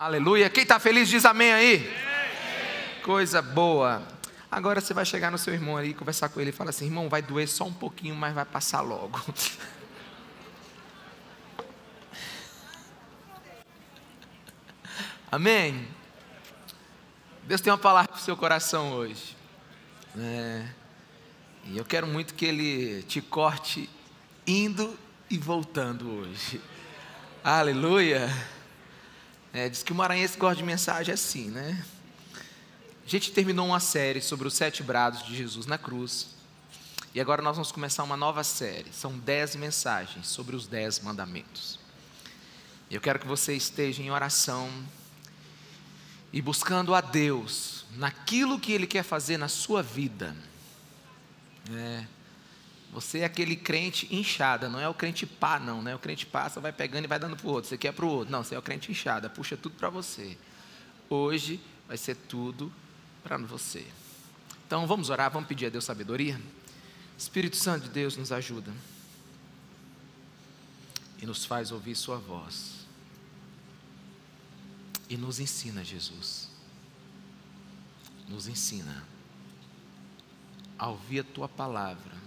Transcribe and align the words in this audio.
Aleluia. 0.00 0.48
Quem 0.48 0.62
está 0.62 0.80
feliz 0.80 1.10
diz 1.10 1.26
amém 1.26 1.52
aí. 1.52 1.94
Coisa 3.02 3.42
boa. 3.42 4.02
Agora 4.50 4.80
você 4.80 4.94
vai 4.94 5.04
chegar 5.04 5.30
no 5.30 5.36
seu 5.36 5.52
irmão 5.52 5.76
aí, 5.76 5.92
conversar 5.92 6.30
com 6.30 6.40
ele 6.40 6.48
e 6.48 6.54
falar 6.54 6.70
assim: 6.70 6.86
irmão, 6.86 7.06
vai 7.06 7.20
doer 7.20 7.46
só 7.46 7.64
um 7.64 7.72
pouquinho, 7.74 8.16
mas 8.16 8.34
vai 8.34 8.46
passar 8.46 8.80
logo. 8.80 9.22
Amém? 15.30 15.86
Deus 17.42 17.60
tem 17.60 17.70
uma 17.70 17.78
palavra 17.78 18.10
para 18.10 18.18
o 18.18 18.22
seu 18.22 18.38
coração 18.38 18.92
hoje. 18.92 19.36
É, 20.16 20.66
e 21.66 21.76
eu 21.76 21.84
quero 21.84 22.06
muito 22.06 22.32
que 22.32 22.46
Ele 22.46 23.02
te 23.02 23.20
corte 23.20 23.90
indo 24.46 24.98
e 25.28 25.36
voltando 25.36 26.10
hoje. 26.10 26.58
Aleluia. 27.44 28.30
É, 29.52 29.68
diz 29.68 29.82
que 29.82 29.92
o 29.92 29.94
maranhense 29.94 30.38
gosta 30.38 30.56
de 30.56 30.62
mensagem 30.62 31.12
assim, 31.12 31.50
né? 31.50 31.84
A 33.04 33.08
gente 33.08 33.32
terminou 33.32 33.66
uma 33.66 33.80
série 33.80 34.20
sobre 34.20 34.46
os 34.46 34.54
sete 34.54 34.82
brados 34.82 35.24
de 35.24 35.36
Jesus 35.36 35.66
na 35.66 35.76
cruz. 35.76 36.28
E 37.12 37.20
agora 37.20 37.42
nós 37.42 37.56
vamos 37.56 37.72
começar 37.72 38.04
uma 38.04 38.16
nova 38.16 38.44
série. 38.44 38.92
São 38.92 39.18
dez 39.18 39.56
mensagens 39.56 40.28
sobre 40.28 40.54
os 40.54 40.68
dez 40.68 41.00
mandamentos. 41.00 41.80
Eu 42.88 43.00
quero 43.00 43.18
que 43.18 43.26
você 43.26 43.54
esteja 43.54 44.00
em 44.00 44.10
oração 44.12 44.70
e 46.32 46.40
buscando 46.40 46.94
a 46.94 47.00
Deus 47.00 47.84
naquilo 47.96 48.60
que 48.60 48.70
Ele 48.70 48.86
quer 48.86 49.02
fazer 49.02 49.36
na 49.36 49.48
sua 49.48 49.82
vida. 49.82 50.36
É, 51.72 52.04
você 52.92 53.20
é 53.20 53.24
aquele 53.24 53.54
crente 53.54 54.08
inchada, 54.14 54.68
não 54.68 54.80
é 54.80 54.88
o 54.88 54.94
crente 54.94 55.24
pá, 55.24 55.60
não, 55.60 55.80
né? 55.80 55.94
O 55.94 55.98
crente 55.98 56.26
você 56.26 56.58
vai 56.60 56.72
pegando 56.72 57.04
e 57.04 57.06
vai 57.06 57.18
dando 57.18 57.36
para 57.36 57.46
o 57.46 57.50
outro, 57.50 57.68
você 57.68 57.78
quer 57.78 57.92
para 57.92 58.04
o 58.04 58.08
outro. 58.08 58.32
Não, 58.32 58.42
você 58.42 58.54
é 58.54 58.58
o 58.58 58.62
crente 58.62 58.90
inchada, 58.90 59.30
puxa 59.30 59.56
tudo 59.56 59.76
para 59.76 59.88
você. 59.88 60.36
Hoje 61.08 61.60
vai 61.86 61.96
ser 61.96 62.16
tudo 62.16 62.72
para 63.22 63.38
você. 63.38 63.86
Então 64.66 64.86
vamos 64.86 65.08
orar, 65.08 65.30
vamos 65.30 65.48
pedir 65.48 65.66
a 65.66 65.68
Deus 65.70 65.84
sabedoria. 65.84 66.40
Espírito 67.16 67.56
Santo 67.56 67.84
de 67.84 67.90
Deus 67.90 68.16
nos 68.16 68.32
ajuda 68.32 68.72
e 71.22 71.26
nos 71.26 71.44
faz 71.44 71.70
ouvir 71.70 71.94
Sua 71.94 72.16
voz 72.16 72.86
e 75.08 75.16
nos 75.16 75.38
ensina, 75.38 75.84
Jesus. 75.84 76.48
Nos 78.28 78.48
ensina 78.48 79.04
a 80.78 80.88
ouvir 80.88 81.20
a 81.20 81.24
tua 81.24 81.48
palavra 81.48 82.19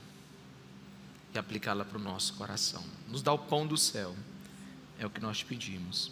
e 1.33 1.37
aplicá-la 1.39 1.83
para 1.83 1.97
o 1.97 2.01
nosso 2.01 2.33
coração. 2.35 2.83
Nos 3.09 3.21
dá 3.21 3.33
o 3.33 3.39
pão 3.39 3.65
do 3.65 3.77
céu, 3.77 4.15
é 4.99 5.05
o 5.05 5.09
que 5.09 5.19
nós 5.19 5.41
pedimos, 5.41 6.11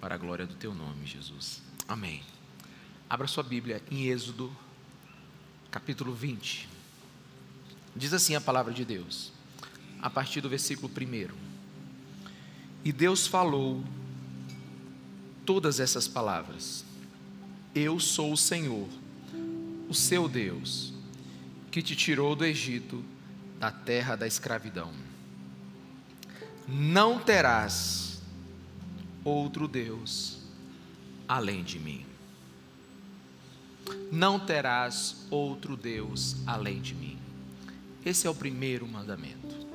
para 0.00 0.14
a 0.14 0.18
glória 0.18 0.46
do 0.46 0.54
teu 0.54 0.74
nome, 0.74 1.06
Jesus. 1.06 1.60
Amém. 1.88 2.22
Abra 3.10 3.26
sua 3.26 3.42
Bíblia 3.42 3.82
em 3.90 4.06
Êxodo, 4.06 4.54
capítulo 5.70 6.14
20. 6.14 6.68
Diz 7.96 8.12
assim 8.12 8.34
a 8.36 8.40
palavra 8.40 8.72
de 8.72 8.84
Deus, 8.84 9.32
a 10.00 10.08
partir 10.08 10.40
do 10.40 10.48
versículo 10.48 10.88
1. 10.88 11.34
E 12.84 12.92
Deus 12.92 13.26
falou 13.26 13.82
todas 15.44 15.80
essas 15.80 16.06
palavras. 16.06 16.84
Eu 17.74 17.98
sou 17.98 18.32
o 18.32 18.36
Senhor, 18.36 18.88
o 19.88 19.94
seu 19.94 20.28
Deus, 20.28 20.92
que 21.70 21.82
te 21.82 21.96
tirou 21.96 22.36
do 22.36 22.44
Egito, 22.44 23.04
da 23.58 23.70
terra 23.70 24.16
da 24.16 24.26
escravidão. 24.26 24.92
Não 26.66 27.18
terás 27.18 28.20
outro 29.24 29.66
Deus 29.66 30.38
além 31.26 31.62
de 31.62 31.78
mim. 31.78 32.06
Não 34.12 34.38
terás 34.38 35.26
outro 35.30 35.76
Deus 35.76 36.36
além 36.46 36.80
de 36.80 36.94
mim. 36.94 37.18
Esse 38.04 38.26
é 38.26 38.30
o 38.30 38.34
primeiro 38.34 38.86
mandamento. 38.86 39.66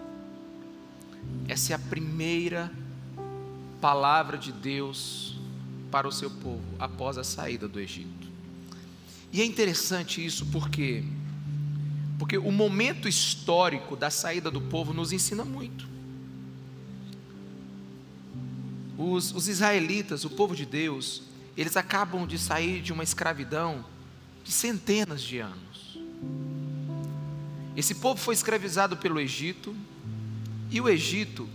Essa 1.47 1.73
é 1.73 1.75
a 1.75 1.79
primeira 1.79 2.71
palavra 3.81 4.37
de 4.37 4.51
Deus 4.51 5.35
para 5.91 6.07
o 6.07 6.11
seu 6.11 6.29
povo 6.29 6.63
após 6.79 7.17
a 7.17 7.23
saída 7.23 7.67
do 7.67 7.79
Egito. 7.79 8.27
E 9.31 9.41
é 9.41 9.45
interessante 9.45 10.23
isso 10.23 10.45
porque 10.47 11.03
porque 12.23 12.37
o 12.37 12.53
momento 12.53 13.05
histórico 13.05 13.97
da 13.97 14.09
saída 14.09 14.49
do 14.49 14.61
povo 14.61 14.93
nos 14.93 15.11
ensina 15.11 15.43
muito. 15.43 15.85
Os, 18.97 19.33
os 19.33 19.49
israelitas, 19.49 20.23
o 20.23 20.29
povo 20.29 20.55
de 20.55 20.65
Deus, 20.65 21.23
eles 21.57 21.75
acabam 21.75 22.25
de 22.25 22.39
sair 22.39 22.81
de 22.81 22.93
uma 22.93 23.03
escravidão 23.03 23.83
de 24.41 24.53
centenas 24.53 25.21
de 25.21 25.39
anos. 25.39 25.99
Esse 27.75 27.95
povo 27.95 28.17
foi 28.17 28.33
escravizado 28.33 28.95
pelo 28.95 29.19
Egito, 29.19 29.75
e 30.71 30.79
o 30.79 30.87
Egito, 30.87 31.45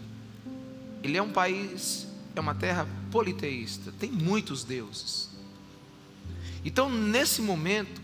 ele 1.03 1.17
é 1.17 1.23
um 1.23 1.33
país 1.33 2.07
é 2.37 2.41
uma 2.41 2.55
terra 2.55 2.87
politeísta, 3.11 3.91
tem 3.99 4.13
muitos 4.13 4.65
deuses. 4.65 5.31
Então, 6.63 6.91
nesse 6.91 7.41
momento, 7.41 8.03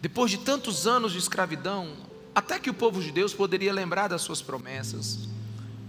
depois 0.00 0.30
de 0.30 0.38
tantos 0.38 0.86
anos 0.86 1.12
de 1.12 1.18
escravidão, 1.18 1.92
até 2.34 2.58
que 2.58 2.70
o 2.70 2.74
povo 2.74 3.00
de 3.00 3.10
Deus 3.10 3.34
poderia 3.34 3.72
lembrar 3.72 4.08
das 4.08 4.22
suas 4.22 4.40
promessas, 4.40 5.28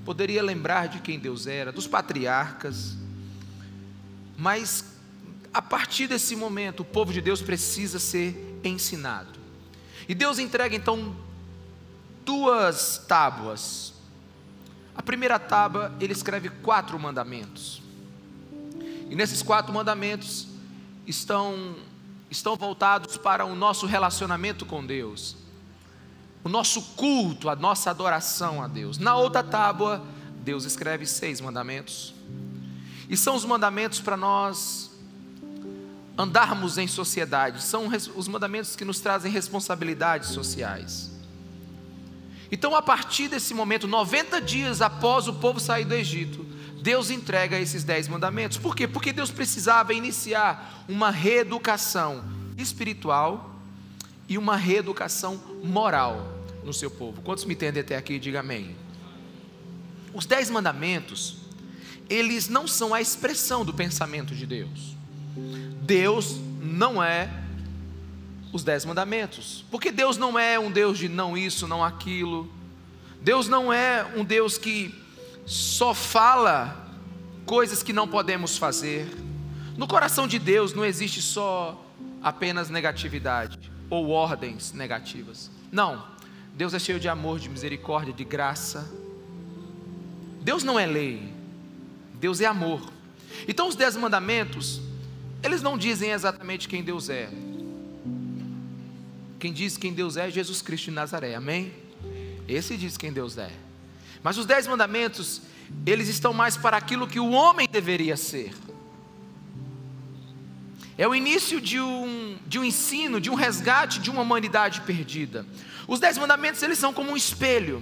poderia 0.06 0.42
lembrar 0.42 0.88
de 0.88 1.00
quem 1.00 1.20
Deus 1.20 1.48
era, 1.48 1.72
dos 1.72 1.88
patriarcas, 1.88 2.96
mas 4.38 4.86
a 5.54 5.62
partir 5.62 6.08
desse 6.08 6.36
momento, 6.36 6.82
o 6.82 6.86
povo 6.86 7.12
de 7.12 7.22
Deus 7.22 7.42
precisa 7.42 8.00
ser 8.00 8.60
ensinado. 8.64 9.40
E 10.08 10.16
Deus 10.16 10.40
entrega 10.40 10.76
então 10.76 11.16
duas 12.26 12.98
tábuas 13.08 13.94
a 15.00 15.02
primeira 15.02 15.40
tábua, 15.40 15.96
ele 16.02 16.12
escreve 16.12 16.50
quatro 16.50 17.00
mandamentos. 17.00 17.82
E 19.10 19.16
nesses 19.16 19.42
quatro 19.42 19.74
mandamentos 19.74 20.46
estão, 21.08 21.74
estão 22.30 22.56
voltados 22.56 23.18
para 23.18 23.46
o 23.46 23.56
nosso 23.56 23.86
relacionamento 23.86 24.66
com 24.66 24.86
Deus, 24.86 25.36
o 26.44 26.50
nosso 26.50 26.82
culto, 26.96 27.50
a 27.50 27.56
nossa 27.56 27.90
adoração 27.90 28.62
a 28.64 28.68
Deus. 28.68 28.98
Na 28.98 29.16
outra 29.16 29.44
tábua, 29.44 30.06
Deus 30.44 30.64
escreve 30.64 31.06
seis 31.06 31.42
mandamentos. 31.42 32.14
E 33.10 33.18
são 33.18 33.36
os 33.36 33.44
mandamentos 33.44 34.00
para 34.00 34.16
nós 34.16 34.90
andarmos 36.18 36.78
em 36.78 36.88
sociedade, 36.88 37.64
são 37.64 37.88
os 38.16 38.28
mandamentos 38.28 38.76
que 38.76 38.84
nos 38.84 39.00
trazem 39.00 39.32
responsabilidades 39.32 40.30
sociais. 40.30 41.10
Então, 42.52 42.76
a 42.76 42.82
partir 42.82 43.28
desse 43.28 43.54
momento, 43.54 43.88
90 43.88 44.42
dias 44.42 44.82
após 44.82 45.28
o 45.28 45.34
povo 45.34 45.60
sair 45.60 45.86
do 45.86 45.94
Egito, 45.94 46.46
Deus 46.90 47.12
entrega 47.12 47.60
esses 47.60 47.84
dez 47.84 48.08
mandamentos. 48.08 48.58
Por 48.58 48.76
quê? 48.76 48.88
Porque 48.88 49.14
Deus 49.14 49.30
precisava 49.30 49.94
iniciar 49.94 50.84
uma 50.90 51.12
reeducação 51.12 52.24
espiritual 52.58 53.54
e 54.28 54.40
uma 54.40 54.58
reeducação 54.58 55.40
moral 55.64 56.36
no 56.64 56.74
seu 56.74 56.90
povo. 56.90 57.22
Quantos 57.22 57.46
me 57.46 57.54
entendem 57.54 57.82
até 57.82 57.96
aqui? 57.96 58.18
Diga 58.18 58.40
amém. 58.40 58.76
Os 60.16 60.26
dez 60.26 60.50
mandamentos, 60.50 61.38
eles 62.10 62.50
não 62.50 62.68
são 62.68 62.92
a 62.92 63.00
expressão 63.00 63.64
do 63.64 63.72
pensamento 63.72 64.34
de 64.34 64.48
Deus. 64.48 64.98
Deus 65.84 66.38
não 66.60 67.04
é 67.04 67.30
os 68.52 68.64
dez 68.64 68.84
mandamentos. 68.84 69.64
Porque 69.70 69.92
Deus 69.92 70.18
não 70.18 70.40
é 70.40 70.58
um 70.58 70.72
Deus 70.72 70.98
de 70.98 71.08
não 71.08 71.38
isso, 71.38 71.68
não 71.68 71.84
aquilo. 71.84 72.52
Deus 73.22 73.48
não 73.48 73.72
é 73.72 74.12
um 74.16 74.26
Deus 74.26 74.58
que 74.58 75.08
só 75.50 75.96
fala 75.96 76.88
coisas 77.44 77.82
que 77.82 77.92
não 77.92 78.08
podemos 78.08 78.56
fazer. 78.56 79.10
No 79.76 79.88
coração 79.88 80.28
de 80.28 80.38
Deus 80.38 80.76
não 80.76 80.86
existe 80.86 81.24
só 81.24 81.84
apenas 82.22 82.70
negatividade 82.70 83.58
ou 83.90 84.12
ordens 84.12 84.72
negativas. 84.74 85.50
Não. 85.72 86.06
Deus 86.54 86.76
é 86.76 86.80
cheio 86.80 87.00
de 87.00 87.10
amor, 87.10 87.40
de 87.40 87.50
misericórdia, 87.50 88.14
de 88.14 88.24
graça. 88.24 88.88
Deus 90.40 90.64
não 90.64 90.78
é 90.78 90.86
lei. 90.86 91.34
Deus 92.14 92.42
é 92.42 92.46
amor. 92.46 92.88
Então 93.48 93.68
os 93.68 93.76
dez 93.76 93.96
mandamentos, 93.96 94.80
eles 95.42 95.64
não 95.64 95.80
dizem 95.80 96.12
exatamente 96.12 96.68
quem 96.68 96.84
Deus 96.84 97.10
é. 97.10 97.28
Quem 99.40 99.52
diz 99.52 99.78
quem 99.78 99.94
Deus 99.94 100.16
é 100.16 100.28
é 100.28 100.32
Jesus 100.32 100.62
Cristo 100.62 100.86
de 100.86 100.92
Nazaré, 100.92 101.34
amém? 101.34 101.74
Esse 102.48 102.78
diz 102.78 102.98
quem 102.98 103.12
Deus 103.12 103.36
é. 103.36 103.50
Mas 104.24 104.38
os 104.38 104.46
dez 104.46 104.68
mandamentos, 104.68 105.42
eles 105.86 106.08
estão 106.08 106.34
mais 106.34 106.58
para 106.58 106.78
aquilo 106.78 107.08
que 107.08 107.20
o 107.20 107.32
homem 107.32 107.68
deveria 107.72 108.18
ser. 108.18 108.54
É 110.98 111.08
o 111.08 111.16
início 111.16 111.62
de 111.62 111.80
um, 111.80 112.38
de 112.46 112.60
um 112.60 112.64
ensino, 112.64 113.22
de 113.22 113.30
um 113.30 113.36
resgate 113.36 114.00
de 114.00 114.10
uma 114.10 114.22
humanidade 114.22 114.82
perdida. 114.82 115.46
Os 115.88 116.00
dez 116.00 116.18
mandamentos, 116.18 116.62
eles 116.62 116.78
são 116.78 116.94
como 116.94 117.12
um 117.12 117.18
espelho. 117.18 117.82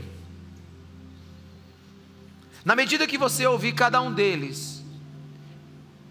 Na 2.64 2.76
medida 2.76 3.08
que 3.08 3.18
você 3.18 3.48
ouvir 3.48 3.74
cada 3.74 4.00
um 4.02 4.14
deles, 4.14 4.84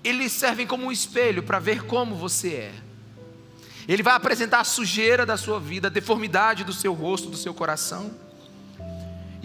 eles 0.03 0.33
servem 0.33 0.67
como 0.67 0.87
um 0.87 0.91
espelho 0.91 1.43
para 1.43 1.61
ver 1.61 1.85
como 1.85 2.17
você 2.17 2.55
é. 2.55 2.75
Ele 3.87 4.03
vai 4.03 4.15
apresentar 4.15 4.61
a 4.61 4.65
sujeira 4.65 5.25
da 5.25 5.37
sua 5.37 5.61
vida, 5.61 5.87
a 5.87 5.91
deformidade 5.91 6.65
do 6.65 6.73
seu 6.73 6.93
rosto, 6.93 7.31
do 7.31 7.37
seu 7.37 7.55
coração. 7.55 8.26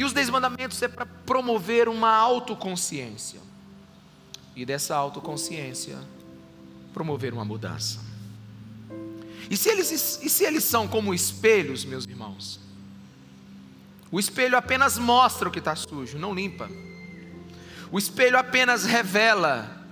E 0.01 0.03
os 0.03 0.13
dez 0.13 0.31
mandamentos 0.31 0.81
é 0.81 0.87
para 0.87 1.05
promover 1.05 1.87
uma 1.87 2.09
autoconsciência. 2.09 3.39
E 4.55 4.65
dessa 4.65 4.95
autoconsciência, 4.95 5.95
promover 6.91 7.31
uma 7.31 7.45
mudança. 7.45 7.99
E 9.47 9.55
se 9.55 9.69
eles, 9.69 9.91
e 10.23 10.27
se 10.27 10.43
eles 10.43 10.63
são 10.63 10.87
como 10.87 11.13
espelhos, 11.13 11.85
meus 11.85 12.05
irmãos? 12.05 12.59
O 14.11 14.19
espelho 14.19 14.57
apenas 14.57 14.97
mostra 14.97 15.47
o 15.47 15.51
que 15.51 15.59
está 15.59 15.75
sujo, 15.75 16.17
não 16.17 16.33
limpa. 16.33 16.67
O 17.91 17.99
espelho 17.99 18.39
apenas 18.39 18.83
revela, 18.83 19.85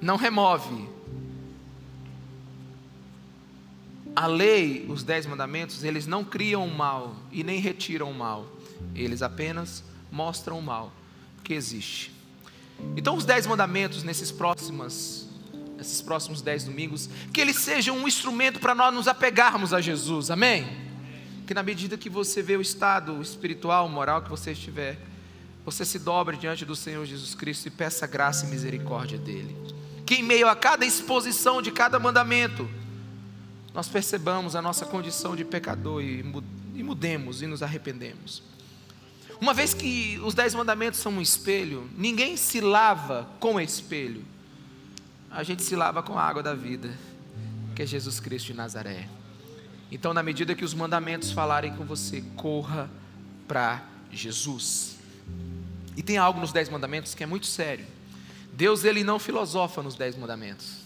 não 0.00 0.16
remove. 0.16 0.88
A 4.16 4.26
lei, 4.26 4.86
os 4.88 5.02
dez 5.02 5.26
mandamentos, 5.26 5.84
eles 5.84 6.06
não 6.06 6.24
criam 6.24 6.66
o 6.66 6.74
mal 6.74 7.14
e 7.30 7.44
nem 7.44 7.60
retiram 7.60 8.10
o 8.10 8.14
mal. 8.14 8.61
Eles 8.94 9.22
apenas 9.22 9.82
mostram 10.10 10.58
o 10.58 10.62
mal 10.62 10.92
que 11.42 11.54
existe. 11.54 12.12
Então, 12.96 13.16
os 13.16 13.24
dez 13.24 13.46
mandamentos 13.46 14.02
nesses 14.02 14.30
próximos, 14.30 15.26
nesses 15.76 16.02
próximos 16.02 16.42
dez 16.42 16.64
domingos, 16.64 17.08
que 17.32 17.40
eles 17.40 17.56
sejam 17.56 17.96
um 17.96 18.08
instrumento 18.08 18.60
para 18.60 18.74
nós 18.74 18.92
nos 18.94 19.08
apegarmos 19.08 19.72
a 19.72 19.80
Jesus. 19.80 20.30
Amém? 20.30 20.66
Que 21.46 21.54
na 21.54 21.62
medida 21.62 21.96
que 21.96 22.10
você 22.10 22.42
vê 22.42 22.56
o 22.56 22.60
estado 22.60 23.20
espiritual, 23.20 23.88
moral 23.88 24.22
que 24.22 24.30
você 24.30 24.52
estiver, 24.52 24.98
você 25.64 25.84
se 25.84 25.98
dobre 25.98 26.36
diante 26.36 26.64
do 26.64 26.74
Senhor 26.74 27.04
Jesus 27.06 27.34
Cristo 27.34 27.66
e 27.68 27.70
peça 27.70 28.06
graça 28.06 28.46
e 28.46 28.48
misericórdia 28.48 29.18
dele. 29.18 29.56
Que 30.04 30.16
em 30.16 30.22
meio 30.22 30.48
a 30.48 30.56
cada 30.56 30.84
exposição 30.84 31.62
de 31.62 31.70
cada 31.70 31.98
mandamento, 31.98 32.68
nós 33.72 33.88
percebamos 33.88 34.54
a 34.56 34.60
nossa 34.60 34.84
condição 34.84 35.34
de 35.34 35.44
pecador 35.44 36.02
e 36.02 36.22
mudemos 36.82 37.42
e 37.42 37.46
nos 37.46 37.62
arrependemos. 37.62 38.42
Uma 39.42 39.52
vez 39.52 39.74
que 39.74 40.20
os 40.22 40.34
dez 40.34 40.54
mandamentos 40.54 41.00
são 41.00 41.14
um 41.14 41.20
espelho, 41.20 41.90
ninguém 41.98 42.36
se 42.36 42.60
lava 42.60 43.28
com 43.40 43.60
espelho. 43.60 44.24
A 45.28 45.42
gente 45.42 45.64
se 45.64 45.74
lava 45.74 46.00
com 46.00 46.16
a 46.16 46.22
água 46.22 46.44
da 46.44 46.54
vida, 46.54 46.96
que 47.74 47.82
é 47.82 47.86
Jesus 47.86 48.20
Cristo 48.20 48.46
de 48.46 48.54
Nazaré. 48.54 49.08
Então, 49.90 50.14
na 50.14 50.22
medida 50.22 50.54
que 50.54 50.64
os 50.64 50.74
mandamentos 50.74 51.32
falarem 51.32 51.74
com 51.74 51.84
você, 51.84 52.22
corra 52.36 52.88
para 53.48 53.82
Jesus. 54.12 54.98
E 55.96 56.04
tem 56.04 56.18
algo 56.18 56.38
nos 56.38 56.52
dez 56.52 56.68
mandamentos 56.68 57.12
que 57.12 57.24
é 57.24 57.26
muito 57.26 57.46
sério. 57.46 57.84
Deus 58.52 58.84
ele 58.84 59.02
não 59.02 59.18
filosofa 59.18 59.82
nos 59.82 59.96
dez 59.96 60.16
mandamentos. 60.16 60.76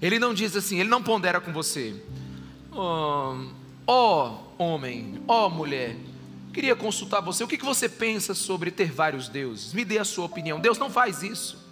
Ele 0.00 0.20
não 0.20 0.32
diz 0.32 0.54
assim, 0.54 0.78
ele 0.78 0.88
não 0.88 1.02
pondera 1.02 1.40
com 1.40 1.52
você. 1.52 2.00
Ó 2.70 3.34
oh, 3.88 4.42
oh, 4.56 4.64
homem, 4.64 5.20
ó 5.26 5.48
oh, 5.48 5.50
mulher, 5.50 5.96
Queria 6.52 6.76
consultar 6.76 7.20
você, 7.20 7.42
o 7.42 7.48
que 7.48 7.56
você 7.56 7.88
pensa 7.88 8.34
sobre 8.34 8.70
ter 8.70 8.92
vários 8.92 9.28
deuses? 9.28 9.72
Me 9.72 9.84
dê 9.84 9.98
a 9.98 10.04
sua 10.04 10.26
opinião. 10.26 10.60
Deus 10.60 10.76
não 10.76 10.90
faz 10.90 11.22
isso. 11.22 11.62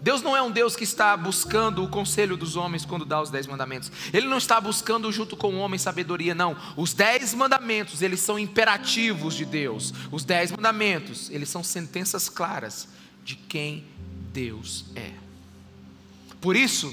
Deus 0.00 0.22
não 0.22 0.36
é 0.36 0.42
um 0.42 0.50
Deus 0.50 0.74
que 0.74 0.84
está 0.84 1.16
buscando 1.16 1.84
o 1.84 1.88
conselho 1.88 2.36
dos 2.36 2.56
homens 2.56 2.84
quando 2.84 3.04
dá 3.04 3.20
os 3.20 3.30
dez 3.30 3.46
mandamentos. 3.46 3.90
Ele 4.12 4.26
não 4.26 4.38
está 4.38 4.60
buscando 4.60 5.10
junto 5.12 5.36
com 5.36 5.54
o 5.54 5.58
homem 5.58 5.78
sabedoria, 5.78 6.34
não. 6.34 6.56
Os 6.76 6.92
dez 6.92 7.34
mandamentos, 7.34 8.02
eles 8.02 8.20
são 8.20 8.38
imperativos 8.38 9.34
de 9.34 9.44
Deus. 9.44 9.92
Os 10.10 10.24
dez 10.24 10.50
mandamentos, 10.50 11.30
eles 11.30 11.48
são 11.48 11.62
sentenças 11.62 12.28
claras 12.28 12.88
de 13.24 13.36
quem 13.36 13.84
Deus 14.32 14.84
é. 14.96 15.12
Por 16.40 16.56
isso, 16.56 16.92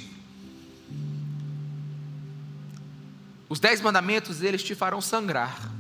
os 3.48 3.60
dez 3.60 3.82
mandamentos, 3.82 4.44
eles 4.44 4.62
te 4.62 4.76
farão 4.76 5.02
sangrar 5.02 5.79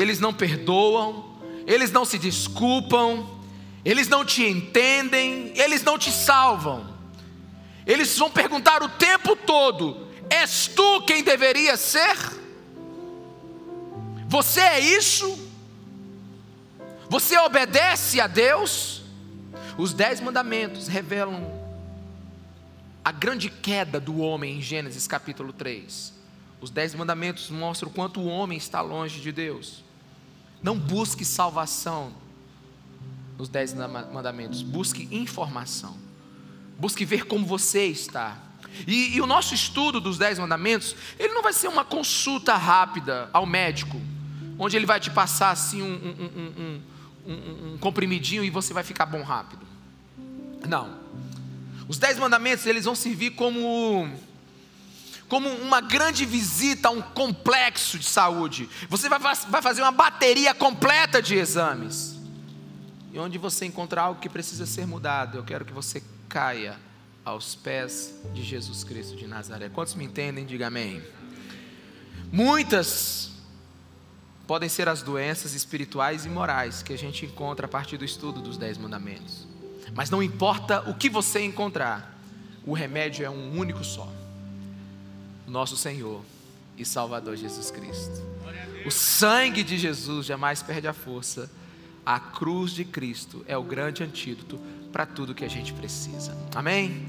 eles 0.00 0.18
não 0.18 0.34
perdoam, 0.34 1.24
eles 1.66 1.92
não 1.92 2.04
se 2.04 2.18
desculpam, 2.18 3.28
eles 3.84 4.08
não 4.08 4.24
te 4.24 4.42
entendem, 4.42 5.52
eles 5.54 5.84
não 5.84 5.96
te 5.96 6.10
salvam. 6.10 6.92
Eles 7.86 8.18
vão 8.18 8.30
perguntar 8.30 8.82
o 8.82 8.88
tempo 8.88 9.36
todo: 9.36 10.08
és 10.28 10.66
tu 10.66 11.02
quem 11.02 11.22
deveria 11.22 11.76
ser? 11.76 12.16
Você 14.26 14.60
é 14.60 14.80
isso? 14.80 15.38
Você 17.08 17.38
obedece 17.38 18.20
a 18.20 18.26
Deus? 18.26 19.02
Os 19.78 19.92
dez 19.92 20.20
mandamentos 20.20 20.88
revelam 20.88 21.52
a 23.04 23.12
grande 23.12 23.50
queda 23.50 24.00
do 24.00 24.18
homem 24.18 24.56
em 24.56 24.62
Gênesis 24.62 25.06
capítulo 25.06 25.52
3. 25.52 26.13
Os 26.64 26.70
dez 26.70 26.94
mandamentos 26.94 27.50
mostram 27.50 27.90
o 27.90 27.92
quanto 27.92 28.20
o 28.20 28.26
homem 28.26 28.56
está 28.56 28.80
longe 28.80 29.20
de 29.20 29.30
Deus. 29.30 29.84
Não 30.62 30.78
busque 30.78 31.22
salvação 31.22 32.10
nos 33.36 33.50
dez 33.50 33.74
mandamentos, 33.74 34.62
busque 34.62 35.06
informação, 35.14 35.94
busque 36.78 37.04
ver 37.04 37.26
como 37.26 37.44
você 37.44 37.84
está. 37.84 38.38
E, 38.86 39.14
e, 39.14 39.20
o 39.20 39.26
nosso 39.26 39.52
estudo 39.52 40.00
dos 40.00 40.16
dez 40.16 40.38
mandamentos, 40.38 40.96
ele 41.18 41.34
não 41.34 41.42
vai 41.42 41.52
ser 41.52 41.68
uma 41.68 41.84
consulta 41.84 42.56
rápida 42.56 43.28
ao 43.30 43.44
médico, 43.44 44.00
onde 44.58 44.74
ele 44.74 44.86
vai 44.86 44.98
te 44.98 45.10
passar 45.10 45.50
assim 45.50 45.82
um, 45.82 46.80
um, 47.26 47.30
um, 47.30 47.74
um 47.74 47.78
comprimidinho 47.78 48.42
e 48.42 48.48
você 48.48 48.72
vai 48.72 48.82
ficar 48.82 49.04
bom 49.04 49.22
rápido. 49.22 49.66
Não. 50.66 50.98
Os 51.86 51.98
dez 51.98 52.18
mandamentos 52.18 52.64
eles 52.64 52.86
vão 52.86 52.94
servir 52.94 53.32
como 53.32 54.08
como 55.28 55.48
uma 55.48 55.80
grande 55.80 56.24
visita 56.24 56.88
a 56.88 56.90
um 56.90 57.00
complexo 57.00 57.98
de 57.98 58.04
saúde. 58.04 58.68
Você 58.88 59.08
vai, 59.08 59.18
vai 59.18 59.62
fazer 59.62 59.82
uma 59.82 59.92
bateria 59.92 60.54
completa 60.54 61.22
de 61.22 61.34
exames. 61.34 62.16
E 63.12 63.18
onde 63.18 63.38
você 63.38 63.64
encontrar 63.64 64.02
algo 64.02 64.20
que 64.20 64.28
precisa 64.28 64.66
ser 64.66 64.86
mudado, 64.86 65.38
eu 65.38 65.44
quero 65.44 65.64
que 65.64 65.72
você 65.72 66.02
caia 66.28 66.76
aos 67.24 67.54
pés 67.54 68.14
de 68.34 68.42
Jesus 68.42 68.84
Cristo 68.84 69.16
de 69.16 69.26
Nazaré. 69.26 69.68
Quantos 69.68 69.94
me 69.94 70.04
entendem? 70.04 70.44
Diga 70.44 70.66
amém. 70.66 71.02
Muitas 72.30 73.30
podem 74.46 74.68
ser 74.68 74.88
as 74.88 75.00
doenças 75.00 75.54
espirituais 75.54 76.26
e 76.26 76.28
morais 76.28 76.82
que 76.82 76.92
a 76.92 76.98
gente 76.98 77.24
encontra 77.24 77.66
a 77.66 77.68
partir 77.68 77.96
do 77.96 78.04
estudo 78.04 78.42
dos 78.42 78.58
Dez 78.58 78.76
Mandamentos. 78.76 79.46
Mas 79.94 80.10
não 80.10 80.22
importa 80.22 80.82
o 80.90 80.94
que 80.94 81.08
você 81.08 81.40
encontrar, 81.40 82.18
o 82.66 82.74
remédio 82.74 83.24
é 83.24 83.30
um 83.30 83.58
único 83.58 83.82
só 83.84 84.12
nosso 85.46 85.76
Senhor 85.76 86.22
e 86.76 86.84
Salvador 86.84 87.36
Jesus 87.36 87.70
Cristo. 87.70 88.22
O 88.84 88.90
sangue 88.90 89.62
de 89.62 89.78
Jesus 89.78 90.26
jamais 90.26 90.62
perde 90.62 90.86
a 90.86 90.92
força. 90.92 91.50
A 92.04 92.20
cruz 92.20 92.72
de 92.72 92.84
Cristo 92.84 93.44
é 93.48 93.56
o 93.56 93.62
grande 93.62 94.02
antídoto 94.02 94.60
para 94.92 95.06
tudo 95.06 95.34
que 95.34 95.44
a 95.44 95.48
gente 95.48 95.72
precisa. 95.72 96.36
Amém? 96.54 97.06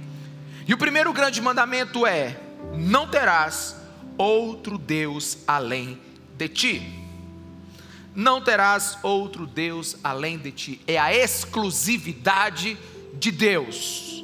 E 0.67 0.73
o 0.73 0.77
primeiro 0.77 1.11
grande 1.11 1.41
mandamento 1.41 2.05
é: 2.05 2.39
não 2.77 3.07
terás 3.07 3.75
outro 4.17 4.77
Deus 4.77 5.39
além 5.45 5.99
de 6.37 6.47
ti. 6.47 7.05
Não 8.15 8.41
terás 8.41 8.97
outro 9.03 9.45
Deus 9.45 9.97
além 10.01 10.37
de 10.37 10.51
ti. 10.51 10.81
É 10.87 10.97
a 10.97 11.13
exclusividade 11.13 12.77
de 13.13 13.29
Deus. 13.29 14.23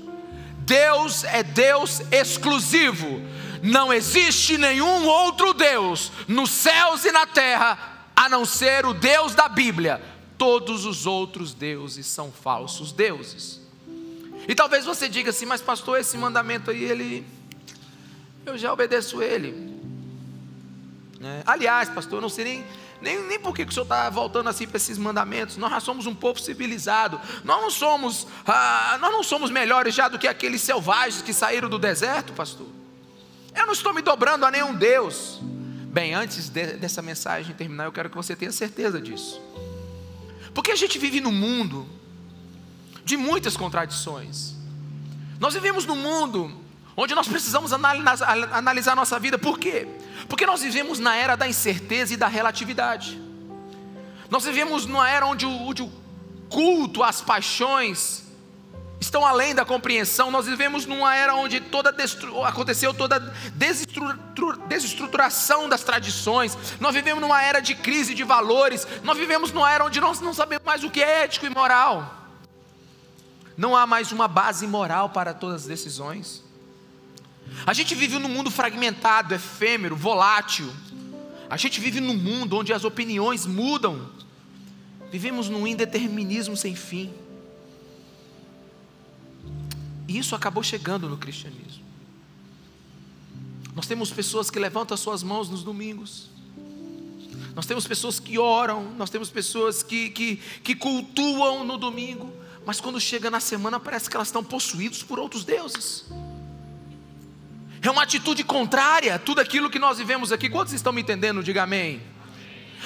Deus 0.59 1.25
é 1.25 1.43
Deus 1.43 2.01
exclusivo. 2.11 3.21
Não 3.61 3.93
existe 3.93 4.57
nenhum 4.57 5.05
outro 5.05 5.53
Deus 5.53 6.11
nos 6.27 6.49
céus 6.49 7.05
e 7.05 7.11
na 7.11 7.25
terra 7.25 8.07
a 8.15 8.29
não 8.29 8.45
ser 8.45 8.85
o 8.85 8.93
Deus 8.93 9.33
da 9.35 9.47
Bíblia. 9.47 10.01
Todos 10.37 10.85
os 10.85 11.05
outros 11.05 11.53
deuses 11.53 12.05
são 12.07 12.31
falsos 12.31 12.91
deuses. 12.91 13.61
E 14.47 14.55
talvez 14.55 14.85
você 14.85 15.07
diga 15.07 15.29
assim, 15.29 15.45
mas 15.45 15.61
pastor, 15.61 15.99
esse 15.99 16.17
mandamento 16.17 16.71
aí, 16.71 16.83
ele. 16.83 17.25
Eu 18.45 18.57
já 18.57 18.73
obedeço 18.73 19.21
ele. 19.21 19.71
É. 21.23 21.43
Aliás, 21.45 21.89
pastor, 21.89 22.17
eu 22.17 22.21
não 22.21 22.29
sei 22.29 22.43
nem, 22.43 22.65
nem, 22.99 23.21
nem 23.27 23.39
por 23.39 23.53
que 23.53 23.63
o 23.63 23.71
senhor 23.71 23.83
está 23.83 24.09
voltando 24.09 24.49
assim 24.49 24.67
para 24.67 24.77
esses 24.77 24.97
mandamentos. 24.97 25.57
Nós 25.57 25.69
já 25.69 25.79
somos 25.79 26.07
um 26.07 26.15
povo 26.15 26.39
civilizado. 26.39 27.21
Nós 27.43 27.61
não 27.61 27.69
somos, 27.69 28.27
ah, 28.47 28.97
nós 28.99 29.11
não 29.11 29.23
somos 29.23 29.51
melhores 29.51 29.93
já 29.93 30.07
do 30.07 30.17
que 30.17 30.27
aqueles 30.27 30.61
selvagens 30.61 31.21
que 31.21 31.33
saíram 31.33 31.69
do 31.69 31.77
deserto, 31.77 32.33
pastor. 32.33 32.67
Eu 33.55 33.65
não 33.65 33.73
estou 33.73 33.93
me 33.93 34.01
dobrando 34.01 34.45
a 34.45 34.51
nenhum 34.51 34.73
Deus. 34.73 35.39
Bem, 35.91 36.13
antes 36.13 36.49
de, 36.49 36.73
dessa 36.73 37.01
mensagem 37.01 37.53
terminar, 37.55 37.85
eu 37.85 37.91
quero 37.91 38.09
que 38.09 38.15
você 38.15 38.35
tenha 38.35 38.51
certeza 38.51 38.99
disso. 39.01 39.41
Porque 40.53 40.71
a 40.71 40.75
gente 40.75 40.97
vive 40.97 41.19
num 41.19 41.31
mundo 41.31 41.87
de 43.03 43.17
muitas 43.17 43.57
contradições. 43.57 44.55
Nós 45.39 45.53
vivemos 45.53 45.85
num 45.85 45.95
mundo 45.95 46.61
onde 46.95 47.15
nós 47.15 47.27
precisamos 47.27 47.71
analisar, 47.73 48.95
nossa 48.95 49.19
vida. 49.19 49.37
Por 49.37 49.57
quê? 49.57 49.87
Porque 50.29 50.45
nós 50.45 50.61
vivemos 50.61 50.99
na 50.99 51.15
era 51.15 51.35
da 51.35 51.47
incerteza 51.47 52.13
e 52.13 52.17
da 52.17 52.27
relatividade. 52.27 53.19
Nós 54.29 54.45
vivemos 54.45 54.85
numa 54.85 55.09
era 55.09 55.25
onde 55.25 55.45
o, 55.45 55.49
onde 55.49 55.81
o 55.81 55.91
culto 56.49 57.03
às 57.03 57.21
paixões 57.21 58.20
estão 59.01 59.25
além 59.25 59.55
da 59.55 59.65
compreensão. 59.65 60.29
Nós 60.29 60.45
vivemos 60.45 60.85
numa 60.85 61.13
era 61.15 61.35
onde 61.35 61.59
toda 61.59 61.91
destru... 61.91 62.43
aconteceu 62.43 62.93
toda 62.93 63.19
desestruturação 64.67 65.67
das 65.67 65.83
tradições. 65.83 66.55
Nós 66.79 66.93
vivemos 66.93 67.19
numa 67.19 67.41
era 67.41 67.59
de 67.59 67.73
crise 67.73 68.13
de 68.13 68.23
valores. 68.23 68.87
Nós 69.03 69.17
vivemos 69.17 69.51
numa 69.51 69.69
era 69.69 69.83
onde 69.83 69.99
nós 69.99 70.21
não 70.21 70.35
sabemos 70.35 70.63
mais 70.63 70.83
o 70.83 70.89
que 70.91 71.01
é 71.01 71.23
ético 71.23 71.47
e 71.47 71.49
moral. 71.49 72.15
Não 73.57 73.75
há 73.75 73.87
mais 73.87 74.11
uma 74.11 74.27
base 74.27 74.67
moral 74.67 75.09
para 75.09 75.33
todas 75.33 75.63
as 75.63 75.67
decisões. 75.67 76.43
A 77.65 77.73
gente 77.73 77.95
vive 77.95 78.19
num 78.19 78.29
mundo 78.29 78.51
fragmentado, 78.51 79.33
efêmero, 79.33 79.95
volátil. 79.95 80.71
A 81.49 81.57
gente 81.57 81.81
vive 81.81 81.99
num 81.99 82.15
mundo 82.15 82.55
onde 82.55 82.71
as 82.71 82.83
opiniões 82.83 83.47
mudam. 83.47 84.09
Vivemos 85.11 85.49
num 85.49 85.65
indeterminismo 85.65 86.55
sem 86.55 86.75
fim. 86.75 87.11
E 90.07 90.17
isso 90.17 90.35
acabou 90.35 90.63
chegando 90.63 91.07
no 91.07 91.17
cristianismo. 91.17 91.83
Nós 93.75 93.87
temos 93.87 94.11
pessoas 94.11 94.49
que 94.49 94.59
levantam 94.59 94.93
as 94.95 94.99
suas 94.99 95.23
mãos 95.23 95.49
nos 95.49 95.63
domingos. 95.63 96.29
Nós 97.55 97.65
temos 97.65 97.85
pessoas 97.87 98.19
que 98.19 98.37
oram, 98.37 98.91
nós 98.97 99.09
temos 99.09 99.29
pessoas 99.29 99.83
que, 99.83 100.09
que, 100.09 100.35
que 100.63 100.75
cultuam 100.75 101.63
no 101.63 101.77
domingo, 101.77 102.31
mas 102.65 102.79
quando 102.79 102.99
chega 102.99 103.29
na 103.29 103.39
semana 103.39 103.79
parece 103.79 104.09
que 104.09 104.15
elas 104.15 104.27
estão 104.27 104.43
possuídas 104.43 105.03
por 105.03 105.19
outros 105.19 105.43
deuses. 105.43 106.05
É 107.81 107.89
uma 107.89 108.03
atitude 108.03 108.43
contrária 108.43 109.15
a 109.15 109.19
tudo 109.19 109.41
aquilo 109.41 109.69
que 109.69 109.79
nós 109.79 109.97
vivemos 109.97 110.31
aqui. 110.31 110.49
Quantos 110.49 110.73
estão 110.73 110.93
me 110.93 111.01
entendendo? 111.01 111.43
Diga 111.43 111.63
amém. 111.63 112.01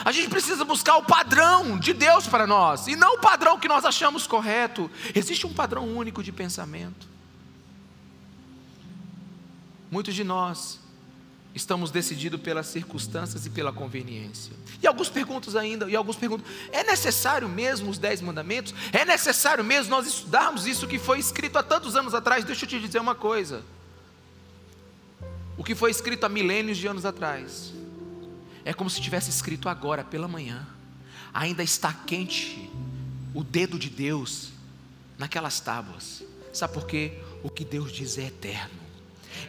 A 0.03 0.11
gente 0.11 0.29
precisa 0.29 0.65
buscar 0.65 0.97
o 0.97 1.03
padrão 1.03 1.77
de 1.79 1.93
Deus 1.93 2.27
para 2.27 2.45
nós, 2.45 2.87
e 2.87 2.95
não 2.95 3.15
o 3.15 3.19
padrão 3.19 3.59
que 3.59 3.67
nós 3.67 3.85
achamos 3.85 4.27
correto. 4.27 4.89
Existe 5.13 5.47
um 5.47 5.53
padrão 5.53 5.87
único 5.87 6.21
de 6.21 6.31
pensamento. 6.31 7.07
Muitos 9.89 10.13
de 10.13 10.23
nós 10.23 10.79
estamos 11.53 11.89
decididos 11.89 12.41
pelas 12.41 12.67
circunstâncias 12.67 13.45
e 13.45 13.49
pela 13.49 13.71
conveniência. 13.71 14.53
E 14.83 14.87
alguns 14.87 15.07
perguntam 15.07 15.57
ainda, 15.57 15.89
e 15.89 15.95
alguns 15.95 16.17
perguntam: 16.17 16.45
é 16.71 16.83
necessário 16.83 17.47
mesmo 17.47 17.89
os 17.89 17.97
dez 17.97 18.19
mandamentos? 18.19 18.73
É 18.91 19.05
necessário 19.05 19.63
mesmo 19.63 19.91
nós 19.91 20.05
estudarmos 20.05 20.67
isso 20.67 20.87
que 20.87 20.99
foi 20.99 21.19
escrito 21.19 21.57
há 21.57 21.63
tantos 21.63 21.95
anos 21.95 22.13
atrás? 22.13 22.43
Deixa 22.43 22.65
eu 22.65 22.69
te 22.69 22.79
dizer 22.79 22.99
uma 22.99 23.15
coisa. 23.15 23.63
O 25.57 25.63
que 25.63 25.73
foi 25.73 25.89
escrito 25.89 26.25
há 26.25 26.29
milênios 26.29 26.77
de 26.77 26.85
anos 26.85 27.05
atrás 27.05 27.71
é 28.65 28.73
como 28.73 28.89
se 28.89 28.99
tivesse 28.99 29.29
escrito 29.29 29.69
agora 29.69 30.03
pela 30.03 30.27
manhã. 30.27 30.67
Ainda 31.31 31.61
está 31.61 31.93
quente 31.93 32.69
o 33.33 33.43
dedo 33.43 33.77
de 33.77 33.89
Deus 33.89 34.49
naquelas 35.17 35.59
tábuas. 35.59 36.23
Sabe 36.51 36.73
por 36.73 36.87
quê? 36.87 37.19
O 37.43 37.49
que 37.49 37.63
Deus 37.63 37.91
diz 37.91 38.17
é 38.17 38.23
eterno. 38.23 38.85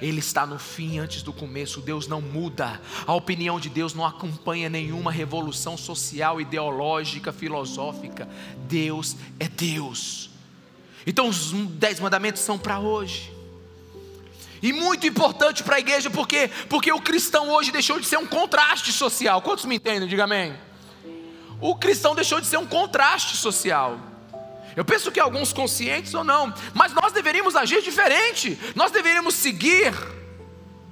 Ele 0.03 0.19
está 0.19 0.45
no 0.45 0.59
fim 0.59 0.99
antes 0.99 1.23
do 1.23 1.33
começo. 1.33 1.81
Deus 1.81 2.07
não 2.07 2.21
muda. 2.21 2.81
A 3.07 3.15
opinião 3.15 3.59
de 3.59 3.71
Deus 3.71 3.95
não 3.95 4.05
acompanha 4.05 4.69
nenhuma 4.69 5.11
revolução 5.11 5.77
social, 5.77 6.41
ideológica, 6.41 7.33
filosófica. 7.33 8.29
Deus 8.69 9.17
é 9.39 9.49
Deus. 9.49 10.29
Então 11.07 11.29
os 11.29 11.53
dez 11.53 12.01
mandamentos 12.01 12.43
são 12.43 12.59
para 12.59 12.81
hoje. 12.81 13.36
E 14.63 14.73
muito 14.73 15.07
importante 15.07 15.63
para 15.63 15.77
a 15.77 15.81
igreja, 15.81 16.11
por 16.11 16.27
quê? 16.27 16.51
Porque 16.69 16.91
o 16.93 17.01
cristão 17.01 17.51
hoje 17.51 17.71
deixou 17.71 18.01
de 18.01 18.07
ser 18.07 18.17
um 18.17 18.27
contraste 18.27 18.93
social. 18.93 19.43
Quantos 19.43 19.65
me 19.65 19.77
entendem? 19.77 20.09
Diga 20.09 20.25
amém. 20.25 20.57
O 21.61 21.77
cristão 21.77 22.15
deixou 22.15 22.41
de 22.41 22.47
ser 22.47 22.59
um 22.59 22.67
contraste 22.67 23.37
social. 23.37 23.99
Eu 24.75 24.85
penso 24.85 25.11
que 25.11 25.19
alguns 25.19 25.53
conscientes 25.53 26.13
ou 26.13 26.23
não, 26.23 26.53
mas 26.75 26.93
nós 26.93 27.13
deveríamos 27.13 27.57
agir 27.57 27.83
diferente, 27.83 28.59
nós 28.75 28.91
deveríamos 28.93 29.35
seguir 29.35 29.95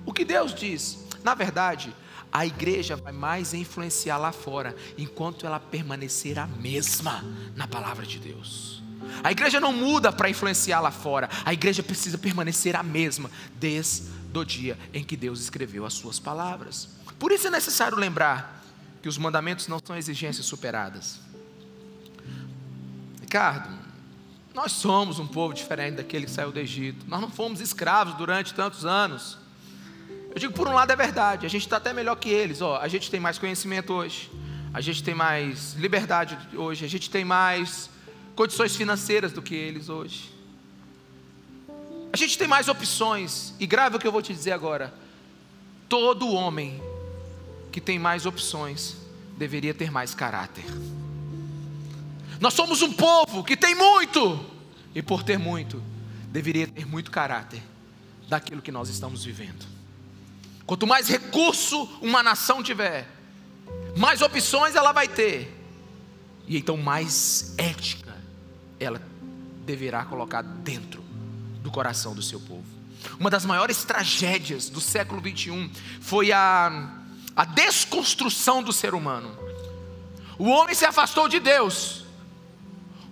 o 0.07 0.13
que 0.13 0.25
Deus 0.25 0.55
diz. 0.55 1.07
Na 1.23 1.35
verdade, 1.35 1.95
a 2.33 2.47
igreja 2.47 2.97
vai 2.97 3.13
mais 3.13 3.55
influenciar 3.55 4.17
lá 4.17 4.33
fora, 4.33 4.75
enquanto 4.97 5.47
ela 5.47 5.61
permanecer 5.61 6.39
a 6.39 6.47
mesma 6.47 7.23
na 7.55 7.69
palavra 7.69 8.07
de 8.07 8.19
Deus. 8.19 8.84
A 9.23 9.33
igreja 9.33 9.61
não 9.61 9.73
muda 9.73 10.13
para 10.13 10.29
influenciar 10.29 10.81
lá 10.81 10.91
fora, 10.91 11.29
a 11.45 11.53
igreja 11.53 11.83
precisa 11.83 12.19
permanecer 12.19 12.77
a 12.77 12.83
mesma 12.83 13.31
desde 13.57 14.05
o 14.35 14.45
dia 14.45 14.79
em 14.93 15.05
que 15.05 15.17
Deus 15.17 15.41
escreveu 15.41 15.87
as 15.87 15.95
suas 15.95 16.19
palavras. 16.19 16.89
Por 17.19 17.33
isso 17.33 17.47
é 17.47 17.51
necessário 17.51 17.97
lembrar 17.97 18.63
que 19.01 19.09
os 19.09 19.17
mandamentos 19.19 19.69
não 19.69 19.79
são 19.85 19.97
exigências 19.97 20.47
superadas. 20.47 21.21
Ricardo, 23.21 23.69
nós 24.55 24.73
somos 24.73 25.19
um 25.19 25.27
povo 25.27 25.53
diferente 25.53 25.97
daquele 25.97 26.27
que 26.27 26.31
saiu 26.31 26.53
do 26.53 26.59
Egito. 26.59 27.05
Nós 27.09 27.21
não 27.21 27.31
fomos 27.31 27.61
escravos 27.61 28.15
durante 28.15 28.55
tantos 28.55 28.85
anos. 28.85 29.37
Eu 30.31 30.39
digo, 30.39 30.53
por 30.53 30.67
um 30.67 30.73
lado 30.73 30.91
é 30.91 30.97
verdade, 30.97 31.47
a 31.47 31.49
gente 31.49 31.63
está 31.63 31.77
até 31.77 31.93
melhor 31.93 32.17
que 32.17 32.29
eles. 32.29 32.61
Ó, 32.61 32.79
a 32.81 32.89
gente 32.89 33.11
tem 33.11 33.21
mais 33.21 33.39
conhecimento 33.39 33.93
hoje, 33.93 34.31
a 34.73 34.81
gente 34.81 35.03
tem 35.03 35.15
mais 35.15 35.75
liberdade 35.75 36.37
hoje, 36.55 36.85
a 36.85 36.89
gente 36.89 37.09
tem 37.09 37.25
mais 37.25 37.91
condições 38.35 38.77
financeiras 38.77 39.33
do 39.33 39.43
que 39.43 39.55
eles 39.55 39.89
hoje. 39.89 40.33
A 42.13 42.17
gente 42.17 42.39
tem 42.39 42.47
mais 42.47 42.69
opções, 42.69 43.55
e 43.59 43.67
grave 43.67 43.97
o 43.97 43.99
que 43.99 44.07
eu 44.07 44.13
vou 44.13 44.23
te 44.23 44.33
dizer 44.33 44.53
agora: 44.53 44.95
todo 45.89 46.33
homem 46.33 46.81
que 47.73 47.81
tem 47.81 47.99
mais 47.99 48.25
opções 48.25 48.97
deveria 49.37 49.75
ter 49.75 49.91
mais 49.91 50.15
caráter. 50.15 50.65
Nós 52.41 52.55
somos 52.55 52.83
um 52.83 52.93
povo 52.93 53.43
que 53.43 53.57
tem 53.57 53.75
muito, 53.75 54.45
e 54.95 55.03
por 55.03 55.23
ter 55.23 55.39
muito, 55.39 55.83
deveria 56.29 56.67
ter 56.67 56.87
muito 56.87 57.11
caráter 57.11 57.63
daquilo 58.29 58.63
que 58.63 58.71
nós 58.73 58.89
estamos 58.89 59.25
vivendo. 59.25 59.67
Quanto 60.67 60.87
mais 60.87 61.09
recurso 61.09 61.83
uma 62.01 62.23
nação 62.23 62.63
tiver, 62.63 63.09
mais 63.97 64.23
opções 64.23 64.75
ela 64.75 64.93
vai 64.93 65.09
ter, 65.09 65.53
e 66.47 66.57
então 66.57 66.77
mais 66.77 67.55
ética 67.59 68.04
ela 68.85 69.01
deverá 69.65 70.05
colocar 70.05 70.43
dentro 70.43 71.03
do 71.63 71.71
coração 71.71 72.15
do 72.15 72.23
seu 72.23 72.39
povo. 72.41 72.65
Uma 73.19 73.31
das 73.31 73.45
maiores 73.45 73.85
tragédias 73.85 74.69
do 74.69 74.81
século 74.81 75.21
21 75.21 75.71
foi 76.01 76.33
a, 76.33 76.91
a 77.35 77.45
desconstrução 77.45 78.63
do 78.63 78.73
ser 78.73 78.95
humano. 78.95 79.37
O 80.39 80.49
homem 80.49 80.75
se 80.75 80.85
afastou 80.85 81.29
de 81.29 81.39
Deus 81.39 82.04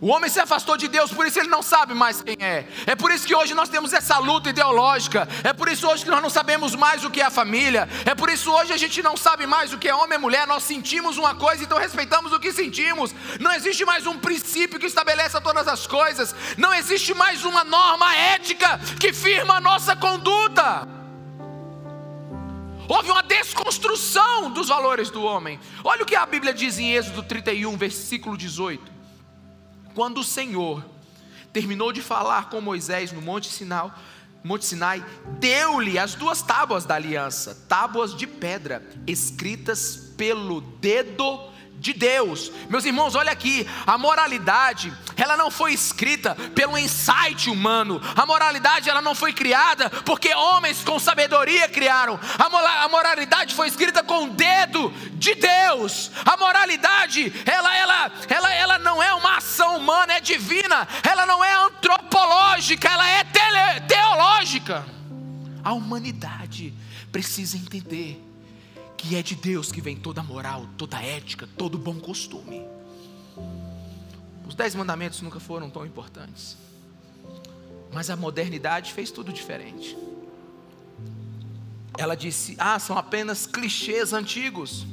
o 0.02 0.08
homem 0.08 0.28
se 0.28 0.40
afastou 0.40 0.76
de 0.76 0.88
Deus, 0.88 1.12
por 1.12 1.24
isso 1.28 1.38
ele 1.38 1.48
não 1.48 1.62
sabe 1.62 1.94
mais 1.94 2.20
quem 2.20 2.36
é. 2.40 2.66
É 2.88 2.96
por 2.96 3.12
isso 3.12 3.24
que 3.24 3.36
hoje 3.36 3.54
nós 3.54 3.68
temos 3.68 3.92
essa 3.92 4.18
luta 4.18 4.50
ideológica. 4.50 5.28
É 5.44 5.52
por 5.52 5.68
isso 5.68 5.86
hoje 5.86 6.02
que 6.02 6.10
nós 6.10 6.20
não 6.20 6.28
sabemos 6.28 6.74
mais 6.74 7.04
o 7.04 7.10
que 7.10 7.20
é 7.20 7.24
a 7.24 7.30
família. 7.30 7.88
É 8.04 8.12
por 8.12 8.28
isso 8.28 8.50
hoje 8.50 8.72
a 8.72 8.76
gente 8.76 9.00
não 9.00 9.16
sabe 9.16 9.46
mais 9.46 9.72
o 9.72 9.78
que 9.78 9.88
é 9.88 9.94
homem 9.94 10.18
e 10.18 10.20
mulher. 10.20 10.44
Nós 10.44 10.64
sentimos 10.64 11.18
uma 11.18 11.36
coisa, 11.36 11.62
então 11.62 11.78
respeitamos 11.78 12.32
o 12.32 12.40
que 12.40 12.52
sentimos. 12.52 13.14
Não 13.38 13.52
existe 13.52 13.84
mais 13.84 14.04
um 14.04 14.18
princípio 14.18 14.80
que 14.80 14.86
estabeleça 14.86 15.40
todas 15.40 15.68
as 15.68 15.86
coisas. 15.86 16.34
Não 16.58 16.74
existe 16.74 17.14
mais 17.14 17.44
uma 17.44 17.62
norma 17.62 18.12
ética 18.12 18.80
que 18.98 19.12
firma 19.12 19.58
a 19.58 19.60
nossa 19.60 19.94
conduta. 19.94 20.88
Houve 22.88 23.08
uma 23.08 23.22
desconstrução 23.22 24.50
dos 24.50 24.66
valores 24.66 25.10
do 25.10 25.22
homem. 25.22 25.60
Olha 25.84 26.02
o 26.02 26.06
que 26.06 26.16
a 26.16 26.26
Bíblia 26.26 26.52
diz 26.52 26.76
em 26.76 26.92
Êxodo 26.92 27.22
31, 27.22 27.76
versículo 27.76 28.36
18. 28.36 29.01
Quando 29.94 30.18
o 30.18 30.24
Senhor 30.24 30.84
terminou 31.52 31.92
de 31.92 32.00
falar 32.00 32.48
com 32.48 32.60
Moisés 32.60 33.12
no 33.12 33.20
Monte 33.20 33.48
Sinai, 33.48 33.92
Monte 34.42 34.64
Sinai 34.64 35.04
deu-lhe 35.38 35.98
as 35.98 36.14
duas 36.14 36.42
tábuas 36.42 36.84
da 36.84 36.94
aliança, 36.94 37.54
tábuas 37.68 38.16
de 38.16 38.26
pedra, 38.26 38.82
escritas 39.06 40.12
pelo 40.16 40.60
dedo 40.60 41.51
de 41.82 41.92
Deus. 41.92 42.52
Meus 42.70 42.84
irmãos, 42.84 43.16
olha 43.16 43.32
aqui, 43.32 43.68
a 43.84 43.98
moralidade, 43.98 44.92
ela 45.16 45.36
não 45.36 45.50
foi 45.50 45.72
escrita 45.72 46.36
pelo 46.54 46.78
insight 46.78 47.50
humano. 47.50 48.00
A 48.14 48.24
moralidade 48.24 48.88
ela 48.88 49.02
não 49.02 49.16
foi 49.16 49.32
criada 49.32 49.90
porque 49.90 50.32
homens 50.32 50.84
com 50.84 50.98
sabedoria 51.00 51.68
criaram. 51.68 52.18
A 52.38 52.88
moralidade 52.88 53.54
foi 53.56 53.66
escrita 53.66 54.02
com 54.04 54.26
o 54.26 54.30
dedo 54.30 54.90
de 55.14 55.34
Deus. 55.34 56.12
A 56.24 56.36
moralidade, 56.36 57.32
ela 57.44 57.76
ela 57.76 58.12
ela 58.28 58.54
ela 58.54 58.78
não 58.78 59.02
é 59.02 59.12
uma 59.14 59.38
ação 59.38 59.76
humana, 59.76 60.14
é 60.14 60.20
divina. 60.20 60.86
Ela 61.02 61.26
não 61.26 61.42
é 61.42 61.52
antropológica, 61.52 62.88
ela 62.88 63.08
é 63.08 63.24
teológica. 63.88 64.86
A 65.64 65.72
humanidade 65.72 66.72
precisa 67.10 67.56
entender 67.56 68.31
que 69.02 69.16
é 69.16 69.22
de 69.22 69.34
Deus 69.34 69.72
que 69.72 69.80
vem 69.80 69.96
toda 69.96 70.22
moral, 70.22 70.64
toda 70.78 71.02
ética, 71.02 71.48
todo 71.58 71.76
bom 71.76 71.98
costume. 71.98 72.64
Os 74.46 74.54
dez 74.54 74.76
mandamentos 74.76 75.20
nunca 75.20 75.40
foram 75.40 75.68
tão 75.68 75.84
importantes, 75.84 76.56
mas 77.92 78.08
a 78.10 78.16
modernidade 78.16 78.92
fez 78.92 79.10
tudo 79.10 79.32
diferente. 79.32 79.98
Ela 81.98 82.14
disse: 82.14 82.54
Ah, 82.56 82.78
são 82.78 82.96
apenas 82.96 83.44
clichês 83.44 84.12
antigos, 84.12 84.86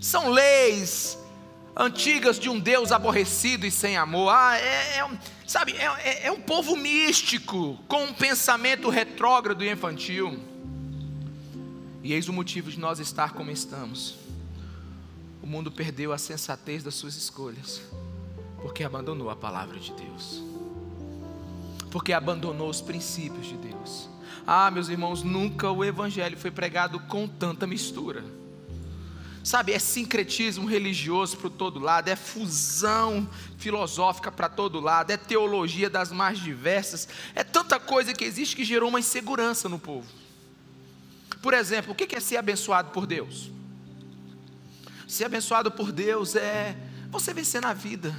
são 0.00 0.30
leis 0.30 1.16
antigas 1.76 2.40
de 2.40 2.48
um 2.48 2.58
Deus 2.58 2.90
aborrecido 2.90 3.64
e 3.64 3.70
sem 3.70 3.96
amor. 3.96 4.30
Ah, 4.30 4.58
é, 4.58 4.98
é 4.98 5.18
sabe, 5.46 5.76
é, 5.76 5.84
é, 6.02 6.26
é 6.26 6.32
um 6.32 6.40
povo 6.40 6.74
místico, 6.74 7.78
com 7.86 8.02
um 8.02 8.12
pensamento 8.12 8.90
retrógrado 8.90 9.62
e 9.62 9.70
infantil. 9.70 10.57
E 12.02 12.12
eis 12.12 12.28
o 12.28 12.32
motivo 12.32 12.70
de 12.70 12.78
nós 12.78 12.98
estar 12.98 13.32
como 13.32 13.50
estamos. 13.50 14.16
O 15.42 15.46
mundo 15.46 15.70
perdeu 15.70 16.12
a 16.12 16.18
sensatez 16.18 16.82
das 16.82 16.94
suas 16.94 17.16
escolhas, 17.16 17.80
porque 18.60 18.84
abandonou 18.84 19.30
a 19.30 19.36
palavra 19.36 19.78
de 19.78 19.92
Deus, 19.92 20.42
porque 21.90 22.12
abandonou 22.12 22.68
os 22.68 22.80
princípios 22.80 23.46
de 23.46 23.56
Deus. 23.56 24.08
Ah, 24.46 24.70
meus 24.70 24.88
irmãos, 24.88 25.22
nunca 25.22 25.70
o 25.70 25.84
Evangelho 25.84 26.36
foi 26.36 26.50
pregado 26.50 27.00
com 27.00 27.26
tanta 27.26 27.66
mistura. 27.66 28.24
Sabe, 29.42 29.72
é 29.72 29.78
sincretismo 29.78 30.68
religioso 30.68 31.36
para 31.38 31.48
todo 31.48 31.80
lado, 31.80 32.08
é 32.08 32.16
fusão 32.16 33.28
filosófica 33.56 34.30
para 34.30 34.48
todo 34.48 34.80
lado, 34.80 35.10
é 35.10 35.16
teologia 35.16 35.88
das 35.88 36.12
mais 36.12 36.38
diversas, 36.38 37.08
é 37.34 37.42
tanta 37.42 37.80
coisa 37.80 38.12
que 38.12 38.24
existe 38.24 38.54
que 38.54 38.64
gerou 38.64 38.90
uma 38.90 39.00
insegurança 39.00 39.68
no 39.68 39.78
povo. 39.78 40.06
Por 41.42 41.54
exemplo, 41.54 41.92
o 41.92 41.94
que 41.94 42.14
é 42.14 42.20
ser 42.20 42.36
abençoado 42.36 42.90
por 42.90 43.06
Deus? 43.06 43.50
Ser 45.06 45.24
abençoado 45.24 45.70
por 45.70 45.92
Deus 45.92 46.36
é 46.36 46.76
você 47.10 47.32
vencer 47.32 47.62
na 47.62 47.72
vida 47.72 48.14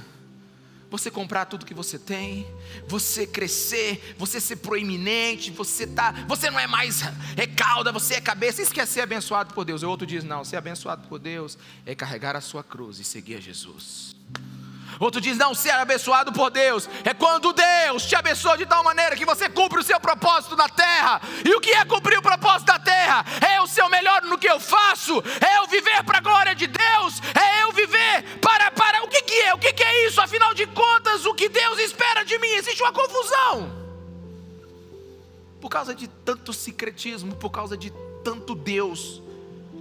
você 0.90 1.10
comprar 1.10 1.44
tudo 1.44 1.64
que 1.64 1.72
você 1.72 1.98
tem, 1.98 2.46
você 2.88 3.26
crescer, 3.26 4.14
você 4.18 4.40
ser 4.40 4.56
proeminente, 4.56 5.50
você 5.50 5.86
tá, 5.86 6.12
você 6.26 6.50
não 6.50 6.58
é 6.58 6.66
mais 6.66 7.00
recalda, 7.36 7.92
você 7.92 8.14
é 8.14 8.20
cabeça. 8.20 8.60
Isso 8.60 8.74
quer 8.74 8.82
é 8.82 8.86
ser 8.86 9.02
abençoado 9.02 9.54
por 9.54 9.64
Deus. 9.64 9.82
O 9.82 9.88
outro 9.88 10.06
diz: 10.06 10.24
não, 10.24 10.44
ser 10.44 10.56
abençoado 10.56 11.06
por 11.06 11.18
Deus 11.18 11.56
é 11.86 11.94
carregar 11.94 12.34
a 12.34 12.40
sua 12.40 12.64
cruz 12.64 12.98
e 12.98 13.04
seguir 13.04 13.36
a 13.36 13.40
Jesus. 13.40 14.16
Outro 14.98 15.20
diz: 15.20 15.36
não, 15.36 15.54
ser 15.54 15.70
abençoado 15.70 16.32
por 16.32 16.50
Deus 16.50 16.88
é 17.04 17.14
quando 17.14 17.52
Deus 17.52 18.04
te 18.04 18.14
abençoa 18.14 18.56
de 18.56 18.66
tal 18.66 18.82
maneira 18.82 19.16
que 19.16 19.24
você 19.24 19.48
cumpre 19.48 19.80
o 19.80 19.82
seu 19.82 20.00
propósito 20.00 20.56
na 20.56 20.68
terra. 20.68 21.20
E 21.44 21.54
o 21.54 21.60
que 21.60 21.70
é 21.70 21.84
cumprir 21.84 22.18
o 22.18 22.22
propósito 22.22 22.66
da 22.66 22.78
terra? 22.78 23.24
É 23.40 23.60
o 23.60 23.66
seu 23.66 23.88
melhor 23.88 24.22
no 24.22 24.38
que 24.38 24.48
eu 24.48 24.58
faço, 24.58 25.22
é 25.40 25.58
eu 25.58 25.66
viver 25.66 26.02
para 26.04 26.18
a 26.18 26.20
glória 26.20 26.54
de 26.54 26.66
Deus, 26.66 27.20
é 27.34 27.62
eu 27.62 27.72
viver 27.72 28.38
para. 28.40 28.70
para 28.70 29.02
o 29.04 29.08
que, 29.08 29.22
que 29.22 29.40
é? 29.42 29.54
O 29.54 29.58
que, 29.58 29.72
que 29.72 29.82
é 29.82 30.06
isso? 30.06 30.20
Afinal 30.20 30.54
de 30.54 30.66
contas, 30.66 31.24
o 31.26 31.34
que 31.34 31.48
Deus 31.48 31.78
espera 31.78 32.24
de 32.24 32.38
mim? 32.38 32.48
Existe 32.48 32.82
uma 32.82 32.92
confusão. 32.92 33.80
Por 35.60 35.68
causa 35.68 35.94
de 35.94 36.08
tanto 36.08 36.52
secretismo, 36.52 37.36
por 37.36 37.50
causa 37.50 37.76
de 37.76 37.90
tanto 38.24 38.54
Deus 38.54 39.22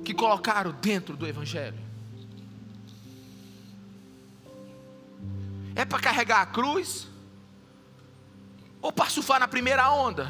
que 0.04 0.14
colocaram 0.14 0.72
dentro 0.72 1.16
do 1.16 1.28
Evangelho. 1.28 1.89
É 5.80 5.86
para 5.86 5.98
carregar 5.98 6.42
a 6.42 6.46
cruz? 6.46 7.08
Ou 8.82 8.92
para 8.92 9.10
surfar 9.10 9.40
na 9.40 9.48
primeira 9.48 9.90
onda? 9.90 10.30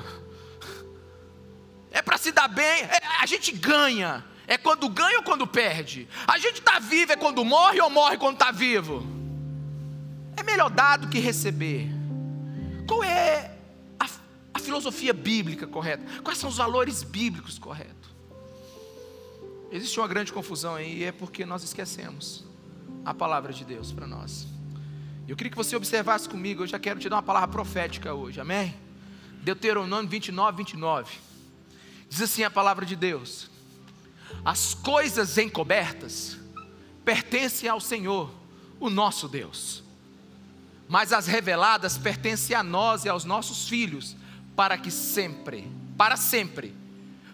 É 1.89 2.03
para 2.03 2.19
se 2.19 2.31
dar 2.31 2.47
bem? 2.47 2.83
É, 2.83 2.99
a 3.19 3.25
gente 3.25 3.51
ganha. 3.51 4.23
É 4.45 4.59
quando 4.59 4.87
ganha 4.87 5.17
ou 5.17 5.23
quando 5.23 5.47
perde? 5.47 6.07
A 6.27 6.37
gente 6.37 6.59
está 6.59 6.77
vivo 6.77 7.13
é 7.13 7.15
quando 7.15 7.43
morre 7.43 7.81
ou 7.81 7.89
morre 7.89 8.15
quando 8.19 8.35
está 8.35 8.51
vivo? 8.51 9.03
É 10.37 10.43
melhor 10.43 10.69
dar 10.69 10.97
do 10.97 11.09
que 11.09 11.17
receber. 11.17 11.89
Qual 12.87 13.03
é 13.03 13.57
a, 13.99 14.07
a 14.53 14.59
filosofia 14.59 15.13
bíblica 15.13 15.65
correta? 15.65 16.21
Quais 16.21 16.37
são 16.37 16.47
os 16.47 16.57
valores 16.57 17.01
bíblicos 17.01 17.57
corretos? 17.57 18.11
Existe 19.71 19.99
uma 19.99 20.07
grande 20.07 20.31
confusão 20.31 20.75
aí 20.75 20.99
e 20.99 21.03
é 21.05 21.11
porque 21.11 21.43
nós 21.43 21.63
esquecemos 21.63 22.45
a 23.03 23.15
palavra 23.15 23.51
de 23.51 23.65
Deus 23.65 23.91
para 23.91 24.05
nós. 24.05 24.58
Eu 25.29 25.35
queria 25.35 25.51
que 25.51 25.57
você 25.57 25.75
observasse 25.75 26.27
comigo, 26.27 26.63
eu 26.63 26.67
já 26.67 26.79
quero 26.79 26.99
te 26.99 27.07
dar 27.07 27.17
uma 27.17 27.21
palavra 27.21 27.49
profética 27.49 28.15
hoje, 28.15 28.41
amém? 28.41 28.75
Deuteronômio 29.43 30.09
29, 30.09 30.57
29. 30.57 31.17
Diz 32.09 32.23
assim 32.23 32.43
a 32.43 32.49
palavra 32.49 32.83
de 32.83 32.95
Deus: 32.95 33.47
As 34.43 34.73
coisas 34.73 35.37
encobertas 35.37 36.39
pertencem 37.05 37.69
ao 37.69 37.79
Senhor, 37.79 38.33
o 38.79 38.89
nosso 38.89 39.27
Deus, 39.27 39.83
mas 40.87 41.13
as 41.13 41.27
reveladas 41.27 41.95
pertencem 41.95 42.55
a 42.55 42.63
nós 42.63 43.05
e 43.05 43.09
aos 43.09 43.23
nossos 43.23 43.69
filhos, 43.69 44.15
para 44.55 44.79
que 44.79 44.89
sempre, 44.89 45.71
para 45.95 46.17
sempre, 46.17 46.73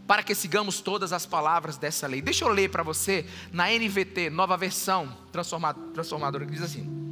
para 0.05 0.21
que 0.21 0.36
sigamos 0.36 0.81
todas 0.81 1.13
as 1.13 1.25
palavras 1.25 1.77
dessa 1.77 2.08
lei. 2.08 2.21
Deixa 2.21 2.43
eu 2.43 2.49
ler 2.49 2.69
para 2.69 2.84
você 2.84 3.25
na 3.53 3.69
NVT, 3.69 4.29
nova 4.29 4.58
versão 4.58 5.17
transformadora, 5.31 6.45
que 6.45 6.51
diz 6.51 6.62
assim: 6.62 7.05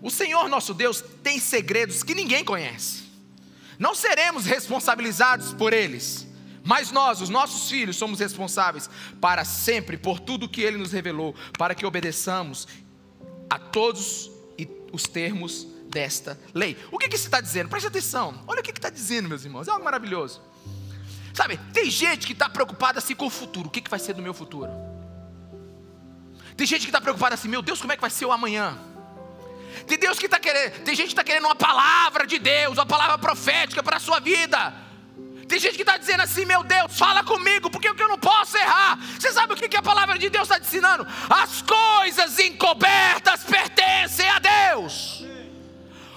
o 0.00 0.10
Senhor 0.10 0.48
nosso 0.48 0.72
Deus 0.74 1.02
tem 1.22 1.38
segredos 1.38 2.02
que 2.02 2.14
ninguém 2.14 2.44
conhece. 2.44 3.04
Não 3.78 3.94
seremos 3.94 4.44
responsabilizados 4.44 5.52
por 5.52 5.72
eles, 5.72 6.26
mas 6.64 6.90
nós, 6.90 7.20
os 7.20 7.28
nossos 7.28 7.70
filhos, 7.70 7.96
somos 7.96 8.20
responsáveis 8.20 8.90
para 9.20 9.44
sempre 9.44 9.96
por 9.96 10.20
tudo 10.20 10.48
que 10.48 10.62
Ele 10.62 10.76
nos 10.76 10.92
revelou, 10.92 11.34
para 11.56 11.74
que 11.74 11.86
obedeçamos 11.86 12.66
a 13.48 13.58
todos 13.58 14.30
os 14.92 15.04
termos 15.04 15.66
desta 15.88 16.38
lei. 16.54 16.76
O 16.90 16.98
que, 16.98 17.08
que 17.08 17.16
isso 17.16 17.26
está 17.26 17.40
dizendo? 17.40 17.68
Preste 17.68 17.86
atenção. 17.86 18.42
Olha 18.46 18.60
o 18.60 18.62
que 18.62 18.70
está 18.70 18.90
dizendo, 18.90 19.28
meus 19.28 19.44
irmãos. 19.44 19.68
É 19.68 19.70
algo 19.70 19.84
maravilhoso. 19.84 20.42
Sabe, 21.32 21.58
tem 21.72 21.90
gente 21.90 22.26
que 22.26 22.32
está 22.32 22.48
preocupada 22.48 22.98
assim 22.98 23.14
com 23.14 23.26
o 23.26 23.30
futuro. 23.30 23.68
O 23.68 23.70
que, 23.70 23.80
que 23.80 23.90
vai 23.90 23.98
ser 23.98 24.12
do 24.12 24.22
meu 24.22 24.34
futuro? 24.34 24.70
Tem 26.56 26.66
gente 26.66 26.80
que 26.80 26.88
está 26.88 27.00
preocupada 27.00 27.34
assim, 27.34 27.48
meu 27.48 27.62
Deus, 27.62 27.80
como 27.80 27.92
é 27.92 27.96
que 27.96 28.00
vai 28.00 28.10
ser 28.10 28.26
o 28.26 28.32
amanhã? 28.32 28.76
Tem 29.88 29.98
Deus 29.98 30.18
que 30.18 30.26
está 30.26 30.38
querendo, 30.38 30.84
tem 30.84 30.94
gente 30.94 31.06
que 31.06 31.12
está 31.12 31.24
querendo 31.24 31.46
uma 31.46 31.56
palavra 31.56 32.26
de 32.26 32.38
Deus, 32.38 32.76
uma 32.76 32.86
palavra 32.86 33.18
profética 33.18 33.82
para 33.82 33.96
a 33.96 34.00
sua 34.00 34.20
vida. 34.20 34.74
Tem 35.48 35.58
gente 35.58 35.76
que 35.76 35.82
está 35.82 35.96
dizendo 35.96 36.20
assim, 36.20 36.44
meu 36.44 36.62
Deus, 36.62 36.96
fala 36.98 37.24
comigo, 37.24 37.70
porque 37.70 37.88
eu 37.88 38.08
não 38.08 38.18
posso 38.18 38.56
errar. 38.58 38.98
Você 39.18 39.32
sabe 39.32 39.54
o 39.54 39.56
que, 39.56 39.66
que 39.66 39.78
a 39.78 39.82
palavra 39.82 40.18
de 40.18 40.28
Deus 40.28 40.44
está 40.44 40.58
ensinando? 40.58 41.06
As 41.30 41.62
coisas 41.62 42.38
encobertas 42.38 43.44
pertencem 43.44 44.28
a 44.28 44.38
Deus. 44.38 45.24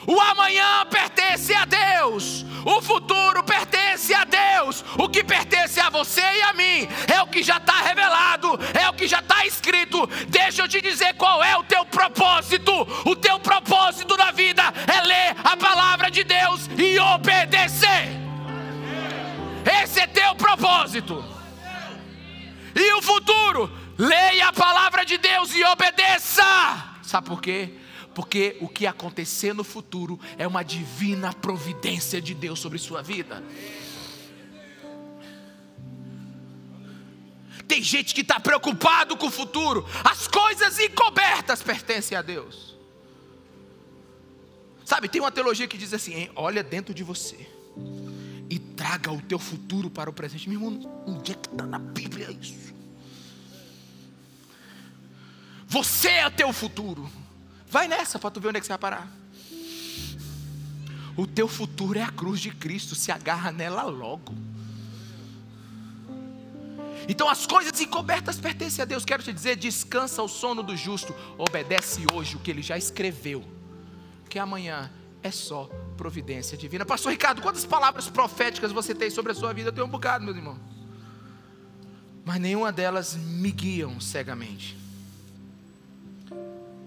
O 0.05 0.19
amanhã 0.19 0.85
pertence 0.89 1.53
a 1.53 1.63
Deus. 1.63 2.45
O 2.65 2.81
futuro 2.81 3.43
pertence 3.43 4.13
a 4.13 4.23
Deus. 4.23 4.83
O 4.97 5.07
que 5.07 5.23
pertence 5.23 5.79
a 5.79 5.89
você 5.89 6.21
e 6.21 6.41
a 6.41 6.53
mim 6.53 6.87
é 7.13 7.21
o 7.21 7.27
que 7.27 7.41
já 7.41 7.57
está 7.57 7.81
revelado, 7.81 8.59
é 8.79 8.89
o 8.89 8.93
que 8.93 9.07
já 9.07 9.19
está 9.19 9.45
escrito. 9.45 10.07
Deixa 10.27 10.63
eu 10.63 10.67
te 10.67 10.81
dizer 10.81 11.13
qual 11.15 11.43
é 11.43 11.55
o 11.57 11.63
teu 11.63 11.85
propósito. 11.85 12.71
Ler 15.01 15.35
a 15.43 15.57
palavra 15.57 16.09
de 16.09 16.23
Deus 16.23 16.69
e 16.77 16.99
obedecer. 16.99 18.09
Esse 19.83 19.99
é 19.99 20.07
teu 20.07 20.35
propósito. 20.35 21.23
E 22.75 22.93
o 22.93 23.01
futuro? 23.01 23.71
Leia 23.97 24.47
a 24.47 24.53
palavra 24.53 25.05
de 25.05 25.17
Deus 25.17 25.53
e 25.53 25.63
obedeça. 25.63 26.43
Sabe 27.03 27.27
por 27.27 27.41
quê? 27.41 27.77
porque 28.13 28.57
o 28.59 28.67
que 28.67 28.85
acontecer 28.85 29.53
no 29.53 29.63
futuro 29.63 30.19
é 30.37 30.45
uma 30.45 30.63
divina 30.63 31.33
providência 31.33 32.21
de 32.21 32.33
Deus 32.33 32.59
sobre 32.59 32.77
sua 32.77 33.01
vida. 33.01 33.43
Tem 37.67 37.81
gente 37.81 38.13
que 38.13 38.21
está 38.21 38.39
preocupado 38.39 39.15
com 39.15 39.27
o 39.27 39.31
futuro, 39.31 39.87
as 40.03 40.27
coisas 40.27 40.77
encobertas 40.77 41.63
pertencem 41.63 42.17
a 42.17 42.21
Deus. 42.21 42.70
Sabe, 44.91 45.07
tem 45.07 45.21
uma 45.21 45.31
teologia 45.31 45.69
que 45.69 45.77
diz 45.77 45.93
assim: 45.93 46.27
olha 46.35 46.61
dentro 46.61 46.93
de 46.93 47.01
você 47.01 47.49
e 48.49 48.59
traga 48.59 49.09
o 49.09 49.21
teu 49.21 49.39
futuro 49.39 49.89
para 49.89 50.09
o 50.09 50.13
presente. 50.13 50.49
Meu 50.49 50.59
irmão, 50.59 51.03
onde 51.07 51.31
é 51.31 51.35
que 51.35 51.47
está 51.47 51.65
na 51.65 51.79
Bíblia 51.79 52.29
isso? 52.29 52.73
Você 55.65 56.09
é 56.09 56.29
teu 56.29 56.51
futuro. 56.51 57.09
Vai 57.69 57.87
nessa 57.87 58.19
para 58.19 58.31
tu 58.31 58.41
ver 58.41 58.49
onde 58.49 58.57
é 58.57 58.59
que 58.59 58.65
você 58.65 58.73
vai 58.73 58.79
parar. 58.79 59.09
O 61.15 61.25
teu 61.25 61.47
futuro 61.47 61.97
é 61.97 62.03
a 62.03 62.11
cruz 62.11 62.41
de 62.41 62.51
Cristo, 62.51 62.93
se 62.93 63.13
agarra 63.13 63.49
nela 63.49 63.83
logo. 63.83 64.35
Então 67.07 67.29
as 67.29 67.47
coisas 67.47 67.79
encobertas 67.79 68.41
pertencem 68.41 68.83
a 68.83 68.85
Deus. 68.85 69.05
Quero 69.05 69.23
te 69.23 69.31
dizer, 69.31 69.55
descansa 69.55 70.21
o 70.21 70.27
sono 70.27 70.61
do 70.61 70.75
justo, 70.75 71.15
obedece 71.37 72.05
hoje 72.13 72.35
o 72.35 72.39
que 72.39 72.51
ele 72.51 72.61
já 72.61 72.77
escreveu, 72.77 73.60
que 74.31 74.39
amanhã 74.39 74.89
é 75.21 75.29
só 75.29 75.65
providência 75.97 76.57
divina. 76.57 76.85
Pastor 76.85 77.11
Ricardo, 77.11 77.41
quantas 77.41 77.65
palavras 77.65 78.07
proféticas 78.07 78.71
você 78.71 78.95
tem 78.95 79.09
sobre 79.09 79.33
a 79.33 79.35
sua 79.35 79.51
vida? 79.51 79.67
Eu 79.67 79.73
tenho 79.73 79.85
um 79.85 79.89
bocado, 79.89 80.23
meu 80.23 80.33
irmão. 80.33 80.57
Mas 82.23 82.39
nenhuma 82.39 82.71
delas 82.71 83.13
me 83.13 83.51
guiam 83.51 83.99
cegamente. 83.99 84.77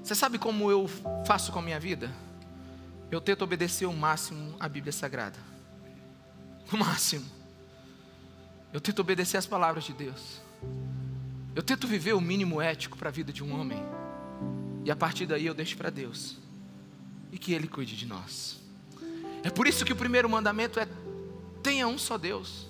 Você 0.03 0.15
sabe 0.15 0.39
como 0.39 0.71
eu 0.71 0.89
faço 1.27 1.53
com 1.53 1.59
a 1.59 1.63
minha 1.63 1.79
vida? 1.79 2.11
Eu 3.11 3.21
tento 3.21 3.43
obedecer 3.43 3.85
o 3.85 3.93
máximo 3.93 4.57
à 4.59 4.67
Bíblia 4.67 4.93
Sagrada. 4.93 5.39
O 6.73 6.79
máximo. 6.79 7.27
Eu 8.73 8.81
tento 8.81 9.01
obedecer 9.01 9.37
as 9.37 9.47
palavras 9.47 9.85
de 9.85 9.93
Deus. 9.93 10.41
Eu 11.55 11.63
tento 11.63 11.87
viver 11.87 12.15
o 12.15 12.23
mínimo 12.23 12.59
ético 12.59 12.97
para 12.97 13.11
a 13.11 13.13
vida 13.13 13.31
de 13.31 13.45
um 13.45 13.61
homem. 13.61 13.83
E 14.83 14.91
a 14.91 14.97
partir 14.97 15.27
daí 15.27 15.45
eu 15.45 15.55
deixo 15.55 15.77
para 15.77 15.91
Deus. 15.91 16.43
E 17.35 17.39
que 17.39 17.53
Ele 17.53 17.67
cuide 17.67 17.97
de 17.97 18.07
nós. 18.07 18.61
É 19.43 19.51
por 19.51 19.67
isso 19.67 19.85
que 19.85 19.93
o 19.93 19.97
primeiro 19.97 20.31
mandamento 20.31 20.79
é: 20.79 20.87
tenha 21.65 21.89
um 21.89 21.99
só 21.99 22.17
Deus. 22.17 22.69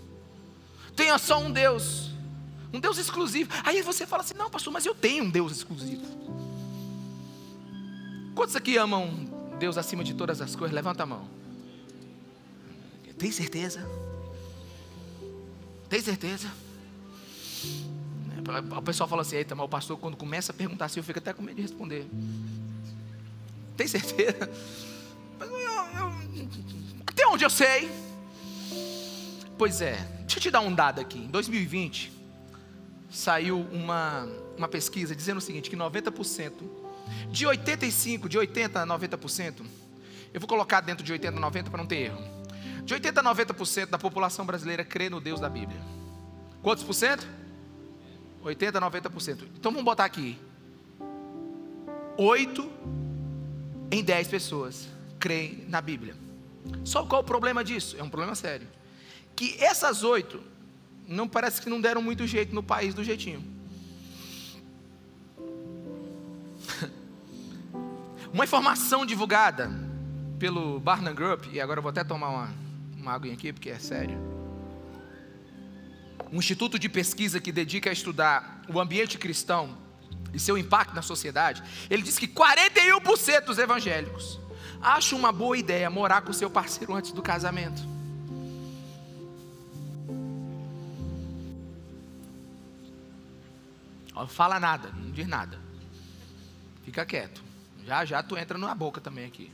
Tenha 0.97 1.19
só 1.19 1.39
um 1.39 1.53
Deus. 1.53 2.11
Um 2.73 2.81
Deus 2.81 2.97
exclusivo. 2.97 3.51
Aí 3.63 3.83
você 3.83 4.07
fala 4.07 4.23
assim: 4.23 4.33
não, 4.33 4.49
pastor, 4.49 4.73
mas 4.73 4.87
eu 4.87 4.95
tenho 4.95 5.25
um 5.25 5.31
Deus 5.31 5.53
exclusivo. 5.53 6.03
Quantos 8.35 8.57
aqui 8.57 8.79
amam 8.79 9.29
Deus 9.59 9.77
acima 9.77 10.03
de 10.03 10.15
todas 10.15 10.41
as 10.41 10.57
coisas? 10.57 10.75
Levanta 10.75 11.03
a 11.03 11.07
mão. 11.07 11.29
Tem 13.19 13.31
certeza? 13.31 13.87
Tem 15.91 16.01
certeza? 16.01 16.51
O 18.77 18.83
pessoal 18.83 19.09
fala 19.09 19.23
assim, 19.23 19.37
eita, 19.37 19.55
mas 19.55 19.67
o 19.67 19.69
pastor 19.69 19.99
quando 19.99 20.17
começa 20.17 20.53
a 20.53 20.55
perguntar 20.55 20.87
assim, 20.87 21.01
eu 21.01 21.05
fico 21.05 21.19
até 21.19 21.35
com 21.35 21.43
medo 21.43 21.57
de 21.57 21.63
responder. 21.63 22.07
Tem 23.77 23.87
certeza? 23.87 24.51
Eu, 25.41 25.47
eu, 25.47 26.13
até 27.07 27.27
onde 27.27 27.45
eu 27.45 27.51
sei? 27.51 27.91
Pois 29.57 29.81
é, 29.81 29.97
deixa 30.21 30.39
eu 30.39 30.43
te 30.43 30.51
dar 30.51 30.61
um 30.61 30.75
dado 30.75 31.01
aqui. 31.01 31.19
Em 31.19 31.29
2020, 31.29 32.13
saiu 33.11 33.61
uma, 33.73 34.29
uma 34.57 34.69
pesquisa 34.69 35.15
dizendo 35.15 35.39
o 35.39 35.41
seguinte, 35.41 35.71
que 35.71 35.77
90%, 35.77 36.53
de 37.31 37.47
85%, 37.47 38.29
de 38.29 38.39
80% 38.39 38.77
a 38.77 38.87
90%, 38.87 39.63
eu 40.33 40.41
vou 40.41 40.49
colocar 40.49 40.81
dentro 40.81 41.05
de 41.05 41.13
80% 41.13 41.29
a 41.29 41.51
90% 41.51 41.71
para 41.71 41.79
não 41.79 41.87
ter 41.87 41.97
erro. 41.97 42.23
De 42.85 42.95
80% 42.95 43.19
a 43.19 43.35
90% 43.35 43.87
da 43.87 43.99
população 43.99 44.45
brasileira 44.45 44.85
crê 44.85 45.09
no 45.09 45.21
Deus 45.21 45.41
da 45.41 45.49
Bíblia. 45.49 45.81
Quantos 46.63 46.83
por 46.83 46.93
cento? 46.93 47.27
80% 48.45 48.77
a 48.77 48.91
90%. 48.91 49.45
Então 49.57 49.71
vamos 49.71 49.85
botar 49.85 50.05
aqui. 50.05 50.39
8 52.17 52.71
em 53.91 54.03
10 54.03 54.29
pessoas 54.29 54.89
creem 55.19 55.65
na 55.69 55.81
Bíblia. 55.81 56.15
Só 56.85 57.05
qual 57.05 57.23
o 57.23 57.25
problema 57.25 57.63
disso? 57.65 57.97
É 57.99 58.03
um 58.03 58.09
problema 58.09 58.35
sério. 58.35 58.67
Que 59.37 59.63
essas 59.63 60.03
oito 60.03 60.43
não 61.07 61.29
parece 61.29 61.61
que 61.61 61.69
não 61.69 61.81
deram 61.81 62.03
muito 62.03 62.27
jeito 62.27 62.55
no 62.55 62.63
país 62.63 62.95
do 62.95 63.05
jeitinho. 63.05 63.45
Uma 68.33 68.45
informação 68.45 69.05
divulgada 69.05 69.71
pelo 70.39 70.81
Barnum 70.81 71.15
Group, 71.15 71.47
e 71.53 71.61
agora 71.61 71.79
eu 71.79 71.83
vou 71.83 71.91
até 71.91 72.03
tomar 72.03 72.29
uma, 72.29 72.53
uma 72.97 73.13
água 73.13 73.33
aqui 73.33 73.53
porque 73.53 73.71
é 73.71 73.79
sério. 73.79 74.19
Um 76.33 76.39
instituto 76.39 76.79
de 76.79 76.89
pesquisa 76.89 77.41
que 77.41 77.53
dedica 77.53 77.91
a 77.91 77.93
estudar 77.93 78.63
o 78.69 78.81
ambiente 78.81 79.19
cristão 79.19 79.84
e 80.35 80.41
seu 80.41 80.59
impacto 80.59 80.95
na 80.95 81.03
sociedade, 81.03 81.63
ele 81.89 82.03
diz 82.03 82.19
que 82.19 82.27
41% 82.27 83.45
dos 83.45 83.59
evangélicos 83.59 84.41
acham 84.83 85.19
uma 85.19 85.33
boa 85.33 85.57
ideia 85.57 85.89
morar 85.89 86.23
com 86.23 86.33
seu 86.33 86.51
parceiro 86.51 86.95
antes 86.95 87.13
do 87.13 87.23
casamento. 87.23 87.83
Não 94.15 94.29
fala 94.29 94.61
nada, 94.61 94.91
não 94.91 95.11
diz 95.11 95.27
nada. 95.27 95.59
Fica 96.85 97.05
quieto. 97.05 97.43
Já 97.85 98.05
já 98.05 98.23
tu 98.23 98.37
entra 98.37 98.57
na 98.57 98.75
boca 98.75 99.01
também 99.01 99.27
aqui. 99.27 99.51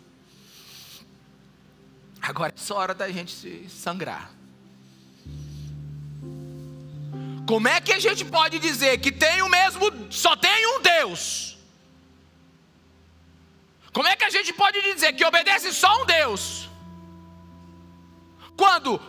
Agora 2.21 2.53
é 2.55 2.59
só 2.59 2.77
hora 2.77 2.95
da 2.95 3.11
gente 3.11 3.33
se 3.33 3.69
sangrar. 3.69 4.31
Como 7.51 7.67
é 7.67 7.81
que 7.81 7.93
a 7.93 7.99
gente 7.99 8.25
pode 8.25 8.61
dizer 8.61 8.99
que 8.99 9.11
tem 9.11 9.43
o 9.43 9.49
mesmo, 9.49 9.85
só 10.09 10.37
tem 10.37 10.69
um 10.69 10.81
Deus? 10.81 11.59
Como 13.93 14.07
é 14.07 14.15
que 14.15 14.23
a 14.23 14.31
gente 14.31 14.53
pode 14.53 14.81
dizer 14.83 15.15
que 15.15 15.25
obedece 15.25 15.73
só 15.73 16.01
um 16.01 16.07
Deus? 16.07 16.69
Quando 18.57 19.01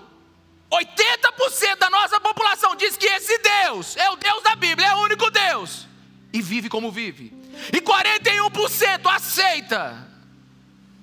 80% 0.71 1.77
da 1.77 1.91
nossa 1.91 2.19
população 2.19 2.75
diz 2.75 2.97
que 2.97 3.05
esse 3.05 3.37
Deus 3.37 3.95
é 3.95 4.09
o 4.09 4.15
Deus 4.15 4.41
da 4.41 4.55
Bíblia, 4.55 4.87
é 4.87 4.95
o 4.95 5.03
único 5.03 5.29
Deus, 5.29 5.87
e 6.33 6.41
vive 6.41 6.67
como 6.67 6.91
vive, 6.91 7.31
e 7.71 7.79
41% 7.79 9.05
aceita 9.05 10.09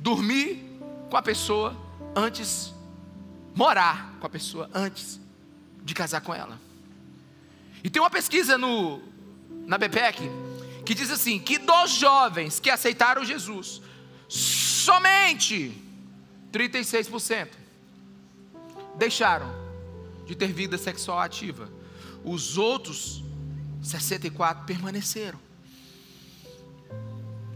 dormir 0.00 0.76
com 1.08 1.16
a 1.16 1.22
pessoa 1.22 1.76
antes, 2.16 2.74
morar 3.54 4.16
com 4.18 4.26
a 4.26 4.30
pessoa 4.30 4.68
antes 4.74 5.20
de 5.84 5.94
casar 5.94 6.20
com 6.20 6.34
ela. 6.34 6.66
E 7.88 7.90
tem 7.90 8.02
uma 8.02 8.10
pesquisa 8.10 8.58
no, 8.58 9.00
na 9.66 9.78
BPEC 9.78 10.30
que 10.84 10.92
diz 10.94 11.10
assim: 11.10 11.38
que 11.38 11.56
dos 11.56 11.92
jovens 11.92 12.60
que 12.60 12.68
aceitaram 12.68 13.24
Jesus, 13.24 13.80
somente 14.28 15.72
36% 16.52 17.48
deixaram 18.94 19.50
de 20.26 20.34
ter 20.34 20.52
vida 20.52 20.76
sexual 20.76 21.18
ativa. 21.18 21.72
Os 22.22 22.58
outros 22.58 23.24
64 23.82 24.66
permaneceram. 24.66 25.40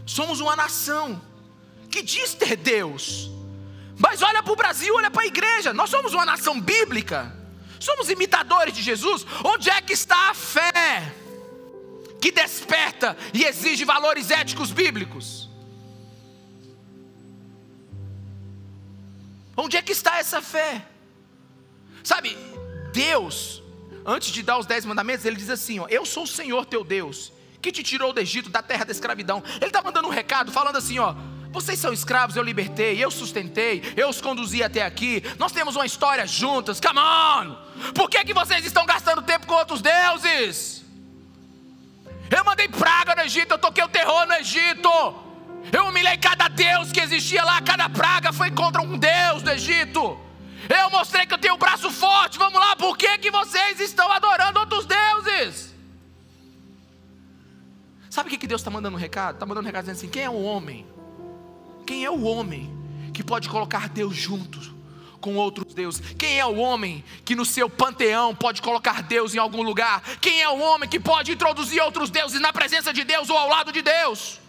Somos 0.03 0.39
uma 0.39 0.55
nação 0.55 1.21
que 1.91 2.01
diz 2.01 2.33
ter 2.33 2.55
Deus, 2.55 3.29
mas 3.99 4.23
olha 4.23 4.41
para 4.41 4.51
o 4.51 4.55
Brasil, 4.55 4.95
olha 4.95 5.11
para 5.11 5.21
a 5.21 5.27
igreja. 5.27 5.71
Nós 5.73 5.91
somos 5.91 6.11
uma 6.11 6.25
nação 6.25 6.59
bíblica, 6.59 7.42
somos 7.83 8.09
imitadores 8.09 8.73
de 8.73 8.81
Jesus. 8.81 9.25
Onde 9.43 9.69
é 9.69 9.81
que 9.81 9.93
está 9.93 10.29
a 10.29 10.33
fé 10.33 11.13
que 12.21 12.31
desperta 12.31 13.17
e 13.33 13.43
exige 13.43 13.83
valores 13.83 14.31
éticos 14.31 14.71
bíblicos? 14.71 15.49
Onde 19.55 19.77
é 19.77 19.81
que 19.81 19.91
está 19.91 20.17
essa 20.17 20.41
fé? 20.41 20.85
Sabe, 22.03 22.35
Deus, 22.91 23.61
antes 24.05 24.31
de 24.31 24.41
dar 24.41 24.57
os 24.57 24.65
dez 24.65 24.85
mandamentos, 24.85 25.25
ele 25.25 25.35
diz 25.35 25.49
assim: 25.49 25.79
ó, 25.79 25.87
Eu 25.89 26.05
sou 26.05 26.23
o 26.23 26.27
Senhor 26.27 26.65
teu 26.65 26.83
Deus, 26.83 27.31
que 27.61 27.71
te 27.71 27.83
tirou 27.83 28.11
do 28.11 28.19
Egito, 28.19 28.49
da 28.49 28.63
terra 28.63 28.85
da 28.85 28.91
escravidão. 28.91 29.43
Ele 29.57 29.65
está 29.65 29.81
mandando 29.81 30.07
um 30.07 30.11
recado, 30.11 30.51
falando 30.51 30.77
assim: 30.77 30.97
ó, 30.99 31.15
vocês 31.53 31.77
são 31.77 31.93
escravos, 31.93 32.35
eu 32.35 32.41
libertei, 32.41 33.01
eu 33.01 33.11
sustentei, 33.11 33.93
eu 33.95 34.09
os 34.09 34.19
conduzi 34.19 34.63
até 34.63 34.81
aqui. 34.83 35.23
Nós 35.37 35.51
temos 35.51 35.75
uma 35.75 35.85
história 35.85 36.25
juntas. 36.25 36.81
Come 36.81 36.99
on! 36.99 37.55
Por 37.93 38.09
que, 38.09 38.25
que 38.25 38.33
vocês 38.33 38.65
estão 38.65 38.87
gastando 38.87 39.21
tempo 39.21 39.45
com 39.45 39.53
outros 39.53 39.79
deuses? 39.79 40.83
Eu 42.35 42.43
mandei 42.43 42.67
praga 42.67 43.13
no 43.15 43.21
Egito, 43.21 43.51
eu 43.51 43.59
toquei 43.59 43.83
o 43.83 43.87
terror 43.87 44.25
no 44.25 44.33
Egito. 44.33 44.89
Eu 45.71 45.85
humilhei 45.85 46.17
cada 46.17 46.47
deus 46.47 46.91
que 46.91 46.99
existia 46.99 47.45
lá, 47.45 47.61
cada 47.61 47.87
praga 47.87 48.33
foi 48.33 48.49
contra 48.49 48.81
um 48.81 48.97
deus 48.97 49.43
do 49.43 49.51
Egito. 49.51 50.19
Eu 50.67 50.89
mostrei 50.89 51.27
que 51.27 51.35
eu 51.35 51.37
tenho 51.37 51.53
um 51.53 51.59
braço 51.59 51.91
forte. 51.91 52.39
Vamos 52.39 52.59
lá, 52.59 52.75
por 52.75 52.97
que, 52.97 53.15
que 53.19 53.29
vocês 53.29 53.79
estão 53.79 54.11
adorando 54.11 54.59
outros 54.59 54.87
deuses? 54.87 55.71
Sabe 58.09 58.27
o 58.27 58.29
que, 58.31 58.39
que 58.39 58.47
Deus 58.47 58.61
está 58.61 58.71
mandando 58.71 58.97
um 58.97 58.99
recado? 58.99 59.35
Está 59.35 59.45
mandando 59.45 59.65
um 59.65 59.67
recado 59.67 59.83
dizendo 59.83 59.97
assim: 59.97 60.09
quem 60.09 60.23
é 60.23 60.29
o 60.29 60.41
homem? 60.41 60.92
Quem 61.85 62.05
é 62.05 62.09
o 62.09 62.23
homem 62.23 62.71
que 63.13 63.23
pode 63.23 63.49
colocar 63.49 63.89
Deus 63.89 64.15
junto 64.15 64.59
com 65.19 65.35
outros 65.35 65.73
deuses? 65.73 66.01
Quem 66.17 66.39
é 66.39 66.45
o 66.45 66.55
homem 66.55 67.03
que 67.23 67.35
no 67.35 67.45
seu 67.45 67.69
panteão 67.69 68.35
pode 68.35 68.61
colocar 68.61 69.01
Deus 69.03 69.33
em 69.33 69.37
algum 69.37 69.61
lugar? 69.61 70.01
Quem 70.19 70.41
é 70.41 70.49
o 70.49 70.59
homem 70.59 70.89
que 70.89 70.99
pode 70.99 71.31
introduzir 71.31 71.81
outros 71.81 72.09
deuses 72.09 72.39
na 72.39 72.51
presença 72.51 72.93
de 72.93 73.03
Deus 73.03 73.29
ou 73.29 73.37
ao 73.37 73.49
lado 73.49 73.71
de 73.71 73.81
Deus? 73.81 74.39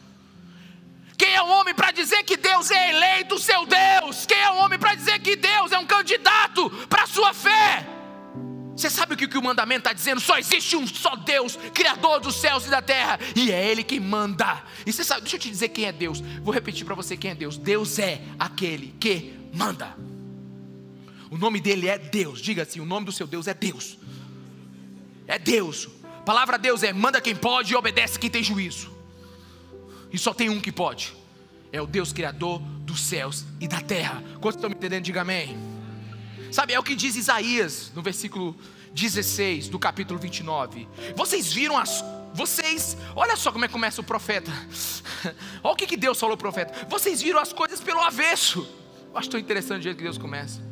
Quem 1.16 1.33
é 1.35 1.42
o 1.42 1.49
homem 1.49 1.75
para 1.75 1.92
dizer 1.92 2.23
que 2.25 2.37
Deus 2.37 2.70
é 2.70 2.90
eleito 2.90 3.38
seu 3.38 3.64
Deus? 3.66 4.27
Quem 4.27 4.38
é 4.38 4.51
o 4.51 4.57
homem 4.57 4.79
para 4.79 4.94
dizer 4.94 5.20
que 5.20 5.37
Deus 5.37 5.73
é 5.73 5.79
um 5.79 5.87
candidato 5.87 6.68
para 6.88 7.05
a 7.05 7.07
sua 7.07 7.33
fé? 7.33 7.87
Você 8.76 8.90
sabe 8.90 9.14
o 9.14 9.16
que, 9.16 9.38
o 9.38 9.42
mandamento 9.42 9.80
está 9.80 9.92
dizendo? 9.92 10.20
Só 10.20 10.37
existe 10.37 10.76
um 10.76 10.87
só 10.87 11.14
Deus, 11.14 11.56
Criador 11.72 12.20
dos 12.20 12.37
céus 12.37 12.66
e 12.66 12.70
da 12.70 12.82
terra, 12.82 13.18
e 13.37 13.52
é 13.52 13.70
Ele 13.70 13.84
quem 13.84 14.00
manda. 14.00 14.64
E 14.84 14.92
você 14.92 15.04
sabe, 15.04 15.22
deixa 15.22 15.37
eu 15.37 15.40
te 15.40 15.48
dizer 15.48 15.68
quem 15.68 15.84
é 15.84 15.92
Deus. 15.92 16.20
Vou 16.42 16.52
repetir 16.52 16.84
para 16.84 16.94
você 16.94 17.16
quem 17.16 17.30
é 17.30 17.34
Deus. 17.34 17.56
Deus 17.56 17.98
é 17.98 18.20
aquele 18.38 18.94
que 18.98 19.32
manda. 19.52 19.96
O 21.30 21.38
nome 21.38 21.60
dele 21.60 21.88
é 21.88 21.98
Deus. 21.98 22.40
Diga 22.40 22.62
assim: 22.62 22.80
o 22.80 22.84
nome 22.84 23.06
do 23.06 23.12
seu 23.12 23.26
Deus 23.26 23.46
é 23.46 23.54
Deus. 23.54 23.96
É 25.26 25.38
Deus. 25.38 25.88
A 26.02 26.22
palavra 26.22 26.58
Deus 26.58 26.82
é 26.82 26.92
manda 26.92 27.20
quem 27.20 27.34
pode 27.34 27.72
e 27.72 27.76
obedece 27.76 28.18
quem 28.18 28.30
tem 28.30 28.42
juízo. 28.42 28.92
E 30.12 30.18
só 30.18 30.34
tem 30.34 30.48
um 30.48 30.60
que 30.60 30.72
pode. 30.72 31.14
É 31.72 31.80
o 31.80 31.87
Deus 31.87 32.12
Criador 32.12 32.60
dos 32.60 33.00
céus 33.00 33.44
e 33.60 33.66
da 33.66 33.80
terra. 33.80 34.22
Quantos 34.40 34.56
estão 34.56 34.70
me 34.70 34.76
entendendo? 34.76 35.04
Diga 35.04 35.22
amém. 35.22 35.73
Sabe, 36.54 36.72
é 36.72 36.78
o 36.78 36.84
que 36.84 36.94
diz 36.94 37.16
Isaías 37.16 37.90
no 37.96 38.00
versículo 38.00 38.54
16 38.92 39.68
do 39.68 39.76
capítulo 39.76 40.20
29. 40.20 40.86
Vocês 41.16 41.52
viram 41.52 41.76
as. 41.76 42.04
Vocês, 42.32 42.96
olha 43.16 43.34
só 43.34 43.50
como 43.50 43.64
é 43.64 43.68
que 43.68 43.72
começa 43.72 44.00
o 44.00 44.04
profeta. 44.04 44.52
olha 45.64 45.72
o 45.72 45.74
que, 45.74 45.84
que 45.84 45.96
Deus 45.96 46.16
falou 46.16 46.34
ao 46.34 46.38
profeta. 46.38 46.86
Vocês 46.88 47.20
viram 47.20 47.40
as 47.40 47.52
coisas 47.52 47.80
pelo 47.80 47.98
avesso. 47.98 48.64
Eu 49.10 49.18
acho 49.18 49.30
tão 49.30 49.40
interessante 49.40 49.80
o 49.80 49.82
jeito 49.82 49.96
que 49.96 50.04
Deus 50.04 50.16
começa. 50.16 50.62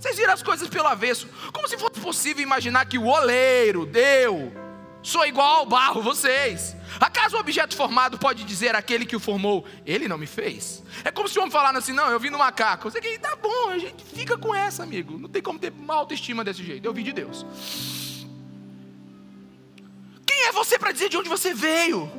Vocês 0.00 0.16
viram 0.16 0.32
as 0.32 0.42
coisas 0.42 0.68
pelo 0.68 0.88
avesso. 0.88 1.28
Como 1.52 1.68
se 1.68 1.78
fosse 1.78 2.00
possível 2.00 2.42
imaginar 2.42 2.84
que 2.86 2.98
o 2.98 3.06
oleiro 3.06 3.86
deu 3.86 4.52
Sou 5.08 5.24
igual 5.24 5.60
ao 5.60 5.64
barro, 5.64 6.02
vocês. 6.02 6.76
Acaso 7.00 7.34
o 7.34 7.40
objeto 7.40 7.74
formado 7.74 8.18
pode 8.18 8.44
dizer 8.44 8.76
aquele 8.76 9.06
que 9.06 9.16
o 9.16 9.20
formou, 9.20 9.64
ele 9.86 10.06
não 10.06 10.18
me 10.18 10.26
fez? 10.26 10.82
É 11.02 11.10
como 11.10 11.26
se 11.26 11.38
o 11.38 11.40
homem 11.40 11.50
falasse 11.50 11.78
assim: 11.78 11.92
não, 11.94 12.10
eu 12.10 12.20
vim 12.20 12.28
no 12.28 12.36
macaco. 12.36 12.90
Você 12.90 13.00
que 13.00 13.18
tá 13.18 13.34
bom, 13.34 13.70
a 13.70 13.78
gente 13.78 14.04
fica 14.04 14.36
com 14.36 14.54
essa, 14.54 14.82
amigo. 14.82 15.18
Não 15.18 15.26
tem 15.26 15.40
como 15.40 15.58
ter 15.58 15.72
uma 15.72 15.94
autoestima 15.94 16.44
desse 16.44 16.62
jeito. 16.62 16.84
Eu 16.84 16.92
vi 16.92 17.02
de 17.02 17.14
Deus. 17.14 17.46
Quem 20.26 20.44
é 20.44 20.52
você 20.52 20.78
para 20.78 20.92
dizer 20.92 21.08
de 21.08 21.16
onde 21.16 21.30
você 21.30 21.54
veio? 21.54 22.12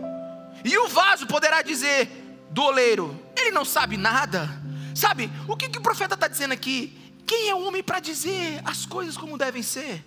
E 0.65 0.75
o 0.75 0.87
vaso 0.87 1.27
poderá 1.27 1.61
dizer 1.61 2.09
do 2.49 2.63
oleiro: 2.63 3.23
ele 3.37 3.51
não 3.51 3.65
sabe 3.65 3.97
nada. 3.97 4.49
Sabe, 4.95 5.29
o 5.47 5.55
que, 5.55 5.69
que 5.69 5.77
o 5.77 5.83
profeta 5.83 6.15
está 6.15 6.27
dizendo 6.27 6.55
aqui? 6.55 7.13
Quem 7.27 7.49
é 7.49 7.53
o 7.53 7.67
homem 7.67 7.83
para 7.83 7.99
dizer 7.99 8.59
as 8.65 8.83
coisas 8.83 9.15
como 9.15 9.37
devem 9.37 9.61
ser? 9.61 10.03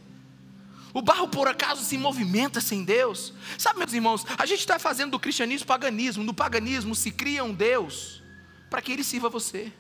O 0.95 1.01
barro, 1.01 1.29
por 1.29 1.49
acaso, 1.49 1.83
se 1.83 1.97
movimenta 1.97 2.61
sem 2.61 2.85
Deus? 2.85 3.33
Sabe, 3.57 3.79
meus 3.79 3.93
irmãos, 3.93 4.27
a 4.37 4.45
gente 4.45 4.61
está 4.61 4.79
fazendo 4.79 5.13
do 5.13 5.19
cristianismo 5.19 5.67
paganismo. 5.67 6.23
No 6.23 6.35
paganismo 6.35 6.95
se 6.95 7.11
cria 7.11 7.43
um 7.43 7.55
Deus 7.55 8.23
para 8.69 8.83
que 8.83 8.93
ele 8.93 9.03
sirva 9.03 9.29
você. 9.29 9.73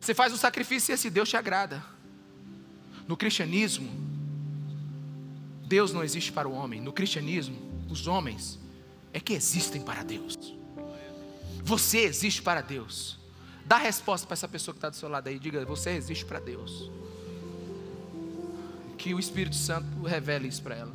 Você 0.00 0.12
faz 0.12 0.32
o 0.32 0.36
sacrifício 0.36 0.92
e 0.92 0.94
esse 0.94 1.08
Deus 1.08 1.28
te 1.28 1.36
agrada. 1.36 1.82
No 3.08 3.16
cristianismo, 3.16 3.88
Deus 5.64 5.92
não 5.92 6.04
existe 6.04 6.30
para 6.30 6.46
o 6.46 6.52
homem. 6.52 6.80
No 6.80 6.92
cristianismo, 6.92 7.56
os 7.88 8.06
homens 8.06 8.58
é 9.12 9.20
que 9.20 9.32
existem 9.32 9.80
para 9.80 10.02
Deus. 10.02 10.36
Você 11.62 12.00
existe 12.00 12.42
para 12.42 12.60
Deus. 12.60 13.18
Dá 13.64 13.78
resposta 13.78 14.26
para 14.26 14.34
essa 14.34 14.46
pessoa 14.46 14.74
que 14.74 14.78
está 14.78 14.90
do 14.90 14.96
seu 14.96 15.08
lado 15.08 15.28
aí. 15.28 15.38
Diga: 15.38 15.64
Você 15.64 15.90
existe 15.90 16.24
para 16.26 16.40
Deus 16.40 16.90
que 19.06 19.14
o 19.14 19.20
Espírito 19.20 19.54
Santo 19.54 20.02
revele 20.02 20.48
isso 20.48 20.60
para 20.60 20.74
ela. 20.74 20.92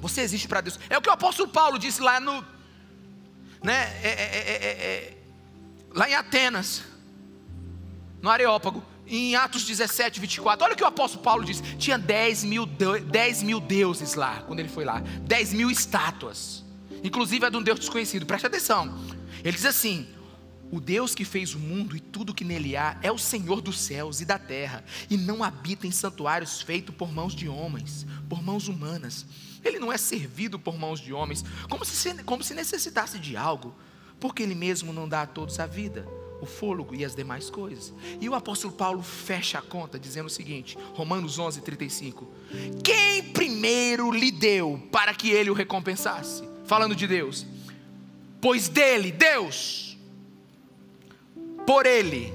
Você 0.00 0.22
existe 0.22 0.48
para 0.48 0.62
Deus. 0.62 0.80
É 0.88 0.96
o 0.96 1.02
que 1.02 1.10
o 1.10 1.12
apóstolo 1.12 1.50
Paulo 1.50 1.78
disse 1.78 2.00
lá 2.00 2.18
no. 2.18 2.42
Né, 3.62 3.82
é, 4.02 4.08
é, 4.08 4.66
é, 4.66 5.16
lá 5.92 6.08
em 6.08 6.14
Atenas, 6.14 6.84
no 8.22 8.30
Areópago, 8.30 8.82
em 9.06 9.36
Atos 9.36 9.64
17, 9.64 10.18
24. 10.20 10.64
Olha 10.64 10.72
o 10.72 10.76
que 10.76 10.82
o 10.82 10.86
apóstolo 10.86 11.22
Paulo 11.22 11.44
disse: 11.44 11.62
tinha 11.76 11.98
10 11.98 12.44
mil, 12.44 12.64
10 12.64 13.42
mil 13.42 13.60
deuses 13.60 14.14
lá, 14.14 14.42
quando 14.46 14.60
ele 14.60 14.70
foi 14.70 14.86
lá, 14.86 15.00
10 15.00 15.52
mil 15.52 15.70
estátuas, 15.70 16.64
inclusive 17.04 17.44
a 17.44 17.50
de 17.50 17.58
um 17.58 17.62
Deus 17.62 17.78
desconhecido. 17.78 18.24
Preste 18.24 18.46
atenção. 18.46 18.98
Ele 19.44 19.52
diz 19.54 19.66
assim: 19.66 20.08
o 20.70 20.80
Deus 20.80 21.14
que 21.14 21.24
fez 21.24 21.54
o 21.54 21.58
mundo 21.58 21.96
e 21.96 22.00
tudo 22.00 22.34
que 22.34 22.44
nele 22.44 22.76
há 22.76 22.98
é 23.02 23.10
o 23.10 23.18
Senhor 23.18 23.60
dos 23.60 23.78
céus 23.78 24.20
e 24.20 24.24
da 24.24 24.38
terra, 24.38 24.84
e 25.08 25.16
não 25.16 25.42
habita 25.42 25.86
em 25.86 25.90
santuários 25.90 26.60
feitos 26.60 26.94
por 26.94 27.10
mãos 27.10 27.34
de 27.34 27.48
homens, 27.48 28.06
por 28.28 28.42
mãos 28.42 28.68
humanas. 28.68 29.24
Ele 29.64 29.78
não 29.78 29.92
é 29.92 29.98
servido 29.98 30.58
por 30.58 30.78
mãos 30.78 31.00
de 31.00 31.12
homens, 31.12 31.44
como 31.68 31.84
se, 31.84 32.22
como 32.24 32.42
se 32.42 32.54
necessitasse 32.54 33.18
de 33.18 33.36
algo, 33.36 33.74
porque 34.20 34.42
ele 34.42 34.54
mesmo 34.54 34.92
não 34.92 35.08
dá 35.08 35.22
a 35.22 35.26
todos 35.26 35.58
a 35.58 35.66
vida, 35.66 36.06
o 36.40 36.46
fôlego 36.46 36.94
e 36.94 37.04
as 37.04 37.14
demais 37.14 37.50
coisas. 37.50 37.92
E 38.20 38.28
o 38.28 38.34
apóstolo 38.34 38.72
Paulo 38.72 39.02
fecha 39.02 39.58
a 39.58 39.62
conta 39.62 39.98
dizendo 39.98 40.26
o 40.26 40.30
seguinte, 40.30 40.76
Romanos 40.94 41.38
11, 41.38 41.60
35: 41.62 42.28
Quem 42.84 43.22
primeiro 43.32 44.10
lhe 44.10 44.30
deu 44.30 44.80
para 44.92 45.14
que 45.14 45.30
ele 45.30 45.50
o 45.50 45.54
recompensasse? 45.54 46.46
Falando 46.66 46.94
de 46.94 47.06
Deus, 47.06 47.46
pois 48.40 48.68
dele, 48.68 49.10
Deus, 49.10 49.87
por 51.68 51.84
Ele 51.84 52.32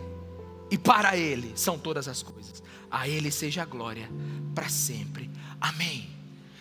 e 0.69 0.77
para 0.77 1.17
Ele 1.17 1.53
são 1.55 1.75
todas 1.75 2.07
as 2.07 2.21
coisas. 2.21 2.61
A 2.91 3.07
Ele 3.07 3.31
seja 3.31 3.63
a 3.63 3.65
glória 3.65 4.07
para 4.53 4.69
sempre. 4.69 5.27
Amém. 5.59 6.07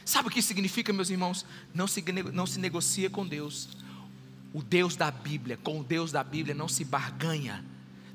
Sabe 0.06 0.28
o 0.28 0.30
que 0.30 0.40
significa, 0.40 0.90
meus 0.90 1.10
irmãos? 1.10 1.44
Não 1.74 1.86
se, 1.86 2.02
não 2.32 2.46
se 2.46 2.58
negocia 2.58 3.10
com 3.10 3.26
Deus. 3.26 3.68
O 4.54 4.62
Deus 4.62 4.96
da 4.96 5.10
Bíblia, 5.10 5.58
com 5.62 5.80
o 5.80 5.84
Deus 5.84 6.12
da 6.12 6.24
Bíblia 6.24 6.54
não 6.54 6.66
se 6.66 6.82
barganha. 6.82 7.62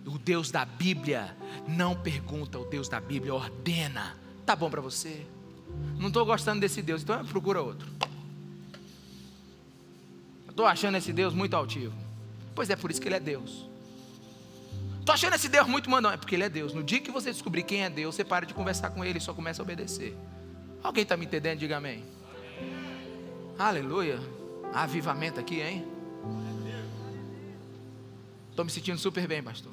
O 0.03 0.17
Deus 0.17 0.49
da 0.49 0.65
Bíblia 0.65 1.37
não 1.67 1.95
pergunta, 1.95 2.57
o 2.57 2.65
Deus 2.65 2.89
da 2.89 2.99
Bíblia 2.99 3.35
ordena. 3.35 4.17
Tá 4.43 4.55
bom 4.55 4.71
para 4.71 4.81
você? 4.81 5.23
Não 5.99 6.07
estou 6.07 6.25
gostando 6.25 6.61
desse 6.61 6.81
Deus, 6.81 7.03
então 7.03 7.23
procura 7.25 7.61
outro. 7.61 7.87
Estou 10.49 10.65
achando 10.65 10.97
esse 10.97 11.13
Deus 11.13 11.35
muito 11.35 11.53
altivo. 11.53 11.93
Pois 12.55 12.71
é 12.71 12.75
por 12.75 12.89
isso 12.89 12.99
que 12.99 13.07
ele 13.07 13.17
é 13.17 13.19
Deus. 13.19 13.66
Estou 15.07 15.15
achando 15.15 15.35
esse 15.35 15.47
Deus 15.47 15.65
muito 15.69 15.89
mandão. 15.89 16.11
É 16.11 16.17
porque 16.17 16.35
Ele 16.35 16.43
é 16.43 16.49
Deus. 16.49 16.73
No 16.73 16.83
dia 16.83 16.99
que 16.99 17.09
você 17.09 17.31
descobrir 17.31 17.63
quem 17.63 17.85
é 17.85 17.89
Deus, 17.89 18.13
você 18.13 18.25
para 18.25 18.45
de 18.45 18.53
conversar 18.53 18.89
com 18.89 19.05
Ele 19.05 19.19
e 19.19 19.21
só 19.21 19.33
começa 19.33 19.61
a 19.61 19.63
obedecer. 19.63 20.13
Alguém 20.83 21.03
está 21.03 21.15
me 21.15 21.25
entendendo? 21.25 21.59
Diga 21.59 21.77
amém. 21.77 22.03
Aleluia. 23.57 24.19
Avivamento 24.73 25.39
aqui, 25.39 25.61
hein? 25.61 25.87
Estou 28.49 28.65
me 28.65 28.69
sentindo 28.69 28.97
super 28.97 29.25
bem, 29.29 29.41
pastor. 29.41 29.71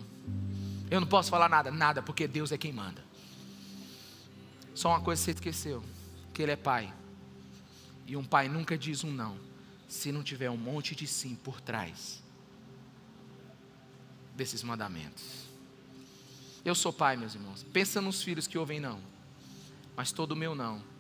Eu 0.88 1.01
não 1.01 1.09
posso 1.09 1.31
falar 1.31 1.49
nada, 1.49 1.68
nada, 1.68 2.01
porque 2.01 2.29
Deus 2.29 2.53
é 2.53 2.57
quem 2.57 2.73
manda. 2.73 3.03
Só 4.73 4.90
uma 4.90 5.01
coisa 5.01 5.20
você 5.20 5.33
esqueceu: 5.33 5.83
que 6.33 6.44
Ele 6.44 6.53
é 6.53 6.57
Pai. 6.57 6.94
E 8.07 8.16
um 8.16 8.23
pai 8.23 8.49
nunca 8.49 8.79
diz 8.79 9.03
um 9.03 9.11
não, 9.11 9.37
se 9.88 10.12
não 10.12 10.23
tiver 10.23 10.49
um 10.49 10.57
monte 10.57 10.94
de 10.94 11.09
sim 11.09 11.35
por 11.35 11.61
trás 11.61 12.23
desses 14.35 14.62
mandamentos. 14.62 15.44
Eu 16.64 16.75
sou 16.75 16.92
pai, 16.92 17.16
meus 17.16 17.35
irmãos. 17.35 17.62
Pensa 17.73 18.01
nos 18.01 18.23
filhos 18.23 18.47
que 18.47 18.59
ouvem 18.59 18.81
não. 18.81 18.99
Mas 19.97 20.12
todo 20.12 20.33
o 20.33 20.37
meu 20.37 20.55
não 20.55 20.94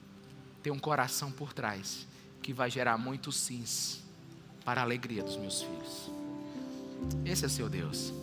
tem 0.64 0.72
um 0.72 0.78
coração 0.78 1.30
por 1.30 1.52
trás 1.52 2.06
que 2.42 2.50
vai 2.50 2.70
gerar 2.70 2.96
muitos 2.96 3.36
sims 3.36 4.02
para 4.64 4.80
a 4.80 4.84
alegria 4.84 5.22
dos 5.22 5.36
meus 5.36 5.60
filhos. 5.60 6.10
Esse 7.22 7.44
é 7.44 7.48
seu 7.50 7.68
Deus. 7.68 8.14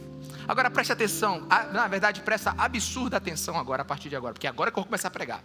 Agora 0.48 0.72
preste 0.72 0.92
atenção, 0.92 1.48
na 1.72 1.88
verdade 1.88 2.22
presta 2.22 2.56
absurda 2.58 3.18
atenção 3.18 3.60
agora, 3.60 3.84
a 3.84 3.86
partir 3.86 4.10
de 4.10 4.16
agora, 4.16 4.34
porque 4.34 4.48
agora 4.48 4.70
é 4.70 4.72
que 4.72 4.80
eu 4.80 4.82
vou 4.82 4.88
começar 4.88 5.10
a 5.10 5.12
pregar. 5.12 5.44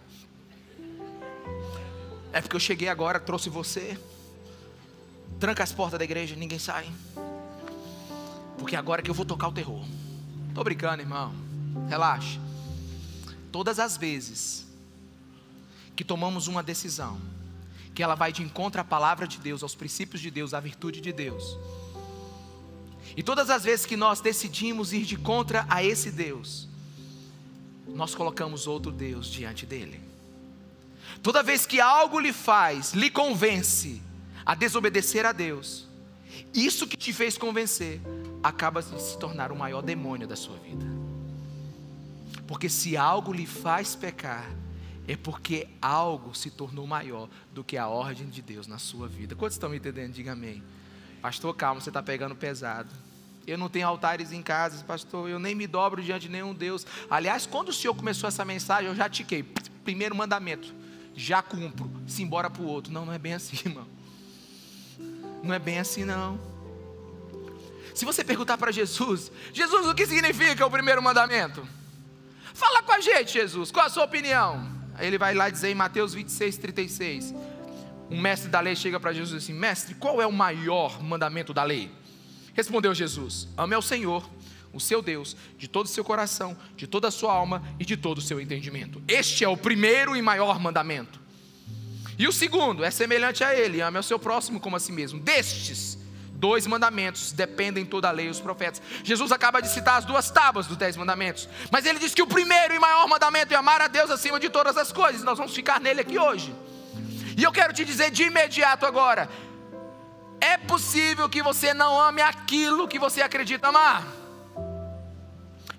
É 2.33 2.41
porque 2.41 2.55
eu 2.55 2.59
cheguei 2.59 2.89
agora, 2.89 3.19
trouxe 3.19 3.47
você, 3.47 3.97
tranca 5.39 5.63
as 5.63 5.71
portas 5.71 5.99
da 5.99 6.03
igreja, 6.03 6.35
ninguém 6.35 6.57
sai. 6.57 6.91
Porque 8.57 8.75
agora 8.75 9.01
que 9.01 9.09
eu 9.09 9.13
vou 9.13 9.25
tocar 9.25 9.47
o 9.47 9.51
terror. 9.51 9.85
Tô 10.53 10.63
brincando, 10.63 11.01
irmão. 11.01 11.33
Relaxa. 11.87 12.39
Todas 13.51 13.79
as 13.79 13.95
vezes 13.97 14.65
que 15.95 16.03
tomamos 16.03 16.47
uma 16.47 16.61
decisão, 16.61 17.19
que 17.95 18.03
ela 18.03 18.13
vai 18.13 18.31
de 18.31 18.43
encontro 18.43 18.79
à 18.79 18.83
palavra 18.83 19.27
de 19.27 19.39
Deus, 19.39 19.63
aos 19.63 19.73
princípios 19.73 20.21
de 20.21 20.29
Deus, 20.29 20.53
à 20.53 20.59
virtude 20.59 21.01
de 21.01 21.11
Deus. 21.11 21.57
E 23.15 23.23
todas 23.23 23.49
as 23.49 23.63
vezes 23.63 23.85
que 23.85 23.97
nós 23.97 24.21
decidimos 24.21 24.93
ir 24.93 25.03
de 25.03 25.17
contra 25.17 25.65
a 25.67 25.83
esse 25.83 26.11
Deus, 26.11 26.67
nós 27.87 28.13
colocamos 28.13 28.67
outro 28.67 28.91
Deus 28.91 29.25
diante 29.25 29.65
dele. 29.65 29.99
Toda 31.23 31.41
vez 31.41 31.65
que 31.65 31.81
algo 31.81 32.19
lhe 32.19 32.31
faz, 32.31 32.93
lhe 32.93 33.09
convence 33.09 34.01
a 34.45 34.53
desobedecer 34.53 35.25
a 35.25 35.31
Deus, 35.31 35.86
isso 36.53 36.87
que 36.87 36.97
te 36.97 37.13
fez 37.13 37.37
convencer 37.37 38.01
acaba 38.41 38.81
de 38.81 39.01
se 39.01 39.17
tornar 39.17 39.51
o 39.51 39.55
maior 39.55 39.81
demônio 39.81 40.27
da 40.27 40.35
sua 40.35 40.57
vida. 40.57 40.85
Porque 42.47 42.69
se 42.69 42.95
algo 42.95 43.33
lhe 43.33 43.45
faz 43.45 43.95
pecar, 43.95 44.49
é 45.07 45.15
porque 45.15 45.67
algo 45.81 46.35
se 46.35 46.49
tornou 46.51 46.85
maior 46.85 47.29
do 47.53 47.63
que 47.63 47.77
a 47.77 47.87
ordem 47.87 48.27
de 48.27 48.41
Deus 48.41 48.67
na 48.67 48.77
sua 48.77 49.07
vida. 49.07 49.35
Quantos 49.35 49.55
estão 49.55 49.69
me 49.69 49.77
entendendo? 49.77 50.13
Diga 50.13 50.33
amém. 50.33 50.63
Pastor, 51.21 51.55
calma, 51.55 51.81
você 51.81 51.89
está 51.89 52.03
pegando 52.03 52.35
pesado. 52.35 52.89
Eu 53.45 53.57
não 53.57 53.69
tenho 53.69 53.87
altares 53.87 54.33
em 54.33 54.41
casa, 54.41 54.83
pastor. 54.83 55.29
Eu 55.29 55.39
nem 55.39 55.55
me 55.55 55.65
dobro 55.65 56.01
diante 56.03 56.23
de 56.23 56.29
nenhum 56.29 56.53
Deus. 56.53 56.85
Aliás, 57.09 57.45
quando 57.45 57.69
o 57.69 57.73
Senhor 57.73 57.95
começou 57.95 58.27
essa 58.27 58.43
mensagem, 58.43 58.89
eu 58.89 58.95
já 58.95 59.09
tiquei. 59.09 59.43
Primeiro 59.85 60.13
mandamento, 60.13 60.73
já 61.15 61.41
cumpro. 61.41 61.89
Se 62.05 62.21
embora 62.21 62.49
para 62.49 62.61
o 62.61 62.65
outro. 62.65 62.91
Não, 62.91 63.05
não 63.05 63.13
é 63.13 63.17
bem 63.17 63.33
assim, 63.33 63.57
irmão. 63.65 63.87
Não 65.43 65.53
é 65.53 65.59
bem 65.59 65.79
assim, 65.79 66.03
não. 66.03 66.39
Se 67.93 68.05
você 68.05 68.23
perguntar 68.23 68.57
para 68.57 68.71
Jesus, 68.71 69.31
Jesus, 69.51 69.87
o 69.87 69.95
que 69.95 70.05
significa 70.05 70.65
o 70.65 70.69
primeiro 70.69 71.01
mandamento? 71.01 71.67
Fala 72.53 72.81
com 72.83 72.91
a 72.91 72.99
gente, 72.99 73.33
Jesus, 73.33 73.71
qual 73.71 73.85
a 73.85 73.89
sua 73.89 74.03
opinião? 74.03 74.67
Ele 74.99 75.17
vai 75.17 75.33
lá 75.33 75.49
dizer 75.49 75.69
em 75.69 75.75
Mateus 75.75 76.13
26, 76.13 76.57
36. 76.57 77.33
Um 78.09 78.19
mestre 78.19 78.49
da 78.49 78.59
lei 78.59 78.75
chega 78.75 78.99
para 78.99 79.13
Jesus 79.13 79.43
assim: 79.43 79.53
Mestre, 79.53 79.95
qual 79.95 80.21
é 80.21 80.27
o 80.27 80.31
maior 80.31 81.01
mandamento 81.03 81.53
da 81.53 81.63
lei? 81.63 81.91
Respondeu 82.53 82.93
Jesus: 82.93 83.47
Ame 83.57 83.75
ao 83.75 83.81
Senhor, 83.81 84.27
o 84.73 84.79
seu 84.79 85.01
Deus, 85.01 85.35
de 85.57 85.67
todo 85.67 85.85
o 85.85 85.89
seu 85.89 86.03
coração, 86.03 86.57
de 86.75 86.87
toda 86.87 87.07
a 87.07 87.11
sua 87.11 87.33
alma 87.33 87.63
e 87.79 87.85
de 87.85 87.97
todo 87.97 88.19
o 88.19 88.21
seu 88.21 88.39
entendimento. 88.39 89.01
Este 89.07 89.43
é 89.43 89.47
o 89.47 89.57
primeiro 89.57 90.15
e 90.15 90.21
maior 90.21 90.59
mandamento. 90.59 91.19
E 92.17 92.27
o 92.27 92.31
segundo 92.31 92.83
é 92.83 92.91
semelhante 92.91 93.43
a 93.43 93.53
ele: 93.53 93.81
ame 93.81 93.97
ao 93.97 94.03
seu 94.03 94.17
próximo 94.17 94.59
como 94.59 94.75
a 94.75 94.79
si 94.79 94.91
mesmo. 94.91 95.19
Destes 95.19 95.97
dois 96.31 96.67
mandamentos 96.67 97.31
dependem 97.31 97.83
toda 97.85 98.07
a 98.07 98.11
lei 98.11 98.27
e 98.27 98.29
os 98.29 98.39
profetas. 98.39 98.81
Jesus 99.03 99.31
acaba 99.31 99.61
de 99.61 99.69
citar 99.69 99.97
as 99.97 100.05
duas 100.05 100.29
tábuas 100.29 100.67
dos 100.67 100.77
dez 100.77 100.95
mandamentos, 100.95 101.49
mas 101.71 101.85
ele 101.85 101.99
diz 101.99 102.13
que 102.13 102.21
o 102.21 102.27
primeiro 102.27 102.73
e 102.73 102.79
maior 102.79 103.07
mandamento 103.07 103.53
é 103.53 103.57
amar 103.57 103.81
a 103.81 103.87
Deus 103.87 104.09
acima 104.09 104.39
de 104.39 104.49
todas 104.49 104.77
as 104.77 104.91
coisas. 104.91 105.23
Nós 105.23 105.37
vamos 105.37 105.53
ficar 105.53 105.79
nele 105.79 106.01
aqui 106.01 106.17
hoje. 106.17 106.55
E 107.35 107.43
eu 107.43 107.51
quero 107.51 107.73
te 107.73 107.83
dizer 107.83 108.11
de 108.11 108.23
imediato 108.23 108.85
agora: 108.85 109.29
é 110.39 110.57
possível 110.57 111.27
que 111.29 111.41
você 111.41 111.73
não 111.73 111.99
ame 111.99 112.21
aquilo 112.21 112.87
que 112.87 112.99
você 112.99 113.21
acredita 113.21 113.67
amar. 113.67 114.05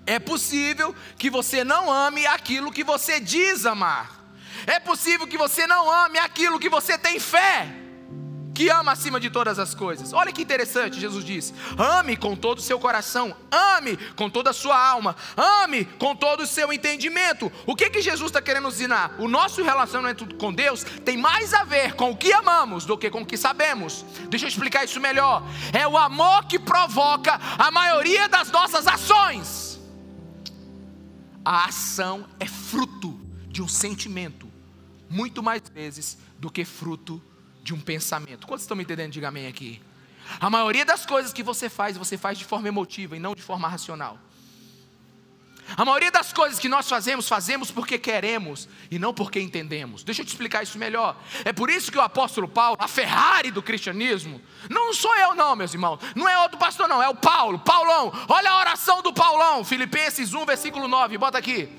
É 0.05 0.17
possível 0.17 0.95
que 1.17 1.29
você 1.29 1.63
não 1.63 1.91
ame 1.91 2.25
aquilo 2.25 2.71
que 2.71 2.83
você 2.83 3.19
diz 3.19 3.65
amar. 3.65 4.18
É 4.65 4.79
possível 4.79 5.27
que 5.27 5.37
você 5.37 5.65
não 5.67 5.89
ame 5.89 6.17
aquilo 6.19 6.59
que 6.59 6.69
você 6.69 6.97
tem 6.97 7.19
fé 7.19 7.79
que 8.59 8.67
ama 8.67 8.91
acima 8.91 9.21
de 9.21 9.29
todas 9.29 9.57
as 9.57 9.73
coisas. 9.73 10.11
Olha 10.11 10.33
que 10.33 10.41
interessante, 10.41 10.99
Jesus 10.99 11.23
diz: 11.23 11.53
ame 11.77 12.17
com 12.17 12.35
todo 12.35 12.57
o 12.57 12.61
seu 12.61 12.77
coração, 12.77 13.33
ame 13.49 13.95
com 14.17 14.29
toda 14.29 14.49
a 14.49 14.53
sua 14.53 14.77
alma, 14.77 15.15
ame 15.63 15.85
com 15.85 16.13
todo 16.13 16.41
o 16.41 16.45
seu 16.45 16.73
entendimento. 16.73 17.49
O 17.65 17.73
que 17.73 17.89
que 17.89 18.01
Jesus 18.01 18.27
está 18.29 18.41
querendo 18.41 18.67
ensinar? 18.67 19.15
O 19.17 19.29
nosso 19.29 19.63
relacionamento 19.63 20.35
com 20.35 20.51
Deus 20.51 20.83
tem 21.05 21.15
mais 21.15 21.53
a 21.53 21.63
ver 21.63 21.93
com 21.93 22.11
o 22.11 22.17
que 22.17 22.33
amamos 22.33 22.83
do 22.83 22.97
que 22.97 23.09
com 23.09 23.21
o 23.21 23.25
que 23.25 23.37
sabemos. 23.37 24.03
Deixa 24.29 24.43
eu 24.43 24.49
explicar 24.49 24.83
isso 24.83 24.99
melhor. 24.99 25.41
É 25.71 25.87
o 25.87 25.97
amor 25.97 26.43
que 26.43 26.59
provoca 26.59 27.39
a 27.57 27.71
maioria 27.71 28.27
das 28.27 28.51
nossas 28.51 28.85
ações. 28.87 29.79
A 31.45 31.63
ação 31.63 32.27
é 32.41 32.45
fruto 32.45 33.17
de 33.47 33.61
um 33.61 33.69
sentimento, 33.69 34.48
muito 35.09 35.41
mais 35.41 35.61
vezes 35.69 36.17
do 36.37 36.51
que 36.51 36.63
fruto 36.63 37.21
de 37.63 37.73
um 37.73 37.79
pensamento. 37.79 38.47
Quantos 38.47 38.63
estão 38.63 38.77
me 38.77 38.83
entendendo? 38.83 39.11
Diga 39.11 39.27
amém 39.27 39.47
aqui. 39.47 39.81
A 40.39 40.49
maioria 40.49 40.85
das 40.85 41.05
coisas 41.05 41.33
que 41.33 41.41
você 41.41 41.69
faz, 41.69 41.97
você 41.97 42.17
faz 42.17 42.37
de 42.37 42.45
forma 42.45 42.67
emotiva 42.67 43.15
e 43.15 43.19
não 43.19 43.33
de 43.33 43.41
forma 43.41 43.67
racional. 43.67 44.19
A 45.77 45.85
maioria 45.85 46.11
das 46.11 46.33
coisas 46.33 46.57
que 46.57 46.67
nós 46.67 46.89
fazemos, 46.89 47.27
fazemos 47.27 47.69
porque 47.69 47.99
queremos 47.99 48.67
e 48.89 48.97
não 48.97 49.13
porque 49.13 49.39
entendemos. 49.39 50.03
Deixa 50.03 50.21
eu 50.21 50.25
te 50.25 50.29
explicar 50.29 50.63
isso 50.63 50.79
melhor. 50.79 51.15
É 51.45 51.53
por 51.53 51.69
isso 51.69 51.91
que 51.91 51.97
o 51.97 52.01
apóstolo 52.01 52.47
Paulo, 52.47 52.77
a 52.79 52.87
Ferrari 52.87 53.51
do 53.51 53.61
cristianismo, 53.61 54.41
não 54.67 54.93
sou 54.93 55.15
eu, 55.17 55.35
não, 55.35 55.55
meus 55.55 55.73
irmãos. 55.73 55.99
Não 56.15 56.27
é 56.27 56.39
outro 56.39 56.57
pastor, 56.57 56.87
não. 56.87 57.03
É 57.03 57.09
o 57.09 57.15
Paulo. 57.15 57.59
Paulão. 57.59 58.11
Olha 58.27 58.49
a 58.49 58.57
oração 58.57 59.03
do 59.03 59.13
Paulão. 59.13 59.63
Filipenses 59.63 60.33
1, 60.33 60.45
versículo 60.45 60.87
9. 60.87 61.17
Bota 61.19 61.37
aqui 61.37 61.69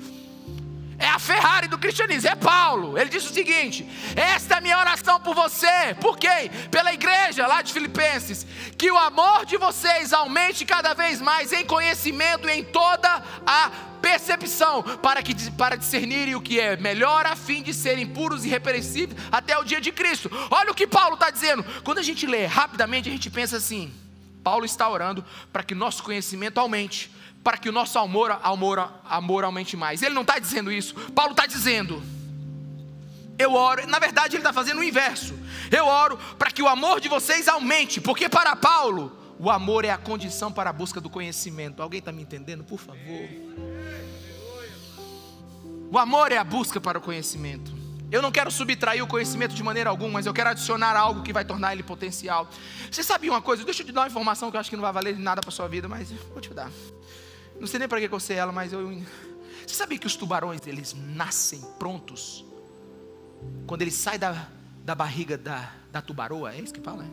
é 1.01 1.09
a 1.09 1.19
Ferrari 1.19 1.67
do 1.67 1.79
cristianismo, 1.79 2.29
é 2.29 2.37
Paulo. 2.37 2.99
Ele 2.99 3.09
disse 3.09 3.29
o 3.29 3.35
seguinte: 3.35 3.89
Esta 4.15 4.55
é 4.55 4.59
a 4.59 4.61
minha 4.61 4.79
oração 4.79 5.19
por 5.19 5.35
você. 5.35 5.97
Por 5.99 6.19
quê? 6.19 6.51
Pela 6.71 6.93
igreja 6.93 7.47
lá 7.47 7.63
de 7.63 7.73
Filipenses. 7.73 8.47
Que 8.77 8.91
o 8.91 8.99
amor 8.99 9.47
de 9.47 9.57
vocês 9.57 10.13
aumente 10.13 10.67
cada 10.67 10.93
vez 10.93 11.19
mais 11.19 11.55
em 11.55 11.65
conhecimento 11.65 12.47
e 12.47 12.53
em 12.53 12.63
toda 12.63 13.25
a 13.47 13.71
percepção, 14.03 14.83
para, 14.83 15.23
que, 15.23 15.35
para 15.53 15.77
discernirem 15.77 16.35
o 16.35 16.41
que 16.41 16.61
é 16.61 16.77
melhor, 16.77 17.27
a 17.27 17.37
fim 17.37 17.63
de 17.63 17.73
serem 17.73 18.07
puros 18.07 18.45
e 18.45 18.49
irrepreensíveis 18.49 19.19
até 19.31 19.59
o 19.59 19.65
dia 19.65 19.81
de 19.81 19.93
Cristo. 19.93 20.31
Olha 20.51 20.71
o 20.71 20.75
que 20.75 20.87
Paulo 20.87 21.15
está 21.15 21.31
dizendo. 21.31 21.65
Quando 21.83 21.99
a 21.99 22.03
gente 22.03 22.27
lê 22.27 22.45
rapidamente, 22.45 23.09
a 23.09 23.13
gente 23.13 23.31
pensa 23.31 23.57
assim: 23.57 23.91
Paulo 24.45 24.67
está 24.67 24.87
orando 24.87 25.25
para 25.51 25.63
que 25.63 25.75
nosso 25.75 26.03
conhecimento 26.03 26.59
aumente 26.59 27.11
para 27.43 27.57
que 27.57 27.69
o 27.69 27.73
nosso 27.73 27.99
amor, 27.99 28.39
amor, 28.43 28.93
amor 29.05 29.45
aumente 29.45 29.77
mais. 29.77 30.03
Ele 30.03 30.15
não 30.15 30.23
está 30.23 30.39
dizendo 30.39 30.71
isso. 30.71 30.95
Paulo 31.13 31.33
está 31.33 31.47
dizendo. 31.47 32.03
Eu 33.39 33.55
oro, 33.55 33.87
na 33.87 33.99
verdade 33.99 34.37
ele 34.37 34.43
está 34.43 34.53
fazendo 34.53 34.81
o 34.81 34.85
inverso. 34.85 35.35
Eu 35.71 35.87
oro 35.87 36.19
para 36.39 36.51
que 36.51 36.63
o 36.63 36.69
amor 36.69 37.01
de 37.01 37.09
vocês 37.09 37.49
aumente, 37.49 38.01
porque 38.01 38.29
para 38.29 38.55
Paulo 38.55 39.17
o 39.39 39.51
amor 39.51 39.87
é 39.87 39.91
a 39.91 39.97
condição 39.97 40.53
para 40.53 40.69
a 40.69 40.73
busca 40.73 41.01
do 41.01 41.09
conhecimento. 41.09 41.83
Alguém 41.83 42.01
está 42.01 42.13
me 42.13 42.21
entendendo, 42.21 42.63
por 42.63 42.79
favor? 42.79 43.29
O 45.91 45.99
amor 45.99 46.31
é 46.31 46.37
a 46.37 46.45
busca 46.45 46.79
para 46.79 46.99
o 46.99 47.01
conhecimento. 47.01 47.73
Eu 48.13 48.21
não 48.21 48.31
quero 48.31 48.51
subtrair 48.51 49.03
o 49.03 49.07
conhecimento 49.07 49.55
de 49.55 49.63
maneira 49.63 49.89
alguma, 49.89 50.15
mas 50.15 50.27
eu 50.27 50.35
quero 50.35 50.51
adicionar 50.51 50.95
algo 50.95 51.23
que 51.23 51.33
vai 51.33 51.45
tornar 51.45 51.73
ele 51.73 51.83
potencial. 51.83 52.47
Você 52.91 53.03
sabia 53.03 53.31
uma 53.31 53.41
coisa? 53.41 53.65
Deixa 53.65 53.83
eu 53.83 53.87
te 53.87 53.93
dar 53.93 54.03
uma 54.03 54.09
informação 54.09 54.51
que 54.51 54.57
eu 54.57 54.61
acho 54.61 54.69
que 54.69 54.77
não 54.77 54.83
vai 54.83 54.93
valer 54.93 55.19
nada 55.19 55.41
para 55.41 55.51
sua 55.51 55.67
vida, 55.67 55.89
mas 55.89 56.13
vou 56.13 56.41
te 56.41 56.53
dar. 56.53 56.71
Não 57.61 57.67
sei 57.67 57.79
nem 57.79 57.87
para 57.87 58.01
que 58.01 58.13
eu 58.13 58.19
sei 58.19 58.39
ela, 58.39 58.51
mas 58.51 58.73
eu. 58.73 59.03
Você 59.67 59.75
sabia 59.75 59.99
que 59.99 60.07
os 60.07 60.17
tubarões 60.17 60.67
eles 60.67 60.95
nascem 60.95 61.61
prontos? 61.79 62.43
Quando 63.67 63.83
eles 63.83 63.95
saem 63.95 64.19
da, 64.19 64.49
da 64.83 64.95
barriga 64.95 65.37
da, 65.37 65.71
da 65.93 66.01
tubaroa, 66.01 66.55
é 66.55 66.59
isso 66.59 66.73
que 66.73 66.81
fala? 66.81 67.07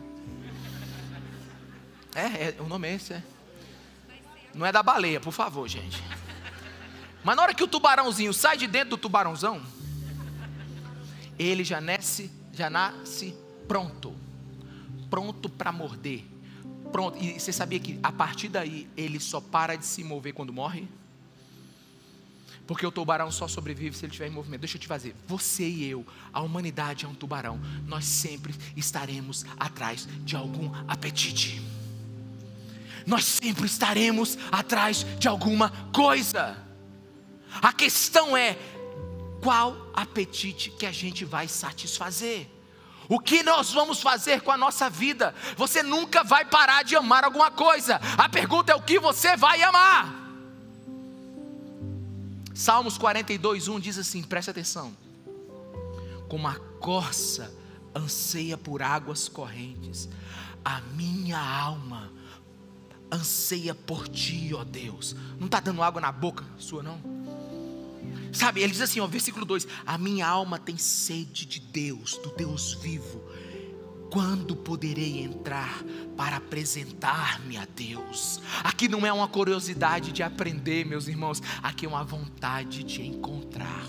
É? 2.14 2.20
é, 2.20 2.56
é 2.58 2.62
o 2.62 2.66
nome 2.66 2.88
é 2.88 2.94
esse, 2.94 3.12
é. 3.12 3.22
Não 4.54 4.64
é 4.64 4.72
da 4.72 4.82
baleia, 4.82 5.20
por 5.20 5.32
favor, 5.32 5.68
gente. 5.68 6.02
Mas 7.22 7.36
na 7.36 7.42
hora 7.42 7.54
que 7.54 7.62
o 7.62 7.68
tubarãozinho 7.68 8.32
sai 8.32 8.56
de 8.56 8.66
dentro 8.66 8.90
do 8.90 8.96
tubarãozão, 8.96 9.62
ele 11.38 11.62
já 11.62 11.78
nasce, 11.78 12.32
já 12.54 12.70
nasce 12.70 13.36
pronto, 13.68 14.16
pronto 15.10 15.50
para 15.50 15.70
morder 15.70 16.24
Pronto, 16.92 17.18
e 17.22 17.38
você 17.38 17.52
sabia 17.52 17.78
que 17.78 17.98
a 18.02 18.10
partir 18.10 18.48
daí 18.48 18.88
ele 18.96 19.20
só 19.20 19.40
para 19.40 19.76
de 19.76 19.84
se 19.84 20.02
mover 20.02 20.32
quando 20.32 20.52
morre? 20.52 20.88
Porque 22.66 22.86
o 22.86 22.92
tubarão 22.92 23.30
só 23.30 23.48
sobrevive 23.48 23.96
se 23.96 24.04
ele 24.04 24.10
estiver 24.10 24.28
em 24.28 24.30
movimento. 24.30 24.60
Deixa 24.60 24.76
eu 24.76 24.80
te 24.80 24.86
fazer. 24.86 25.16
Você 25.26 25.66
e 25.66 25.88
eu, 25.88 26.06
a 26.30 26.42
humanidade 26.42 27.06
é 27.06 27.08
um 27.08 27.14
tubarão. 27.14 27.58
Nós 27.86 28.04
sempre 28.04 28.54
estaremos 28.76 29.46
atrás 29.58 30.06
de 30.22 30.36
algum 30.36 30.70
apetite. 30.86 31.62
Nós 33.06 33.24
sempre 33.24 33.64
estaremos 33.64 34.36
atrás 34.52 35.06
de 35.18 35.26
alguma 35.26 35.70
coisa. 35.94 36.62
A 37.62 37.72
questão 37.72 38.36
é 38.36 38.58
qual 39.42 39.90
apetite 39.94 40.70
que 40.70 40.84
a 40.84 40.92
gente 40.92 41.24
vai 41.24 41.48
satisfazer. 41.48 42.46
O 43.08 43.18
que 43.18 43.42
nós 43.42 43.72
vamos 43.72 44.02
fazer 44.02 44.42
com 44.42 44.50
a 44.50 44.56
nossa 44.56 44.90
vida? 44.90 45.34
Você 45.56 45.82
nunca 45.82 46.22
vai 46.22 46.44
parar 46.44 46.82
de 46.82 46.94
amar 46.94 47.24
alguma 47.24 47.50
coisa. 47.50 47.98
A 48.18 48.28
pergunta 48.28 48.72
é 48.72 48.74
o 48.74 48.82
que 48.82 48.98
você 48.98 49.36
vai 49.36 49.62
amar. 49.62 50.14
Salmos 52.54 52.98
42, 52.98 53.68
1 53.68 53.80
diz 53.80 53.98
assim: 53.98 54.22
preste 54.22 54.50
atenção. 54.50 54.94
Como 56.28 56.46
a 56.46 56.56
corça 56.78 57.54
anseia 57.94 58.58
por 58.58 58.82
águas 58.82 59.26
correntes, 59.26 60.08
a 60.62 60.80
minha 60.80 61.38
alma 61.38 62.12
anseia 63.10 63.74
por 63.74 64.06
ti, 64.06 64.52
ó 64.54 64.64
Deus. 64.64 65.16
Não 65.38 65.46
está 65.46 65.60
dando 65.60 65.82
água 65.82 66.00
na 66.00 66.12
boca 66.12 66.44
sua, 66.58 66.82
não? 66.82 67.00
Sabe, 68.32 68.60
ele 68.60 68.72
diz 68.72 68.80
assim, 68.80 69.00
ó, 69.00 69.06
versículo 69.06 69.44
2: 69.44 69.66
A 69.86 69.98
minha 69.98 70.26
alma 70.26 70.58
tem 70.58 70.76
sede 70.76 71.46
de 71.46 71.60
Deus, 71.60 72.18
do 72.18 72.30
Deus 72.30 72.74
vivo. 72.74 73.22
Quando 74.10 74.56
poderei 74.56 75.20
entrar 75.20 75.82
para 76.16 76.36
apresentar-me 76.36 77.58
a 77.58 77.66
Deus? 77.66 78.40
Aqui 78.64 78.88
não 78.88 79.04
é 79.04 79.12
uma 79.12 79.28
curiosidade 79.28 80.12
de 80.12 80.22
aprender, 80.22 80.86
meus 80.86 81.08
irmãos, 81.08 81.42
aqui 81.62 81.84
é 81.84 81.88
uma 81.88 82.04
vontade 82.04 82.82
de 82.82 83.02
encontrar. 83.02 83.86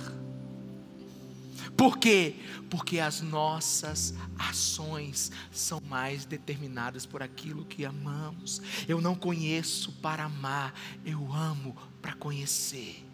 Por 1.80 1.98
quê? 1.98 2.36
Porque 2.70 3.00
as 3.00 3.22
nossas 3.22 4.14
ações 4.38 5.32
são 5.50 5.80
mais 5.88 6.26
determinadas 6.26 7.06
por 7.06 7.24
aquilo 7.24 7.64
que 7.64 7.86
amamos. 7.86 8.62
Eu 8.86 9.00
não 9.00 9.16
conheço 9.16 9.94
para 9.94 10.26
amar, 10.26 10.74
eu 11.06 11.32
amo 11.32 11.78
para 12.02 12.14
conhecer. 12.14 13.09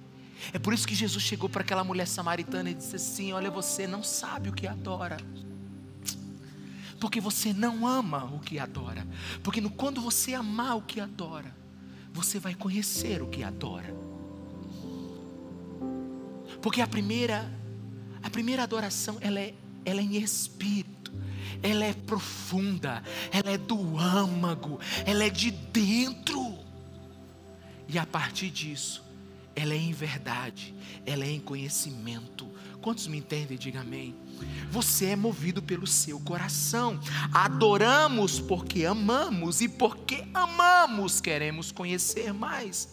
É 0.54 0.60
por 0.60 0.74
isso 0.74 0.88
que 0.88 0.96
Jesus 0.96 1.24
chegou 1.24 1.50
para 1.50 1.62
aquela 1.62 1.84
mulher 1.84 2.08
samaritana 2.08 2.70
e 2.70 2.74
disse 2.74 2.96
assim: 2.96 3.34
Olha, 3.34 3.50
você 3.50 3.88
não 3.88 4.04
sabe 4.04 4.50
o 4.50 4.54
que 4.54 4.68
adora. 4.68 5.18
Porque 7.00 7.20
você 7.20 7.54
não 7.54 7.86
ama 7.86 8.26
o 8.26 8.40
que 8.40 8.58
adora. 8.58 9.06
Porque 9.44 9.62
quando 9.70 10.02
você 10.02 10.34
amar 10.34 10.78
o 10.78 10.82
que 10.82 11.00
adora, 11.00 11.56
você 12.12 12.40
vai 12.40 12.56
conhecer 12.56 13.22
o 13.22 13.28
que 13.28 13.44
adora. 13.44 13.94
Porque 16.62 16.82
a 16.82 16.88
primeira, 16.88 17.52
a 18.24 18.30
primeira 18.30 18.64
adoração, 18.64 19.18
ela 19.22 19.40
é, 19.40 19.54
ela 19.84 20.00
é 20.00 20.04
em 20.04 20.16
espírito, 20.16 21.14
ela 21.62 21.86
é 21.86 21.94
profunda, 21.94 23.04
ela 23.32 23.52
é 23.52 23.58
do 23.58 24.00
âmago, 24.00 24.80
ela 25.06 25.24
é 25.24 25.30
de 25.30 25.52
dentro. 25.52 26.58
E 27.88 28.00
a 28.00 28.06
partir 28.06 28.50
disso, 28.50 29.05
ela 29.56 29.74
é 29.74 29.78
em 29.78 29.94
verdade, 29.94 30.76
ela 31.06 31.24
é 31.24 31.32
em 31.32 31.40
conhecimento. 31.40 32.46
Quantos 32.82 33.08
me 33.08 33.18
entendem? 33.18 33.58
Diga 33.58 33.82
amém. 33.82 34.16
Você 34.70 35.06
é 35.08 35.16
movido 35.16 35.62
pelo 35.62 35.88
seu 35.88 36.20
coração. 36.20 37.00
Adoramos 37.34 38.40
porque 38.40 38.86
amamos 38.86 39.62
e 39.62 39.70
porque 39.70 40.26
amamos 40.34 41.20
queremos 41.22 41.72
conhecer 41.72 42.34
mais. 42.34 42.90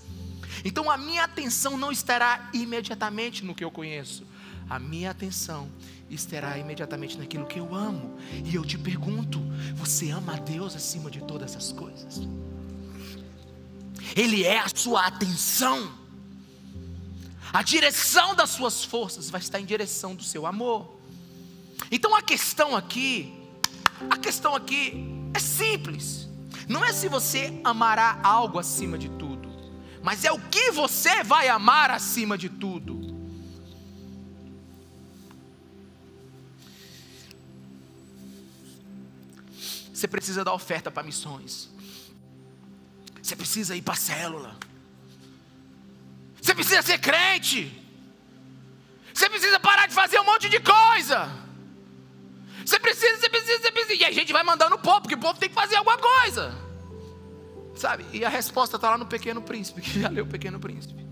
Então 0.65 0.91
a 0.91 0.97
minha 0.97 1.25
atenção 1.25 1.77
não 1.77 1.91
estará 1.91 2.51
imediatamente 2.55 3.45
no 3.45 3.55
que 3.55 3.65
eu 3.65 3.71
conheço. 3.71 4.25
a 4.71 4.79
minha 4.79 5.11
atenção 5.11 5.69
estará 6.09 6.57
imediatamente 6.57 7.19
naquilo 7.19 7.47
que 7.47 7.59
eu 7.59 7.75
amo. 7.75 8.17
E 8.45 8.55
eu 8.55 8.65
te 8.65 8.79
pergunto: 8.79 9.41
você 9.75 10.11
ama 10.11 10.35
a 10.35 10.39
Deus 10.39 10.75
acima 10.75 11.11
de 11.11 11.21
todas 11.21 11.57
as 11.57 11.73
coisas? 11.73 12.21
Ele 14.17 14.45
é 14.45 14.59
a 14.59 14.69
sua 14.75 15.07
atenção. 15.07 16.02
A 17.53 17.63
direção 17.63 18.35
das 18.35 18.51
suas 18.51 18.83
forças 18.83 19.29
vai 19.29 19.41
estar 19.41 19.61
em 19.61 19.65
direção 19.65 20.15
do 20.15 20.23
seu 20.23 20.47
amor. 20.47 20.97
Então 21.91 22.15
a 22.15 22.23
questão 22.23 22.75
aqui, 22.75 23.33
a 24.09 24.17
questão 24.17 24.55
aqui 24.55 25.05
é 25.35 25.39
simples. 25.39 26.29
Não 26.67 26.83
é 26.83 26.93
se 26.93 27.09
você 27.09 27.61
amará 27.63 28.21
algo 28.23 28.59
acima 28.59 28.97
de 28.97 29.11
tudo, 29.11 29.51
mas 30.03 30.25
é 30.25 30.33
o 30.33 30.39
que 30.39 30.71
você 30.71 31.23
vai 31.23 31.49
amar 31.49 31.91
acima 31.91 32.39
de 32.39 32.49
tudo. 32.49 33.13
Você 39.93 40.09
precisa 40.09 40.43
dar 40.43 40.55
oferta 40.55 40.91
para 40.91 41.03
missões. 41.03 41.69
Você 43.23 43.37
precisa 43.37 43.77
ir 43.77 43.83
para 43.83 43.95
a 43.95 43.97
célula. 43.97 44.57
Você 46.43 46.55
precisa 46.57 46.83
ser 46.83 46.99
crente. 46.99 47.73
Você 49.15 49.31
precisa 49.31 49.61
parar 49.61 49.87
de 49.87 49.95
fazer 49.95 50.19
um 50.19 50.25
monte 50.25 50.49
de 50.49 50.59
coisa. 50.59 51.31
Você 52.67 52.81
precisa, 52.81 53.17
você 53.17 53.29
precisa, 53.29 53.63
você 53.63 53.71
precisa. 53.71 54.03
E 54.03 54.05
a 54.05 54.11
gente 54.11 54.33
vai 54.33 54.43
mandando 54.43 54.75
o 54.75 54.79
povo, 54.79 55.03
porque 55.03 55.15
o 55.15 55.19
povo 55.19 55.39
tem 55.39 55.49
que 55.49 55.55
fazer 55.55 55.77
alguma 55.77 55.99
coisa. 55.99 56.53
Sabe? 57.77 58.05
E 58.13 58.25
a 58.25 58.29
resposta 58.29 58.77
está 58.77 58.91
lá 58.91 58.99
no 58.99 59.07
Pequeno 59.07 59.41
Príncipe. 59.41 59.81
Quem 59.81 60.03
já 60.03 60.09
leu 60.09 60.25
o 60.25 60.29
Pequeno 60.29 60.59
Príncipe? 60.59 61.07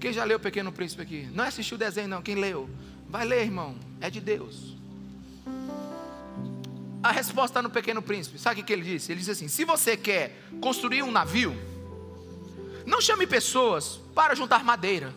Quem 0.00 0.12
já 0.12 0.24
leu 0.24 0.38
o 0.38 0.40
Pequeno 0.40 0.72
Príncipe 0.72 1.02
aqui? 1.02 1.28
Não 1.32 1.44
assistiu 1.44 1.76
o 1.76 1.78
desenho, 1.78 2.08
não. 2.08 2.22
Quem 2.22 2.34
leu? 2.34 2.70
Vai 3.06 3.26
ler, 3.26 3.42
irmão. 3.42 3.76
É 4.00 4.08
de 4.08 4.20
Deus. 4.20 4.76
A 7.02 7.12
resposta 7.12 7.50
está 7.50 7.62
no 7.62 7.70
Pequeno 7.70 8.00
Príncipe. 8.00 8.38
Sabe 8.38 8.62
o 8.62 8.64
que 8.64 8.72
ele 8.72 8.82
disse? 8.82 9.12
Ele 9.12 9.18
disse 9.18 9.30
assim: 9.30 9.48
se 9.48 9.64
você 9.64 9.96
quer 9.96 10.42
construir 10.60 11.02
um 11.02 11.10
navio, 11.10 11.54
não 12.88 13.02
chame 13.02 13.26
pessoas 13.26 14.00
para 14.14 14.34
juntar 14.34 14.64
madeira, 14.64 15.14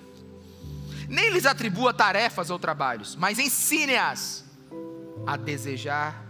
nem 1.07 1.29
lhes 1.29 1.45
atribua 1.45 1.93
tarefas 1.93 2.49
ou 2.49 2.59
trabalhos, 2.59 3.15
mas 3.15 3.39
ensine-as 3.39 4.43
a 5.25 5.37
desejar 5.37 6.23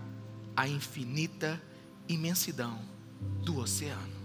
a 0.55 0.67
infinita 0.67 1.61
imensidão 2.07 2.79
do 3.43 3.57
oceano. 3.57 4.21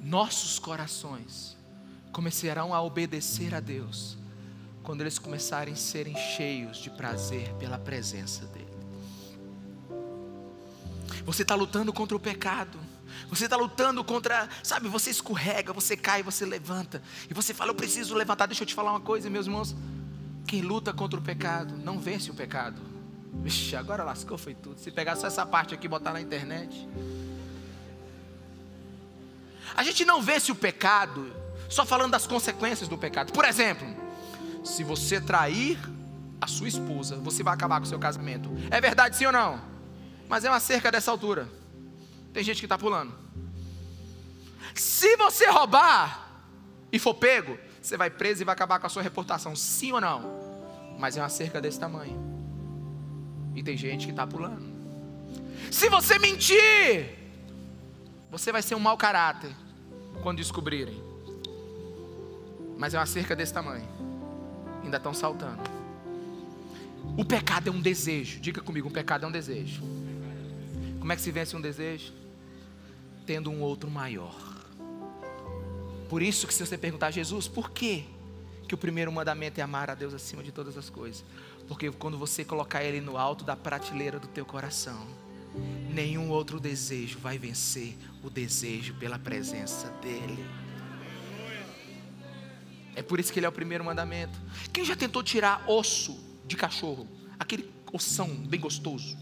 Nossos 0.00 0.58
corações 0.58 1.56
começarão 2.12 2.72
a 2.72 2.80
obedecer 2.80 3.54
a 3.54 3.60
Deus 3.60 4.16
quando 4.88 5.02
eles 5.02 5.18
começarem 5.18 5.74
a 5.74 5.76
serem 5.76 6.16
cheios 6.16 6.78
de 6.78 6.88
prazer 6.88 7.52
pela 7.58 7.78
presença 7.78 8.46
dEle. 8.46 8.66
Você 11.26 11.42
está 11.42 11.54
lutando 11.54 11.92
contra 11.92 12.16
o 12.16 12.18
pecado. 12.18 12.80
Você 13.28 13.44
está 13.44 13.54
lutando 13.54 14.02
contra, 14.02 14.48
sabe, 14.62 14.88
você 14.88 15.10
escorrega, 15.10 15.74
você 15.74 15.94
cai, 15.94 16.22
você 16.22 16.46
levanta. 16.46 17.02
E 17.28 17.34
você 17.34 17.52
fala, 17.52 17.70
eu 17.70 17.74
preciso 17.74 18.14
levantar. 18.14 18.46
Deixa 18.46 18.62
eu 18.62 18.66
te 18.66 18.74
falar 18.74 18.92
uma 18.92 19.00
coisa, 19.00 19.28
meus 19.28 19.44
irmãos. 19.44 19.76
Quem 20.46 20.62
luta 20.62 20.90
contra 20.90 21.20
o 21.20 21.22
pecado 21.22 21.76
não 21.76 22.00
vence 22.00 22.30
o 22.30 22.34
pecado. 22.34 22.80
Vixe, 23.42 23.76
agora 23.76 24.02
lascou, 24.02 24.38
foi 24.38 24.54
tudo. 24.54 24.80
Se 24.80 24.90
pegar 24.90 25.16
só 25.16 25.26
essa 25.26 25.44
parte 25.44 25.74
aqui 25.74 25.84
e 25.84 25.88
botar 25.90 26.14
na 26.14 26.20
internet. 26.22 26.88
A 29.76 29.82
gente 29.82 30.02
não 30.06 30.22
vence 30.22 30.50
o 30.50 30.54
pecado 30.54 31.30
só 31.68 31.84
falando 31.84 32.12
das 32.12 32.26
consequências 32.26 32.88
do 32.88 32.96
pecado. 32.96 33.34
Por 33.34 33.44
exemplo, 33.44 34.07
se 34.68 34.84
você 34.84 35.20
trair 35.20 35.78
a 36.40 36.46
sua 36.46 36.68
esposa, 36.68 37.16
você 37.16 37.42
vai 37.42 37.54
acabar 37.54 37.80
com 37.80 37.86
o 37.86 37.88
seu 37.88 37.98
casamento. 37.98 38.50
É 38.70 38.80
verdade, 38.80 39.16
sim 39.16 39.26
ou 39.26 39.32
não? 39.32 39.60
Mas 40.28 40.44
é 40.44 40.50
uma 40.50 40.60
cerca 40.60 40.92
dessa 40.92 41.10
altura. 41.10 41.48
Tem 42.32 42.44
gente 42.44 42.58
que 42.58 42.66
está 42.66 42.78
pulando. 42.78 43.12
Se 44.74 45.16
você 45.16 45.46
roubar 45.46 46.42
e 46.92 46.98
for 46.98 47.14
pego, 47.14 47.58
você 47.80 47.96
vai 47.96 48.10
preso 48.10 48.42
e 48.42 48.44
vai 48.44 48.52
acabar 48.52 48.78
com 48.78 48.86
a 48.86 48.90
sua 48.90 49.02
reputação. 49.02 49.56
Sim 49.56 49.92
ou 49.92 50.00
não? 50.00 50.22
Mas 50.98 51.16
é 51.16 51.22
uma 51.22 51.28
cerca 51.28 51.60
desse 51.60 51.80
tamanho. 51.80 52.16
E 53.56 53.62
tem 53.62 53.76
gente 53.76 54.04
que 54.04 54.12
está 54.12 54.26
pulando. 54.26 54.68
Se 55.70 55.88
você 55.88 56.18
mentir, 56.18 57.18
você 58.30 58.52
vai 58.52 58.62
ser 58.62 58.74
um 58.74 58.80
mau 58.80 58.96
caráter 58.96 59.50
quando 60.22 60.38
descobrirem. 60.38 61.02
Mas 62.76 62.94
é 62.94 62.98
uma 62.98 63.06
cerca 63.06 63.34
desse 63.34 63.52
tamanho. 63.52 64.07
Ainda 64.82 64.96
estão 64.96 65.12
saltando. 65.12 65.62
O 67.16 67.24
pecado 67.24 67.68
é 67.68 67.72
um 67.72 67.80
desejo. 67.80 68.40
Diga 68.40 68.60
comigo, 68.60 68.88
um 68.88 68.92
pecado 68.92 69.24
é 69.24 69.28
um 69.28 69.32
desejo. 69.32 69.82
Como 70.98 71.12
é 71.12 71.16
que 71.16 71.22
se 71.22 71.30
vence 71.30 71.56
um 71.56 71.60
desejo? 71.60 72.12
Tendo 73.26 73.50
um 73.50 73.60
outro 73.60 73.90
maior. 73.90 74.36
Por 76.08 76.22
isso 76.22 76.46
que 76.46 76.54
se 76.54 76.64
você 76.64 76.78
perguntar 76.78 77.08
a 77.08 77.10
Jesus, 77.10 77.46
por 77.46 77.70
quê? 77.70 78.04
Que 78.66 78.74
o 78.74 78.78
primeiro 78.78 79.12
mandamento 79.12 79.60
é 79.60 79.62
amar 79.62 79.90
a 79.90 79.94
Deus 79.94 80.14
acima 80.14 80.42
de 80.42 80.52
todas 80.52 80.76
as 80.76 80.88
coisas. 80.88 81.24
Porque 81.66 81.90
quando 81.90 82.18
você 82.18 82.44
colocar 82.44 82.82
Ele 82.82 83.00
no 83.00 83.16
alto 83.16 83.44
da 83.44 83.56
prateleira 83.56 84.18
do 84.18 84.26
teu 84.26 84.44
coração, 84.44 85.06
nenhum 85.90 86.30
outro 86.30 86.58
desejo 86.58 87.18
vai 87.18 87.38
vencer 87.38 87.96
o 88.22 88.30
desejo 88.30 88.94
pela 88.94 89.18
presença 89.18 89.92
dEle. 90.02 90.38
É 92.98 93.02
por 93.02 93.20
isso 93.20 93.32
que 93.32 93.38
Ele 93.38 93.46
é 93.46 93.48
o 93.48 93.52
primeiro 93.52 93.84
mandamento. 93.84 94.36
Quem 94.72 94.84
já 94.84 94.96
tentou 94.96 95.22
tirar 95.22 95.62
osso 95.68 96.18
de 96.48 96.56
cachorro? 96.56 97.06
Aquele 97.38 97.72
ossão 97.92 98.26
bem 98.28 98.58
gostoso. 98.58 99.16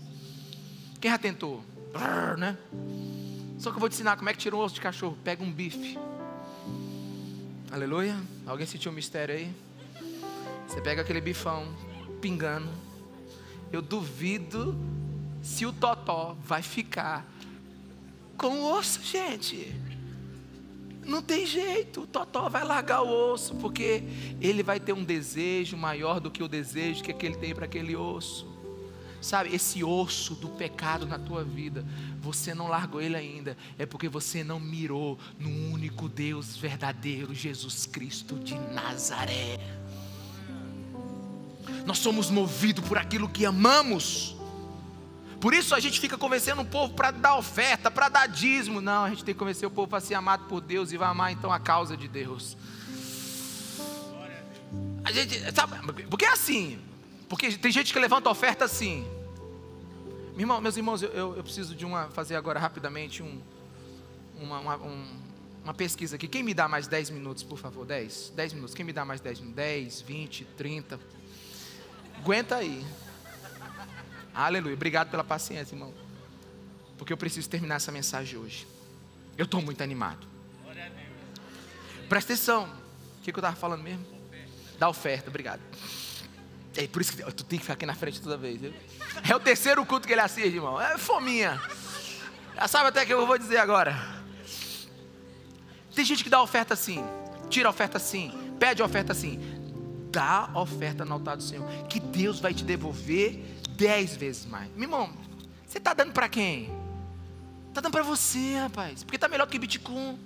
Quem 0.98 1.10
já 1.10 1.18
tentou? 1.18 1.62
Brrr, 1.92 2.38
né? 2.38 2.56
Só 3.58 3.70
que 3.70 3.76
eu 3.76 3.80
vou 3.80 3.90
te 3.90 3.92
ensinar 3.92 4.16
como 4.16 4.30
é 4.30 4.32
que 4.32 4.38
tira 4.38 4.56
um 4.56 4.60
osso 4.60 4.76
de 4.76 4.80
cachorro. 4.80 5.18
Pega 5.22 5.44
um 5.44 5.52
bife. 5.52 5.98
Aleluia. 7.70 8.18
Alguém 8.46 8.66
sentiu 8.66 8.90
um 8.90 8.94
mistério 8.94 9.34
aí? 9.34 9.54
Você 10.66 10.80
pega 10.80 11.02
aquele 11.02 11.20
bifão 11.20 11.68
pingando. 12.22 12.70
Eu 13.70 13.82
duvido 13.82 14.74
se 15.42 15.66
o 15.66 15.72
totó 15.74 16.34
vai 16.42 16.62
ficar 16.62 17.26
com 18.38 18.58
o 18.58 18.72
osso, 18.72 19.02
gente. 19.02 19.70
Não 21.06 21.22
tem 21.22 21.46
jeito, 21.46 22.02
o 22.02 22.06
totó 22.06 22.48
vai 22.48 22.64
largar 22.64 23.02
o 23.02 23.32
osso, 23.32 23.54
porque 23.56 24.02
ele 24.40 24.62
vai 24.62 24.80
ter 24.80 24.92
um 24.92 25.04
desejo 25.04 25.76
maior 25.76 26.18
do 26.18 26.30
que 26.30 26.42
o 26.42 26.48
desejo 26.48 27.02
que 27.02 27.26
ele 27.26 27.36
tem 27.36 27.54
para 27.54 27.64
aquele 27.64 27.94
osso. 27.94 28.46
Sabe, 29.20 29.54
esse 29.54 29.82
osso 29.82 30.34
do 30.34 30.48
pecado 30.48 31.06
na 31.06 31.18
tua 31.18 31.42
vida, 31.42 31.84
você 32.20 32.54
não 32.54 32.68
largou 32.68 33.00
ele 33.00 33.16
ainda, 33.16 33.56
é 33.78 33.86
porque 33.86 34.08
você 34.08 34.44
não 34.44 34.60
mirou 34.60 35.18
no 35.38 35.48
único 35.72 36.08
Deus 36.08 36.56
verdadeiro, 36.56 37.34
Jesus 37.34 37.86
Cristo 37.86 38.36
de 38.36 38.54
Nazaré. 38.72 39.58
Nós 41.86 41.98
somos 41.98 42.30
movidos 42.30 42.86
por 42.86 42.98
aquilo 42.98 43.28
que 43.28 43.46
amamos. 43.46 44.35
Por 45.46 45.54
isso 45.54 45.76
a 45.76 45.78
gente 45.78 46.00
fica 46.00 46.18
convencendo 46.18 46.62
o 46.62 46.64
povo 46.64 46.92
para 46.94 47.12
dar 47.12 47.36
oferta, 47.36 47.88
para 47.88 48.08
dar 48.08 48.26
dízimo. 48.26 48.80
Não, 48.80 49.04
a 49.04 49.10
gente 49.10 49.24
tem 49.24 49.32
que 49.32 49.38
convencer 49.38 49.64
o 49.64 49.70
povo 49.70 49.86
para 49.86 50.00
ser 50.00 50.14
amado 50.14 50.48
por 50.48 50.60
Deus 50.60 50.90
e 50.90 50.96
vai 50.96 51.08
amar 51.08 51.30
então 51.30 51.52
a 51.52 51.60
causa 51.60 51.96
de 51.96 52.08
Deus. 52.08 52.56
A 55.04 55.12
gente, 55.12 55.38
sabe, 55.54 56.02
porque 56.10 56.24
é 56.24 56.30
assim, 56.30 56.80
porque 57.28 57.52
tem 57.52 57.70
gente 57.70 57.92
que 57.92 57.98
levanta 58.00 58.28
oferta 58.28 58.64
assim. 58.64 59.06
Meu 60.32 60.40
irmão, 60.40 60.60
meus 60.60 60.76
irmãos, 60.76 61.00
eu, 61.00 61.36
eu, 61.36 61.44
preciso 61.44 61.76
de 61.76 61.84
uma, 61.84 62.08
fazer 62.08 62.34
agora 62.34 62.58
rapidamente 62.58 63.22
um, 63.22 63.40
uma, 64.40 64.58
uma, 64.58 64.76
um, 64.78 65.06
uma 65.62 65.74
pesquisa 65.74 66.16
aqui. 66.16 66.26
Quem 66.26 66.42
me 66.42 66.54
dá 66.54 66.66
mais 66.66 66.88
10 66.88 67.10
minutos, 67.10 67.44
por 67.44 67.56
favor? 67.56 67.86
10? 67.86 68.32
10 68.34 68.52
minutos. 68.54 68.74
Quem 68.74 68.84
me 68.84 68.92
dá 68.92 69.04
mais 69.04 69.20
10 69.20 69.38
minutos? 69.38 69.56
10, 69.58 70.00
20, 70.00 70.44
30. 70.56 70.98
Aguenta 72.18 72.56
aí. 72.56 72.84
Aleluia. 74.36 74.74
Obrigado 74.74 75.10
pela 75.10 75.24
paciência, 75.24 75.74
irmão. 75.74 75.94
Porque 76.98 77.10
eu 77.10 77.16
preciso 77.16 77.48
terminar 77.48 77.76
essa 77.76 77.90
mensagem 77.90 78.38
hoje. 78.38 78.68
Eu 79.38 79.46
estou 79.46 79.62
muito 79.62 79.82
animado. 79.82 80.26
Presta 82.06 82.34
atenção. 82.34 82.64
O 83.18 83.22
que, 83.22 83.32
que 83.32 83.38
eu 83.38 83.40
estava 83.40 83.56
falando 83.56 83.82
mesmo? 83.82 84.04
Da 84.78 84.88
oferta, 84.90 85.30
obrigado. 85.30 85.60
É 86.76 86.86
por 86.86 87.00
isso 87.00 87.16
que 87.16 87.22
tu 87.32 87.44
tem 87.44 87.58
que 87.58 87.64
ficar 87.64 87.72
aqui 87.72 87.86
na 87.86 87.94
frente 87.94 88.20
toda 88.20 88.36
vez. 88.36 88.60
Viu? 88.60 88.74
É 89.26 89.34
o 89.34 89.40
terceiro 89.40 89.84
culto 89.86 90.06
que 90.06 90.12
ele 90.12 90.20
assiste, 90.20 90.54
irmão. 90.54 90.78
É 90.78 90.98
fominha. 90.98 91.58
Já 92.54 92.68
sabe 92.68 92.90
até 92.90 93.02
o 93.02 93.06
que 93.06 93.14
eu 93.14 93.26
vou 93.26 93.38
dizer 93.38 93.56
agora. 93.56 93.96
Tem 95.94 96.04
gente 96.04 96.22
que 96.22 96.28
dá 96.28 96.42
oferta 96.42 96.74
assim, 96.74 97.02
tira 97.48 97.70
oferta 97.70 97.96
assim, 97.96 98.30
pede 98.60 98.82
oferta 98.82 99.12
assim. 99.12 99.40
Dá 100.12 100.50
oferta 100.54 101.04
no 101.04 101.14
altar 101.14 101.36
do 101.36 101.42
Senhor, 101.42 101.66
que 101.88 101.98
Deus 101.98 102.38
vai 102.38 102.54
te 102.54 102.64
devolver 102.64 103.42
dez 103.76 104.16
vezes 104.16 104.46
mais. 104.46 104.70
Meu 104.72 104.84
irmão, 104.84 105.12
você 105.66 105.78
está 105.78 105.92
dando 105.92 106.12
para 106.12 106.28
quem? 106.28 106.70
Tá 107.74 107.80
dando 107.80 107.92
para 107.92 108.02
você, 108.02 108.56
rapaz. 108.56 109.04
Porque 109.04 109.18
tá 109.18 109.28
melhor 109.28 109.46
que 109.46 109.58
Bitcoin. 109.58 110.18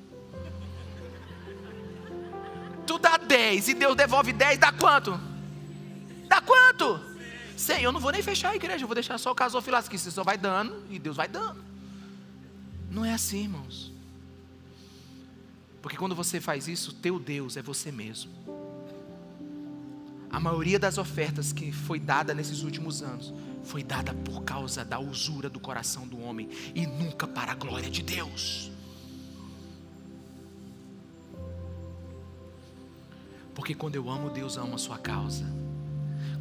Tu 2.87 2.99
dá 2.99 3.17
10 3.17 3.69
e 3.69 3.75
Deus 3.75 3.97
devolve 3.97 4.33
10, 4.33 4.59
dá 4.59 4.73
quanto? 4.73 5.21
Dá 6.29 6.41
quanto? 6.41 7.01
Senhor, 7.57 7.83
eu 7.83 7.93
não 7.93 8.01
vou 8.01 8.11
nem 8.11 8.23
fechar 8.23 8.51
a 8.51 8.57
igreja, 8.57 8.85
eu 8.85 8.89
vou 8.89 8.95
deixar 8.95 9.19
só 9.19 9.31
o 9.31 9.35
casofilas 9.35 9.87
aqui. 9.87 9.99
Você 9.99 10.11
só 10.11 10.25
vai 10.25 10.39
dando 10.39 10.85
e 10.91 10.99
Deus 10.99 11.17
vai 11.17 11.29
dando. 11.29 11.63
Não 12.91 13.05
é 13.05 13.13
assim, 13.13 13.43
irmãos. 13.43 13.93
Porque 15.83 15.97
quando 15.97 16.15
você 16.15 16.41
faz 16.41 16.69
isso, 16.69 16.93
teu 16.95 17.19
Deus 17.19 17.57
é 17.57 17.63
você 17.63 17.93
mesmo. 17.93 18.31
A 20.31 20.39
maioria 20.39 20.79
das 20.79 20.97
ofertas 20.97 21.53
que 21.53 21.73
foi 21.73 21.99
dada 21.99 22.33
nesses 22.33 22.63
últimos 22.63 23.03
anos 23.03 23.35
foi 23.65 23.83
dada 23.83 24.15
por 24.15 24.43
causa 24.45 24.85
da 24.85 24.99
usura 24.99 25.51
do 25.51 25.59
coração 25.59 26.07
do 26.07 26.21
homem 26.21 26.49
e 26.75 26.87
nunca 26.87 27.27
para 27.27 27.53
a 27.53 27.55
glória 27.55 27.91
de 27.91 28.03
Deus. 28.03 28.71
Porque 33.55 33.75
quando 33.75 33.97
eu 33.97 34.09
amo 34.09 34.31
Deus, 34.31 34.57
eu 34.57 34.63
amo 34.63 34.77
a 34.77 34.79
sua 34.79 34.99
causa. 34.99 35.45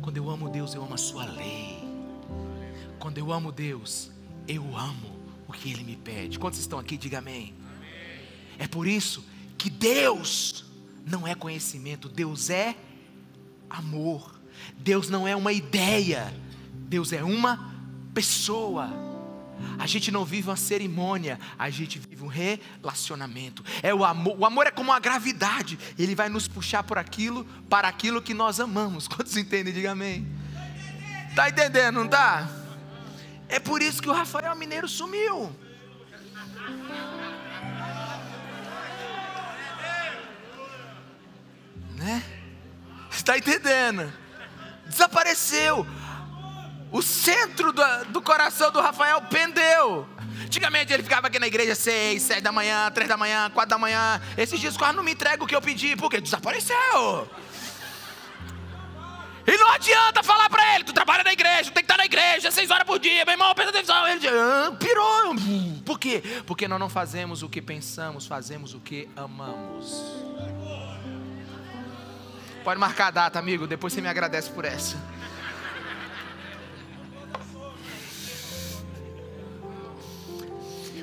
Quando 0.02 0.18
eu 0.18 0.30
amo 0.30 0.50
Deus, 0.50 0.74
eu 0.74 0.84
amo 0.84 0.94
a 0.94 0.98
sua 0.98 1.26
lei. 1.26 1.80
Quando 3.00 3.18
eu 3.18 3.34
amo 3.34 3.52
Deus, 3.52 4.12
eu 4.48 4.78
amo 4.78 5.20
o 5.48 5.52
que 5.52 5.72
Ele 5.72 5.84
me 5.84 5.96
pede. 5.96 6.38
Quantos 6.38 6.60
estão 6.60 6.78
aqui? 6.78 6.96
Diga 6.96 7.18
amém. 7.18 7.54
É 8.58 8.68
por 8.68 8.88
isso 8.88 9.26
que 9.58 9.70
Deus 9.70 10.66
não 11.06 11.28
é 11.28 11.34
conhecimento, 11.34 12.08
Deus 12.08 12.50
é 12.50 12.76
amor. 13.70 14.40
Deus 14.78 15.10
não 15.10 15.28
é 15.28 15.36
uma 15.36 15.52
ideia, 15.52 16.34
Deus 16.74 17.14
é 17.14 17.24
uma 17.24 17.74
pessoa. 18.14 18.90
A 19.78 19.86
gente 19.86 20.12
não 20.12 20.24
vive 20.24 20.50
uma 20.50 20.56
cerimônia, 20.56 21.40
a 21.58 21.70
gente 21.70 22.00
vive 22.00 22.24
um 22.24 22.28
relacionamento. 22.28 23.64
É 23.84 23.94
o 23.94 24.06
amor. 24.06 24.38
O 24.40 24.46
amor 24.46 24.68
é 24.68 24.72
como 24.72 24.92
uma 24.92 25.00
gravidade. 25.00 25.78
Ele 25.98 26.16
vai 26.16 26.30
nos 26.30 26.48
puxar 26.48 26.84
por 26.84 26.98
aquilo, 26.98 27.46
para 27.70 27.88
aquilo 27.88 28.22
que 28.22 28.34
nós 28.34 28.60
amamos. 28.60 29.08
Quantos 29.10 29.36
entendem? 29.36 29.74
Diga 29.74 29.92
amém. 29.92 30.28
Tá 31.36 31.50
entendendo, 31.50 31.96
não 31.96 32.08
tá? 32.08 32.50
É 33.48 33.60
por 33.60 33.82
isso 33.82 34.02
que 34.02 34.10
o 34.10 34.14
Rafael 34.14 34.56
Mineiro 34.56 34.88
sumiu. 34.88 35.54
Né? 41.96 42.39
Está 43.30 43.38
entendendo? 43.38 44.12
Desapareceu. 44.88 45.86
O 46.92 47.00
centro 47.00 47.72
do, 47.72 47.84
do 48.06 48.24
coração 48.24 48.72
do 48.72 48.82
Rafael 48.82 49.22
pendeu. 49.22 50.10
Antigamente 50.44 50.92
ele 50.92 51.04
ficava 51.04 51.28
aqui 51.28 51.38
na 51.38 51.46
igreja 51.46 51.76
seis, 51.76 52.24
sete 52.24 52.42
da 52.42 52.52
manhã, 52.52 52.90
três 52.90 53.08
da 53.08 53.16
manhã, 53.16 53.52
quatro 53.52 53.70
da 53.70 53.78
manhã. 53.78 54.20
Esses 54.36 54.60
dias 54.60 54.76
quase 54.76 54.96
não 54.96 55.04
me 55.04 55.12
entrega 55.12 55.44
o 55.44 55.46
que 55.46 55.56
eu 55.56 55.62
pedi, 55.62 55.96
porque 55.96 56.20
desapareceu. 56.20 57.30
E 59.46 59.58
não 59.58 59.72
adianta 59.74 60.24
falar 60.24 60.50
para 60.50 60.74
ele, 60.74 60.84
tu 60.84 60.94
trabalha 60.94 61.24
na 61.24 61.32
igreja, 61.32 61.66
tem 61.66 61.74
que 61.74 61.80
estar 61.82 61.98
na 61.98 62.06
igreja, 62.06 62.50
seis 62.50 62.72
horas 62.72 62.84
por 62.84 62.98
dia, 62.98 63.26
meu 63.26 63.34
irmão, 63.34 63.54
pensa 63.54 63.70
atenção. 63.70 64.08
Ele 64.08 64.20
diz, 64.20 64.32
ah, 64.32 64.76
pirou. 64.80 65.36
Por 65.86 66.00
quê? 66.00 66.24
Porque 66.48 66.68
nós 66.68 66.80
não 66.80 66.90
fazemos 66.90 67.44
o 67.44 67.50
que 67.50 67.62
pensamos, 67.62 68.26
fazemos 68.26 68.74
o 68.74 68.80
que 68.80 69.08
amamos. 69.16 70.19
Pode 72.64 72.80
marcar 72.80 73.08
a 73.08 73.12
data, 73.12 73.40
amigo, 73.40 73.66
depois 73.66 73.94
você 73.94 74.02
me 74.02 74.08
agradece 74.08 74.50
por 74.50 74.66
essa. 74.66 74.98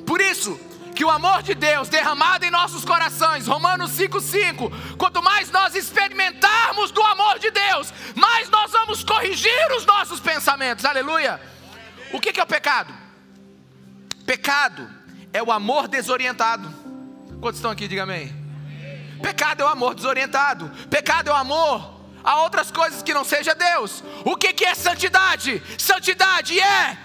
Por 0.06 0.20
isso, 0.20 0.58
que 0.94 1.04
o 1.04 1.10
amor 1.10 1.42
de 1.42 1.54
Deus 1.54 1.88
derramado 1.88 2.46
em 2.46 2.50
nossos 2.50 2.84
corações, 2.84 3.46
Romanos 3.46 3.90
5,5, 3.92 4.96
quanto 4.96 5.22
mais 5.22 5.50
nós 5.50 5.74
experimentarmos 5.74 6.90
do 6.90 7.02
amor 7.02 7.38
de 7.38 7.50
Deus, 7.50 7.92
mais 8.14 8.48
nós 8.48 8.72
vamos 8.72 9.04
corrigir 9.04 9.72
os 9.76 9.84
nossos 9.84 10.20
pensamentos, 10.20 10.84
aleluia. 10.84 11.38
O 12.12 12.20
que 12.20 12.40
é 12.40 12.42
o 12.42 12.46
pecado? 12.46 12.94
Pecado 14.24 14.88
é 15.32 15.42
o 15.42 15.52
amor 15.52 15.86
desorientado. 15.86 16.72
Quantos 17.40 17.58
estão 17.58 17.70
aqui? 17.70 17.86
Diga 17.86 18.04
amém. 18.04 18.45
Pecado 19.26 19.60
é 19.60 19.64
o 19.64 19.68
amor 19.68 19.92
desorientado. 19.92 20.70
Pecado 20.88 21.30
é 21.30 21.32
o 21.32 21.36
amor 21.36 22.00
a 22.22 22.42
outras 22.42 22.70
coisas 22.70 23.02
que 23.02 23.12
não 23.12 23.24
seja 23.24 23.56
Deus. 23.56 24.04
O 24.24 24.36
que, 24.36 24.52
que 24.52 24.64
é 24.64 24.72
santidade? 24.72 25.60
Santidade 25.76 26.60
é 26.60 26.96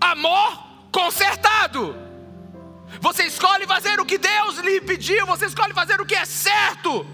amor 0.00 0.64
consertado. 0.92 1.96
Você 3.00 3.24
escolhe 3.24 3.66
fazer 3.66 3.98
o 3.98 4.06
que 4.06 4.16
Deus 4.16 4.58
lhe 4.58 4.80
pediu, 4.80 5.26
você 5.26 5.46
escolhe 5.46 5.74
fazer 5.74 6.00
o 6.00 6.06
que 6.06 6.14
é 6.14 6.24
certo. 6.24 7.04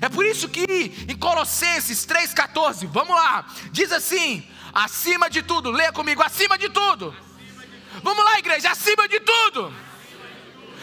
É 0.00 0.08
por 0.08 0.24
isso 0.24 0.48
que 0.48 0.64
em 1.08 1.16
Colossenses 1.16 2.06
3,14, 2.06 2.86
vamos 2.86 3.16
lá, 3.16 3.46
diz 3.72 3.90
assim: 3.90 4.48
acima 4.72 5.28
de 5.28 5.42
tudo, 5.42 5.72
leia 5.72 5.92
comigo, 5.92 6.22
acima 6.22 6.56
de 6.56 6.68
tudo. 6.68 7.12
Vamos 8.04 8.24
lá, 8.24 8.38
igreja, 8.38 8.70
acima 8.70 9.08
de 9.08 9.18
tudo. 9.18 9.74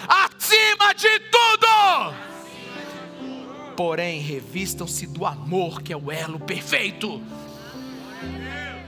Acima 0.06 0.94
de 0.94 1.20
tudo. 1.20 2.35
Porém, 3.76 4.22
revistam-se 4.22 5.06
do 5.06 5.26
amor, 5.26 5.82
que 5.82 5.92
é 5.92 5.98
o 5.98 6.12
elo 6.12 6.40
perfeito. 6.40 7.22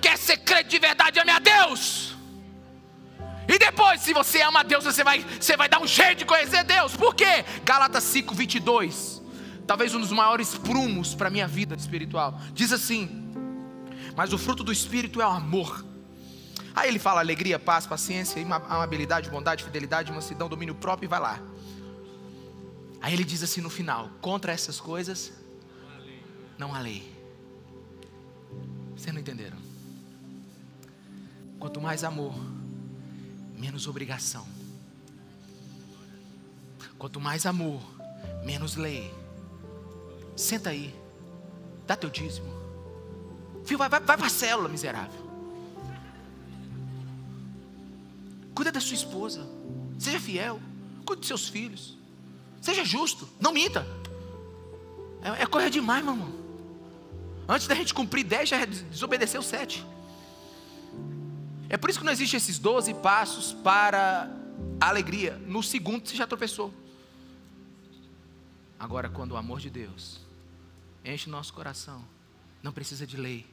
Quer 0.02 0.18
ser 0.18 0.38
crente 0.38 0.70
de 0.70 0.80
verdade, 0.80 1.20
ame 1.20 1.32
a 1.32 1.40
Deus. 1.40 2.16
E 3.48 3.58
depois, 3.58 4.02
se 4.02 4.14
você 4.14 4.42
ama 4.42 4.64
Deus, 4.64 4.84
você 4.84 5.04
vai, 5.04 5.26
você 5.40 5.56
vai 5.56 5.70
dar 5.70 5.82
um 5.82 5.88
jeito 5.88 6.20
de 6.20 6.26
conhecer 6.26 6.64
Deus. 6.64 6.96
Por 6.96 7.16
quê? 7.16 7.46
Gálatas 7.64 8.04
5, 8.04 8.34
22. 8.34 9.22
Talvez 9.66 9.94
um 9.94 10.00
dos 10.00 10.12
maiores 10.12 10.56
prumos 10.56 11.14
para 11.14 11.28
a 11.28 11.32
minha 11.32 11.48
vida 11.48 11.76
espiritual. 11.76 12.40
Diz 12.54 12.72
assim: 12.74 13.34
Mas 14.16 14.34
o 14.34 14.38
fruto 14.38 14.64
do 14.64 14.72
Espírito 14.72 15.22
é 15.22 15.26
o 15.26 15.30
amor. 15.30 15.86
Aí 16.76 16.90
ele 16.90 17.00
fala 17.00 17.22
alegria, 17.22 17.58
paz, 17.58 17.88
paciência, 17.88 18.42
amabilidade, 18.70 19.30
bondade, 19.30 19.64
fidelidade, 19.64 20.12
mansidão, 20.12 20.48
domínio 20.48 20.76
próprio 20.76 21.08
e 21.08 21.10
vai 21.10 21.20
lá. 21.20 21.40
Aí 23.02 23.14
ele 23.14 23.24
diz 23.24 23.44
assim 23.44 23.62
no 23.62 23.70
final: 23.70 24.10
Contra 24.22 24.52
essas 24.52 24.80
coisas, 24.80 25.32
não 26.58 26.74
há 26.74 26.80
lei. 26.80 27.16
Vocês 28.96 29.14
não 29.14 29.22
entenderam? 29.22 29.58
Quanto 31.60 31.80
mais 31.82 32.04
amor, 32.04 32.34
menos 33.58 33.88
obrigação. 33.88 34.48
Quanto 36.98 37.20
mais 37.20 37.46
amor, 37.46 37.82
menos 38.44 38.76
lei. 38.76 39.14
Senta 40.36 40.70
aí, 40.72 40.94
dá 41.86 41.96
teu 41.96 42.10
dízimo. 42.10 42.48
Filho, 43.66 43.78
vai, 43.78 43.90
vai, 43.90 44.00
vai 44.00 44.18
para 44.18 44.28
a 44.28 44.30
célula, 44.30 44.70
miserável. 44.70 45.28
Cuida 48.56 48.72
da 48.72 48.80
sua 48.80 48.96
esposa. 48.96 49.46
Seja 50.00 50.20
fiel. 50.20 50.60
Cuide 51.06 51.20
dos 51.20 51.28
seus 51.28 51.48
filhos. 51.48 51.97
Seja 52.62 52.84
justo. 52.84 53.28
Não 53.40 53.52
minta. 53.52 53.88
É, 55.22 55.44
é 55.44 55.46
correr 55.46 55.70
demais, 55.70 56.04
meu 56.04 56.14
irmão. 56.14 56.34
Antes 57.48 57.68
da 57.68 57.76
gente 57.76 57.94
cumprir 57.94 58.24
dez, 58.24 58.50
já 58.50 58.64
desobedeceu 58.66 59.42
sete. 59.42 59.86
É 61.70 61.78
por 61.78 61.90
isso 61.90 62.00
que 62.00 62.06
não 62.06 62.12
existem 62.12 62.38
esses 62.38 62.60
12 62.60 62.94
passos 62.96 63.54
para 63.54 64.30
a 64.80 64.90
alegria. 64.90 65.38
No 65.46 65.64
segundo 65.64 66.08
você 66.08 66.16
já 66.16 66.28
tropeçou. 66.28 66.74
Agora, 68.80 69.10
quando 69.10 69.32
o 69.32 69.38
amor 69.38 69.60
de 69.60 69.70
Deus 69.70 70.20
enche 71.04 71.28
o 71.28 71.32
nosso 71.32 71.54
coração, 71.54 72.04
não 72.62 72.72
precisa 72.72 73.08
de 73.08 73.18
lei, 73.18 73.46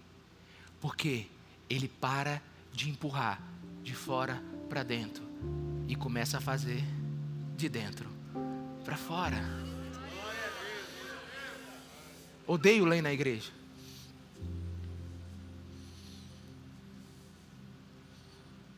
porque 0.80 1.26
Ele 1.68 1.88
para 1.88 2.42
de 2.72 2.90
empurrar 2.90 3.40
de 3.82 3.94
fora 3.94 4.42
para 4.68 4.82
dentro 4.82 5.22
e 5.88 5.94
começa 5.94 6.38
a 6.38 6.40
fazer 6.40 6.82
de 7.56 7.68
dentro 7.68 8.13
para 8.84 8.96
fora. 8.96 9.42
Odeio 12.46 12.84
lei 12.84 13.00
na 13.00 13.12
igreja. 13.12 13.50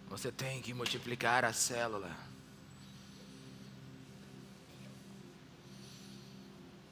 Você 0.09 0.31
tem 0.31 0.63
que 0.63 0.73
multiplicar 0.73 1.45
a 1.45 1.53
célula. 1.53 2.11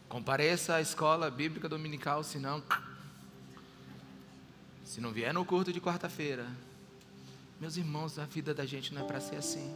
Compareça 0.08 0.74
à 0.74 0.80
escola 0.80 1.30
bíblica 1.30 1.68
dominical, 1.68 2.22
senão. 2.22 2.62
Se 4.84 5.00
não 5.00 5.12
vier 5.12 5.32
no 5.32 5.44
culto 5.44 5.72
de 5.72 5.80
quarta-feira. 5.80 6.46
Meus 7.60 7.76
irmãos, 7.76 8.18
a 8.18 8.26
vida 8.26 8.52
da 8.52 8.66
gente 8.66 8.92
não 8.92 9.02
é 9.02 9.04
para 9.06 9.20
ser 9.20 9.36
assim. 9.36 9.74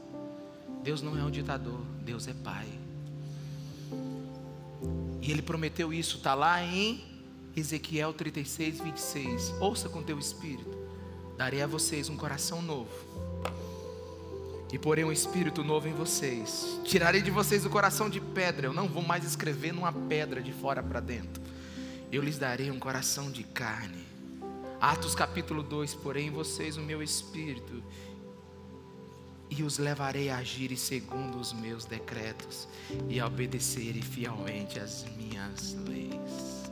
Deus 0.83 1.01
não 1.01 1.19
é 1.19 1.25
um 1.25 1.31
ditador, 1.31 1.81
Deus 2.05 2.29
é 2.29 2.35
Pai. 2.35 2.88
E 5.29 5.31
Ele 5.31 5.43
prometeu 5.43 5.93
isso, 5.93 6.17
está 6.17 6.35
lá 6.35 6.63
em 6.63 7.05
Ezequiel 7.55 8.15
36, 8.15 8.81
26. 8.81 9.51
Ouça 9.61 9.87
com 9.87 10.03
teu 10.03 10.19
espírito. 10.19 10.75
Darei 11.37 11.61
a 11.61 11.67
vocês 11.67 12.09
um 12.09 12.17
coração 12.17 12.63
novo 12.63 12.89
e 14.73 14.79
porei 14.79 15.05
um 15.05 15.13
espírito 15.13 15.63
novo 15.63 15.87
em 15.87 15.93
vocês. 15.93 16.81
Tirarei 16.83 17.21
de 17.21 17.31
vocês 17.31 17.67
o 17.67 17.69
coração 17.69 18.09
de 18.09 18.23
pedra. 18.23 18.69
Eu 18.69 18.73
não 18.73 18.89
vou 18.89 19.03
mais 19.03 19.23
escrever 19.23 19.75
numa 19.75 19.93
pedra 19.93 20.41
de 20.41 20.51
fora 20.51 20.83
para 20.83 20.99
dentro. 20.99 21.43
Eu 22.11 22.23
lhes 22.23 22.39
darei 22.39 22.71
um 22.71 22.79
coração 22.79 23.31
de 23.31 23.45
carne. 23.45 24.07
Atos 24.81 25.15
capítulo 25.15 25.63
2: 25.63 25.95
Porei 25.97 26.25
em 26.25 26.31
vocês 26.31 26.79
o 26.79 26.81
meu 26.81 27.03
espírito 27.03 27.83
e 29.51 29.63
os 29.63 29.79
levarei 29.79 30.31
a 30.31 30.39
agirem 30.39 30.77
segundo 30.77 31.39
os 31.39 31.53
meus 31.53 31.85
decretos 31.85 32.69
e 33.09 33.19
a 33.19 33.27
obedecerem 33.27 34.03
fielmente 34.03 34.79
as 34.79 35.05
minhas 35.17 35.75
leis. 35.87 36.71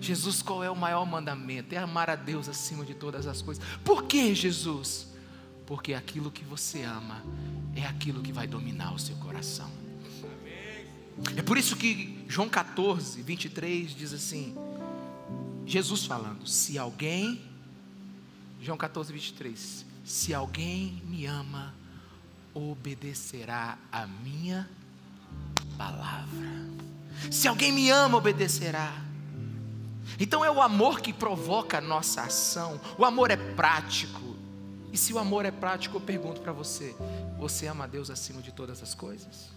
Jesus, 0.00 0.42
qual 0.42 0.64
é 0.64 0.70
o 0.70 0.76
maior 0.76 1.06
mandamento? 1.06 1.74
É 1.74 1.78
amar 1.78 2.10
a 2.10 2.16
Deus 2.16 2.48
acima 2.48 2.84
de 2.84 2.92
todas 2.92 3.26
as 3.26 3.40
coisas. 3.40 3.64
Por 3.84 4.04
que, 4.04 4.34
Jesus? 4.34 5.06
Porque 5.64 5.94
aquilo 5.94 6.30
que 6.30 6.44
você 6.44 6.82
ama 6.82 7.22
é 7.74 7.86
aquilo 7.86 8.20
que 8.20 8.32
vai 8.32 8.46
dominar 8.46 8.92
o 8.92 8.98
seu 8.98 9.14
coração. 9.16 9.70
É 11.36 11.42
por 11.42 11.56
isso 11.56 11.76
que 11.76 12.24
João 12.28 12.48
14, 12.48 13.22
23 13.22 13.94
diz 13.94 14.12
assim: 14.12 14.56
Jesus 15.64 16.04
falando, 16.04 16.46
se 16.48 16.76
alguém, 16.78 17.40
João 18.60 18.76
14, 18.76 19.12
23, 19.12 19.86
se 20.04 20.34
alguém 20.34 21.00
me 21.06 21.26
ama, 21.26 21.74
obedecerá 22.54 23.78
a 23.90 24.06
minha 24.06 24.68
palavra. 25.76 26.48
Se 27.30 27.48
alguém 27.48 27.72
me 27.72 27.90
ama, 27.90 28.18
obedecerá. 28.18 28.92
Então 30.18 30.44
é 30.44 30.50
o 30.50 30.60
amor 30.60 31.00
que 31.00 31.12
provoca 31.12 31.78
a 31.78 31.80
nossa 31.80 32.22
ação. 32.22 32.80
O 32.98 33.04
amor 33.04 33.30
é 33.30 33.36
prático. 33.36 34.36
E 34.92 34.98
se 34.98 35.12
o 35.12 35.18
amor 35.18 35.46
é 35.46 35.50
prático, 35.50 35.96
eu 35.96 36.00
pergunto 36.00 36.40
para 36.40 36.52
você: 36.52 36.94
você 37.38 37.66
ama 37.66 37.84
a 37.84 37.86
Deus 37.86 38.10
acima 38.10 38.42
de 38.42 38.52
todas 38.52 38.82
as 38.82 38.94
coisas? 38.94 39.50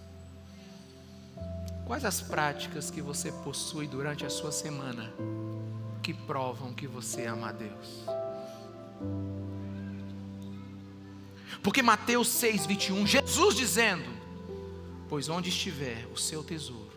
Quais 1.86 2.04
as 2.04 2.22
práticas 2.22 2.90
que 2.90 3.02
você 3.02 3.32
possui 3.32 3.88
durante 3.88 4.26
a 4.26 4.30
sua 4.30 4.52
semana 4.52 5.14
que 6.02 6.14
provam 6.14 6.74
que 6.74 6.88
você 6.88 7.26
ama 7.26 7.50
a 7.50 7.52
Deus? 7.52 8.06
Porque 11.66 11.82
Mateus 11.82 12.28
6, 12.28 12.68
21, 12.68 13.08
Jesus 13.08 13.56
dizendo: 13.56 14.06
Pois 15.10 15.30
onde 15.30 15.50
estiver 15.50 16.06
o 16.14 16.16
seu 16.16 16.44
tesouro, 16.44 16.92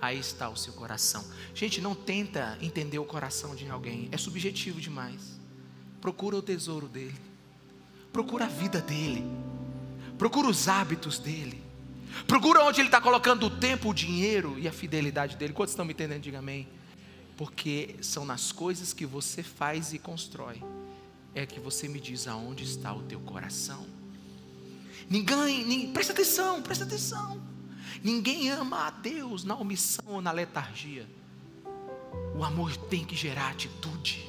aí 0.00 0.16
está 0.16 0.48
o 0.48 0.56
seu 0.56 0.72
coração. 0.74 1.24
Gente, 1.52 1.80
não 1.80 1.92
tenta 1.92 2.56
entender 2.60 3.00
o 3.00 3.04
coração 3.04 3.52
de 3.56 3.68
alguém, 3.68 4.08
é 4.12 4.16
subjetivo 4.16 4.80
demais. 4.80 5.40
Procura 6.00 6.36
o 6.36 6.42
tesouro 6.42 6.86
dele, 6.86 7.16
procura 8.12 8.44
a 8.44 8.48
vida 8.48 8.80
dele, 8.80 9.24
procura 10.16 10.46
os 10.46 10.68
hábitos 10.68 11.18
dele, 11.18 11.60
procura 12.28 12.62
onde 12.62 12.80
ele 12.80 12.86
está 12.86 13.00
colocando 13.00 13.46
o 13.46 13.50
tempo, 13.50 13.90
o 13.90 13.94
dinheiro 13.94 14.56
e 14.56 14.68
a 14.68 14.72
fidelidade 14.72 15.34
dele. 15.34 15.52
Quantos 15.52 15.72
estão 15.72 15.84
me 15.84 15.94
entendendo? 15.94 16.22
Diga 16.22 16.38
amém. 16.38 16.68
Porque 17.36 17.96
são 18.02 18.24
nas 18.24 18.52
coisas 18.52 18.92
que 18.92 19.04
você 19.04 19.42
faz 19.42 19.92
e 19.92 19.98
constrói 19.98 20.62
é 21.34 21.44
que 21.44 21.58
você 21.58 21.88
me 21.88 22.00
diz 22.00 22.28
aonde 22.28 22.64
está 22.64 22.92
o 22.94 23.02
teu 23.02 23.20
coração. 23.20 23.86
Ninguém, 25.08 25.92
presta 25.92 26.12
atenção, 26.12 26.62
presta 26.62 26.84
atenção. 26.84 27.42
Ninguém 28.02 28.50
ama 28.50 28.86
a 28.86 28.90
Deus 28.90 29.44
na 29.44 29.56
omissão 29.56 30.04
ou 30.06 30.22
na 30.22 30.30
letargia. 30.30 31.06
O 32.36 32.44
amor 32.44 32.76
tem 32.76 33.04
que 33.04 33.16
gerar 33.16 33.50
atitude. 33.50 34.24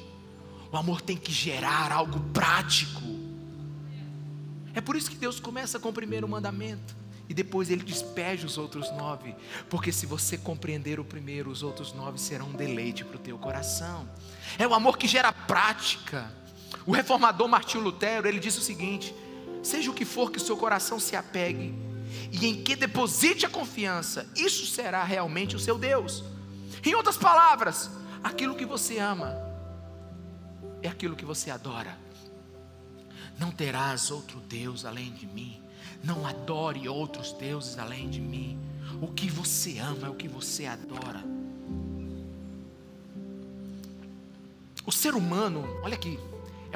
O 0.70 0.76
amor 0.76 1.00
tem 1.00 1.16
que 1.16 1.32
gerar 1.32 1.92
algo 1.92 2.20
prático. 2.32 3.02
É 4.74 4.80
por 4.80 4.96
isso 4.96 5.10
que 5.10 5.16
Deus 5.16 5.40
começa 5.40 5.78
com 5.78 5.88
o 5.88 5.92
primeiro 5.92 6.28
mandamento 6.28 6.96
e 7.28 7.34
depois 7.34 7.70
ele 7.70 7.82
despeja 7.82 8.46
os 8.46 8.56
outros 8.56 8.90
nove, 8.92 9.34
porque 9.68 9.90
se 9.90 10.06
você 10.06 10.38
compreender 10.38 11.00
o 11.00 11.04
primeiro, 11.04 11.50
os 11.50 11.62
outros 11.62 11.92
nove 11.92 12.18
serão 12.18 12.48
um 12.48 12.52
deleite 12.52 13.04
para 13.04 13.16
o 13.16 13.18
teu 13.18 13.36
coração. 13.38 14.08
É 14.58 14.66
o 14.66 14.74
amor 14.74 14.96
que 14.96 15.08
gera 15.08 15.32
prática. 15.32 16.32
O 16.86 16.92
reformador 16.92 17.48
Martinho 17.48 17.84
Lutero, 17.84 18.28
ele 18.28 18.38
disse 18.38 18.58
o 18.58 18.62
seguinte: 18.62 19.14
seja 19.62 19.90
o 19.90 19.94
que 19.94 20.04
for 20.04 20.30
que 20.30 20.38
o 20.38 20.40
seu 20.40 20.56
coração 20.56 20.98
se 20.98 21.16
apegue 21.16 21.86
e 22.30 22.46
em 22.46 22.62
que 22.62 22.76
deposite 22.76 23.46
a 23.46 23.50
confiança, 23.50 24.26
isso 24.36 24.66
será 24.66 25.02
realmente 25.04 25.56
o 25.56 25.58
seu 25.58 25.78
Deus. 25.78 26.24
Em 26.84 26.94
outras 26.94 27.16
palavras, 27.16 27.90
aquilo 28.22 28.54
que 28.54 28.64
você 28.64 28.98
ama 28.98 29.36
é 30.82 30.88
aquilo 30.88 31.16
que 31.16 31.24
você 31.24 31.50
adora. 31.50 31.98
Não 33.38 33.50
terás 33.50 34.10
outro 34.10 34.40
Deus 34.40 34.84
além 34.84 35.12
de 35.12 35.26
mim. 35.26 35.60
Não 36.02 36.26
adore 36.26 36.88
outros 36.88 37.32
deuses 37.32 37.78
além 37.78 38.08
de 38.08 38.20
mim. 38.20 38.58
O 39.00 39.08
que 39.08 39.28
você 39.28 39.78
ama 39.78 40.06
é 40.06 40.10
o 40.10 40.14
que 40.14 40.28
você 40.28 40.66
adora. 40.66 41.22
O 44.84 44.92
ser 44.92 45.14
humano, 45.14 45.64
olha 45.82 45.94
aqui, 45.94 46.18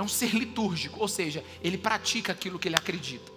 é 0.00 0.02
um 0.02 0.08
ser 0.08 0.34
litúrgico, 0.34 0.98
ou 0.98 1.06
seja, 1.06 1.44
ele 1.62 1.76
pratica 1.76 2.32
aquilo 2.32 2.58
que 2.58 2.66
ele 2.68 2.76
acredita. 2.76 3.30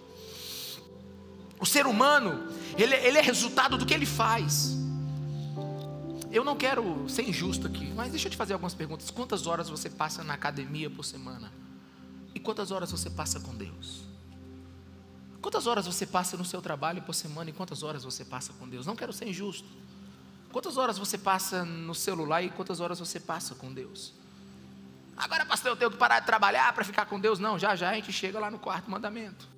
O 1.60 1.66
ser 1.66 1.86
humano, 1.86 2.48
ele, 2.76 2.94
ele 2.94 3.18
é 3.18 3.20
resultado 3.20 3.76
do 3.76 3.86
que 3.86 3.92
ele 3.92 4.06
faz. 4.06 4.74
Eu 6.32 6.42
não 6.42 6.56
quero 6.56 7.08
ser 7.08 7.28
injusto 7.28 7.66
aqui, 7.66 7.92
mas 7.94 8.10
deixa 8.10 8.26
eu 8.26 8.30
te 8.30 8.36
fazer 8.36 8.54
algumas 8.54 8.74
perguntas. 8.74 9.10
Quantas 9.10 9.46
horas 9.46 9.68
você 9.68 9.88
passa 9.88 10.24
na 10.24 10.34
academia 10.34 10.90
por 10.90 11.04
semana? 11.04 11.52
E 12.34 12.40
quantas 12.40 12.70
horas 12.70 12.90
você 12.90 13.08
passa 13.10 13.38
com 13.38 13.54
Deus? 13.54 14.02
Quantas 15.40 15.66
horas 15.66 15.86
você 15.86 16.06
passa 16.06 16.36
no 16.36 16.44
seu 16.44 16.62
trabalho 16.62 17.02
por 17.02 17.14
semana 17.14 17.50
e 17.50 17.52
quantas 17.52 17.82
horas 17.82 18.02
você 18.04 18.24
passa 18.24 18.54
com 18.54 18.66
Deus? 18.66 18.86
Não 18.86 18.96
quero 18.96 19.12
ser 19.12 19.28
injusto. 19.28 19.68
Quantas 20.50 20.78
horas 20.78 20.98
você 20.98 21.18
passa 21.18 21.62
no 21.64 21.94
celular 21.94 22.42
e 22.42 22.48
quantas 22.48 22.80
horas 22.80 22.98
você 22.98 23.20
passa 23.20 23.54
com 23.54 23.72
Deus? 23.72 24.23
Agora, 25.16 25.46
pastor, 25.46 25.72
eu 25.72 25.76
tenho 25.76 25.90
que 25.90 25.96
parar 25.96 26.20
de 26.20 26.26
trabalhar 26.26 26.72
para 26.72 26.84
ficar 26.84 27.06
com 27.06 27.20
Deus. 27.20 27.38
Não, 27.38 27.58
já 27.58 27.76
já 27.76 27.90
a 27.90 27.94
gente 27.94 28.12
chega 28.12 28.38
lá 28.38 28.50
no 28.50 28.58
quarto 28.58 28.90
mandamento. 28.90 29.48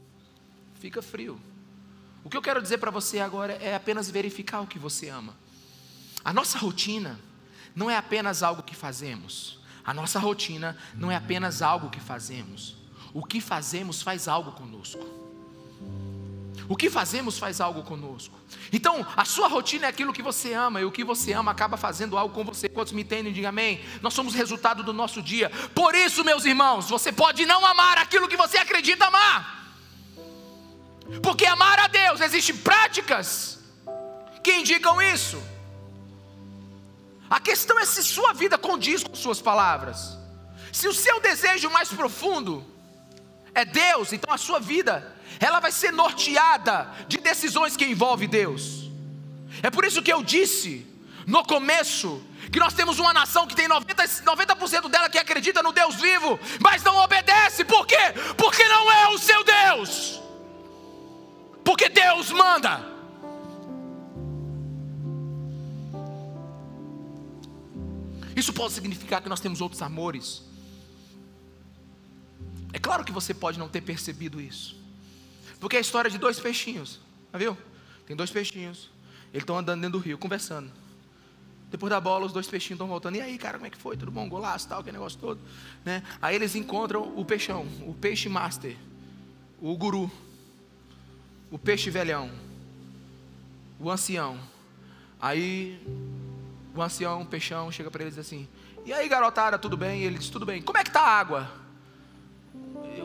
Fica 0.81 1.01
frio. 1.01 1.41
O 2.23 2.29
que 2.29 2.37
eu 2.37 2.43
quero 2.43 2.61
dizer 2.61 2.79
para 2.79 2.91
você 2.91 3.21
agora 3.21 3.55
é 3.55 3.75
apenas 3.75 4.11
verificar 4.11 4.61
o 4.61 4.67
que 4.67 4.79
você 4.79 5.09
ama. 5.09 5.35
A 6.25 6.33
nossa 6.33 6.59
rotina 6.59 7.19
não 7.75 7.91
é 7.91 7.97
apenas 7.97 8.43
algo 8.43 8.63
que 8.63 8.75
fazemos. 8.75 9.61
A 9.85 9.95
nossa 9.95 10.19
rotina 10.19 10.77
não 10.95 11.11
é 11.11 11.17
apenas 11.17 11.63
algo 11.63 11.89
que 11.89 12.01
fazemos. 12.01 12.77
O 13.15 13.25
que 13.25 13.41
fazemos 13.41 14.03
faz 14.03 14.27
algo 14.27 14.53
conosco. 14.53 15.26
O 16.69 16.77
que 16.77 16.91
fazemos 16.91 17.39
faz 17.39 17.61
algo 17.61 17.83
conosco. 17.83 18.37
Então, 18.73 19.07
a 19.17 19.25
sua 19.25 19.49
rotina 19.49 19.87
é 19.87 19.89
aquilo 19.89 20.13
que 20.13 20.23
você 20.23 20.53
ama, 20.53 20.81
e 20.81 20.85
o 20.85 20.91
que 20.91 21.05
você 21.05 21.33
ama 21.33 21.53
acaba 21.53 21.77
fazendo 21.77 22.19
algo 22.19 22.35
com 22.35 22.45
você. 22.45 22.69
Quantos 22.69 22.93
me 22.93 23.03
entendem, 23.03 23.33
diga 23.33 23.51
amém. 23.51 23.85
Nós 24.03 24.15
somos 24.15 24.35
resultado 24.35 24.83
do 24.83 24.93
nosso 24.93 25.23
dia. 25.23 25.51
Por 25.75 25.95
isso, 25.95 26.25
meus 26.25 26.45
irmãos, 26.45 26.89
você 26.89 27.13
pode 27.13 27.47
não 27.47 27.65
amar 27.65 27.99
aquilo 27.99 28.29
que 28.29 28.37
você 28.37 28.59
acredita 28.59 29.07
amar. 29.07 29.75
Porque 31.23 31.47
amar 31.47 31.79
a 31.79 31.87
Deus, 31.87 32.21
existem 32.21 32.57
práticas 32.57 33.61
que 34.43 34.53
indicam 34.53 35.01
isso. 35.01 35.41
A 37.31 37.41
questão 37.41 37.79
é 37.79 37.85
se 37.85 38.03
sua 38.03 38.33
vida 38.33 38.59
condiz 38.59 39.03
com 39.05 39.15
suas 39.15 39.41
palavras. 39.41 40.17
Se 40.73 40.89
o 40.89 40.93
seu 40.93 41.21
desejo 41.21 41.71
mais 41.71 41.89
profundo 41.89 42.65
é 43.57 43.65
Deus, 43.65 44.13
então 44.13 44.33
a 44.33 44.37
sua 44.37 44.61
vida 44.61 45.17
ela 45.41 45.61
vai 45.61 45.73
ser 45.73 45.91
norteada 45.91 46.93
de 47.09 47.17
decisões 47.17 47.75
que 47.75 47.87
envolvem 47.87 48.29
Deus. 48.29 48.91
É 49.63 49.71
por 49.71 49.83
isso 49.87 50.03
que 50.03 50.13
eu 50.13 50.23
disse 50.23 50.87
no 51.27 51.43
começo 51.43 52.23
que 52.53 52.61
nós 52.61 52.75
temos 52.75 52.99
uma 52.99 53.15
nação 53.15 53.47
que 53.47 53.57
tem 53.57 53.67
90%, 53.67 54.25
90 54.25 54.89
dela 54.91 55.09
que 55.09 55.19
acredita 55.19 55.63
no 55.63 55.73
Deus 55.73 55.95
vivo, 55.97 56.39
mas 56.61 56.83
não 56.83 56.97
obedece. 56.99 57.65
Por 57.65 57.87
quê? 57.87 57.97
Porque 58.37 58.63
não 58.69 58.93
é 58.93 59.09
o 59.09 59.19
seu 59.19 59.43
Deus. 59.43 60.21
Porque 61.65 61.89
Deus 61.89 62.31
manda. 62.31 62.95
Isso 68.37 68.53
pode 68.53 68.75
significar 68.75 69.23
que 69.23 69.31
nós 69.31 69.41
temos 69.41 69.63
outros 69.63 69.81
amores. 69.81 70.46
É 72.77 72.79
claro 72.79 73.03
que 73.03 73.11
você 73.11 73.33
pode 73.33 73.59
não 73.59 73.71
ter 73.71 73.81
percebido 73.81 74.39
isso. 74.39 74.77
Porque 75.59 75.77
é 75.77 75.79
a 75.79 75.81
história 75.81 76.11
de 76.11 76.19
dois 76.19 76.39
peixinhos, 76.39 77.01
já 77.33 77.39
viu? 77.39 77.57
Tem 78.07 78.15
dois 78.15 78.31
peixinhos, 78.31 78.91
eles 79.33 79.45
estão 79.45 79.57
andando 79.57 79.81
dentro 79.81 79.99
do 79.99 80.05
rio, 80.05 80.19
conversando. 80.19 80.71
Depois 81.71 81.89
da 81.89 81.99
bola, 81.99 82.27
os 82.27 82.35
dois 82.35 82.47
peixinhos 82.47 82.77
estão 82.77 82.87
voltando. 82.87 83.17
E 83.17 83.23
aí, 83.23 83.39
cara, 83.39 83.57
como 83.57 83.67
é 83.67 83.71
que 83.71 83.79
foi? 83.79 83.97
Tudo 83.97 84.13
bom? 84.13 84.29
Golaço, 84.29 84.69
tal, 84.69 84.81
aquele 84.81 84.99
negócio 84.99 85.19
todo. 85.19 85.41
Né? 85.87 86.03
Aí 86.21 86.37
eles 86.37 86.55
encontram 86.55 87.19
o 87.19 87.25
peixão, 87.25 87.67
o 87.87 87.95
peixe 87.95 88.29
master, 88.29 88.77
o 89.59 89.75
guru, 89.75 90.11
o 91.51 91.59
peixe 91.59 91.89
velhão, 91.89 92.31
o 93.81 93.91
ancião. 93.91 94.39
Aí 95.19 95.81
o 96.75 96.83
ancião, 96.83 97.23
o 97.23 97.27
peixão, 97.27 97.73
chega 97.73 97.91
para 97.91 98.03
eles 98.03 98.17
e 98.17 98.21
diz 98.21 98.27
assim: 98.27 98.47
E 98.85 98.93
aí, 98.93 99.09
garotada, 99.09 99.59
tudo 99.59 99.79
bem? 99.79 100.03
E 100.03 100.05
ele 100.05 100.19
diz: 100.19 100.29
Tudo 100.29 100.45
bem. 100.45 100.61
Como 100.61 100.77
é 100.77 100.83
que 100.83 100.91
está 100.91 101.01
a 101.01 101.19
água? 101.19 101.66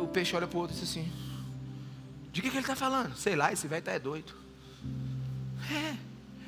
O 0.02 0.08
peixe 0.08 0.36
olha 0.36 0.48
para 0.48 0.58
o 0.58 0.62
outro 0.62 0.76
e 0.76 0.80
diz 0.80 0.90
assim: 0.90 1.12
De 2.32 2.42
que, 2.42 2.50
que 2.50 2.56
ele 2.56 2.64
está 2.64 2.76
falando? 2.76 3.16
Sei 3.16 3.36
lá, 3.36 3.52
esse 3.52 3.68
velho 3.68 3.84
tá 3.84 3.92
é 3.92 4.00
doido. 4.00 4.34
É, 5.72 5.96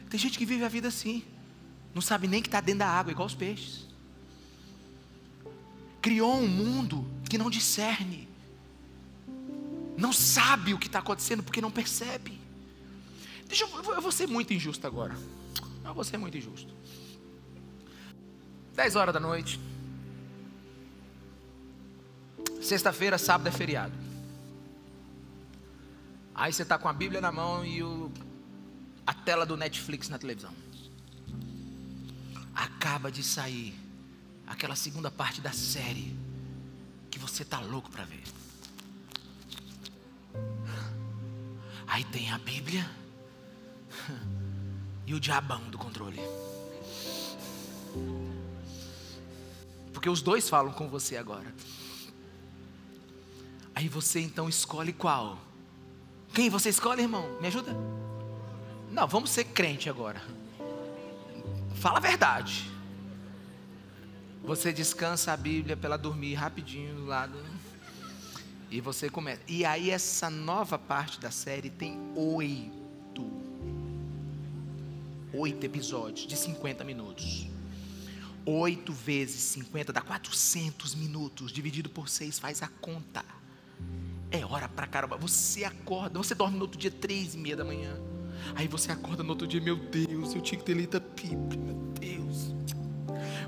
tem 0.10 0.20
gente 0.20 0.38
que 0.38 0.46
vive 0.46 0.64
a 0.64 0.70
vida 0.70 0.88
assim. 0.88 1.24
Não 1.94 2.02
sabe 2.02 2.28
nem 2.28 2.42
que 2.42 2.48
está 2.48 2.60
dentro 2.60 2.80
da 2.80 2.88
água, 2.88 3.12
igual 3.12 3.28
os 3.28 3.36
peixes. 3.36 3.88
Criou 6.02 6.36
um 6.36 6.48
mundo 6.48 7.08
que 7.30 7.38
não 7.38 7.50
discerne. 7.50 8.28
Não 9.96 10.12
sabe 10.12 10.74
o 10.74 10.80
que 10.80 10.88
está 10.88 11.00
acontecendo 11.00 11.44
porque 11.44 11.62
não 11.62 11.72
percebe. 11.72 12.40
Deixa 13.48 13.66
eu, 13.66 13.94
eu 13.94 14.02
vou 14.02 14.12
ser 14.12 14.28
muito 14.28 14.54
injusto 14.54 14.88
agora. 14.88 15.16
Eu 15.86 15.94
vou 15.94 16.04
ser 16.04 16.18
muito 16.18 16.38
injusto. 16.38 16.74
10 18.76 18.96
horas 18.96 19.14
da 19.14 19.20
noite. 19.20 19.60
Sexta-feira, 22.64 23.18
sábado 23.18 23.48
é 23.48 23.52
feriado. 23.52 23.94
Aí 26.34 26.54
você 26.54 26.64
está 26.64 26.78
com 26.78 26.88
a 26.88 26.94
Bíblia 26.94 27.20
na 27.20 27.30
mão 27.30 27.66
e 27.66 27.84
o, 27.84 28.10
a 29.06 29.14
tela 29.14 29.46
do 29.46 29.58
Netflix 29.58 30.08
na 30.08 30.18
televisão. 30.18 30.54
Acaba 32.56 33.12
de 33.12 33.22
sair 33.22 33.78
aquela 34.48 34.78
segunda 34.78 35.12
parte 35.12 35.42
da 35.42 35.52
série 35.52 36.16
que 37.12 37.20
você 37.20 37.44
tá 37.44 37.60
louco 37.60 37.92
para 37.92 38.06
ver. 38.06 38.24
Aí 41.86 42.06
tem 42.06 42.32
a 42.32 42.38
Bíblia 42.38 42.90
e 45.06 45.14
o 45.14 45.20
diabão 45.20 45.70
do 45.70 45.78
controle. 45.78 46.22
Porque 49.92 50.10
os 50.10 50.22
dois 50.22 50.50
falam 50.50 50.72
com 50.72 50.88
você 50.88 51.18
agora. 51.18 51.54
Aí 53.76 53.88
você 53.88 54.20
então 54.20 54.48
escolhe 54.48 54.94
qual? 54.94 55.38
Quem 56.34 56.50
você 56.50 56.70
escolhe, 56.70 57.02
irmão? 57.02 57.38
Me 57.40 57.48
ajuda? 57.48 57.76
Não, 58.90 59.08
vamos 59.08 59.30
ser 59.30 59.46
crente 59.46 59.90
agora. 59.90 60.22
Fala 61.76 61.98
a 61.98 62.02
verdade. 62.02 62.72
Você 64.44 64.74
descansa 64.74 65.32
a 65.32 65.38
Bíblia 65.38 65.76
para 65.76 65.88
ela 65.88 65.98
dormir 65.98 66.34
rapidinho 66.34 66.96
do 66.96 67.06
lado. 67.06 67.38
E 68.70 68.82
você 68.82 69.10
começa. 69.10 69.42
E 69.48 69.64
aí 69.66 69.90
essa 69.90 70.30
nova 70.30 70.78
parte 70.78 71.20
da 71.20 71.32
série 71.32 71.70
tem 71.70 71.98
oito. 72.16 73.32
Oito 75.34 75.66
episódios 75.66 76.28
de 76.28 76.36
50 76.36 76.84
minutos. 76.84 77.48
Oito 78.46 78.92
vezes 78.92 79.42
50 79.42 79.94
dá 79.94 80.02
400 80.02 80.96
minutos. 80.96 81.52
Dividido 81.52 81.90
por 81.90 82.10
seis 82.10 82.38
faz 82.38 82.62
a 82.62 82.68
conta. 82.68 83.24
É 84.32 84.44
hora 84.46 84.68
pra 84.68 84.88
caramba. 84.88 85.18
Você 85.18 85.64
acorda, 85.64 86.18
você 86.18 86.34
dorme 86.34 86.58
no 86.58 86.64
outro 86.64 86.80
dia 86.80 86.92
três 86.92 87.36
e 87.36 87.38
meia 87.38 87.56
da 87.56 87.64
manhã. 87.64 87.96
Aí 88.56 88.68
você 88.68 88.92
acorda 88.92 89.24
no 89.24 89.30
outro 89.30 89.48
dia, 89.48 89.62
meu 89.62 89.76
Deus, 89.76 90.36
eu 90.36 90.42
tinha 90.42 90.60
que 90.60 90.66
ter 90.66 90.76
lido 90.76 90.98
a 90.98 91.00
Bíblia, 91.00 91.60
meu 91.60 91.76
Deus. 92.00 92.54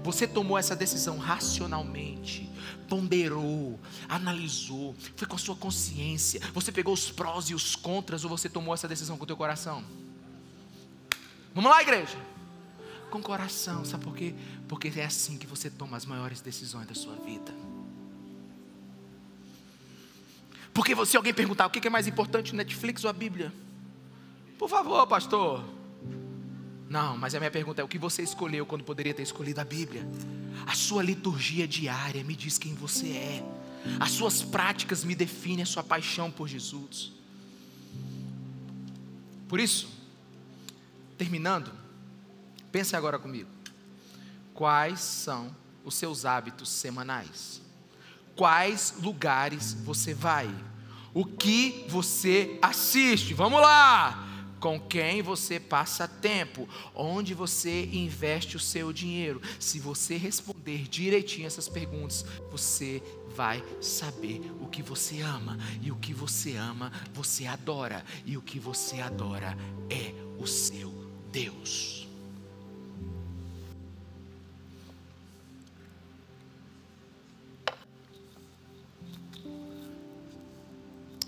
Você 0.03 0.27
tomou 0.27 0.57
essa 0.57 0.75
decisão 0.75 1.17
racionalmente, 1.17 2.49
ponderou, 2.87 3.79
analisou, 4.07 4.95
foi 5.15 5.27
com 5.27 5.35
a 5.35 5.39
sua 5.39 5.55
consciência. 5.55 6.39
Você 6.53 6.71
pegou 6.71 6.93
os 6.93 7.09
prós 7.11 7.45
e 7.49 7.55
os 7.55 7.75
contras 7.75 8.23
ou 8.23 8.29
você 8.29 8.47
tomou 8.47 8.73
essa 8.73 8.87
decisão 8.87 9.17
com 9.17 9.23
o 9.23 9.27
teu 9.27 9.35
coração? 9.35 9.83
Vamos 11.53 11.71
lá, 11.71 11.81
igreja. 11.81 12.17
Com 13.09 13.19
o 13.19 13.23
coração, 13.23 13.83
sabe 13.83 14.03
por 14.03 14.15
quê? 14.15 14.35
Porque 14.67 14.91
é 14.99 15.05
assim 15.05 15.37
que 15.37 15.47
você 15.47 15.69
toma 15.69 15.97
as 15.97 16.05
maiores 16.05 16.41
decisões 16.41 16.85
da 16.85 16.93
sua 16.93 17.15
vida. 17.15 17.53
Porque 20.75 20.93
se 21.05 21.15
alguém 21.15 21.33
perguntar 21.33 21.65
o 21.67 21.69
que 21.69 21.87
é 21.87 21.89
mais 21.89 22.05
importante, 22.05 22.53
Netflix 22.53 23.05
ou 23.05 23.09
a 23.09 23.13
Bíblia? 23.13 23.51
Por 24.59 24.69
favor, 24.69 25.07
pastor. 25.07 25.63
Não, 26.89 27.17
mas 27.17 27.33
a 27.33 27.39
minha 27.39 27.49
pergunta 27.49 27.81
é: 27.81 27.85
o 27.85 27.87
que 27.87 27.97
você 27.97 28.21
escolheu 28.21 28.65
quando 28.65 28.83
poderia 28.83 29.13
ter 29.13 29.23
escolhido 29.23 29.61
a 29.61 29.63
Bíblia? 29.63 30.05
A 30.67 30.75
sua 30.75 31.01
liturgia 31.01 31.65
diária 31.65 32.21
me 32.25 32.35
diz 32.35 32.57
quem 32.57 32.75
você 32.75 33.07
é. 33.07 33.45
As 34.01 34.11
suas 34.11 34.41
práticas 34.41 35.05
me 35.05 35.15
definem 35.15 35.63
a 35.63 35.65
sua 35.65 35.81
paixão 35.81 36.29
por 36.29 36.45
Jesus. 36.45 37.13
Por 39.47 39.61
isso, 39.61 39.87
terminando, 41.17 41.71
pense 42.69 42.97
agora 42.97 43.17
comigo. 43.17 43.49
Quais 44.53 44.99
são 44.99 45.55
os 45.85 45.95
seus 45.95 46.25
hábitos 46.25 46.67
semanais? 46.67 47.64
Quais 48.35 48.95
lugares 49.01 49.73
você 49.83 50.13
vai, 50.13 50.53
o 51.13 51.25
que 51.25 51.85
você 51.87 52.59
assiste. 52.61 53.33
Vamos 53.33 53.61
lá! 53.61 54.21
Com 54.59 54.79
quem 54.79 55.21
você 55.21 55.59
passa 55.59 56.07
tempo, 56.07 56.67
onde 56.95 57.35
você 57.35 57.85
investe 57.85 58.57
o 58.57 58.59
seu 58.59 58.91
dinheiro. 58.91 59.39
Se 59.59 59.79
você 59.79 60.17
responder 60.17 60.87
direitinho 60.87 61.45
essas 61.45 61.69
perguntas, 61.69 62.25
você 62.49 63.03
vai 63.35 63.63
saber 63.79 64.41
o 64.59 64.67
que 64.67 64.81
você 64.81 65.21
ama, 65.21 65.59
e 65.81 65.91
o 65.91 65.95
que 65.97 66.13
você 66.13 66.55
ama, 66.55 66.91
você 67.13 67.45
adora, 67.45 68.03
e 68.25 68.37
o 68.37 68.41
que 68.41 68.59
você 68.59 69.01
adora 69.01 69.55
é 69.89 70.13
o 70.39 70.47
seu 70.47 70.91
Deus. 71.31 72.04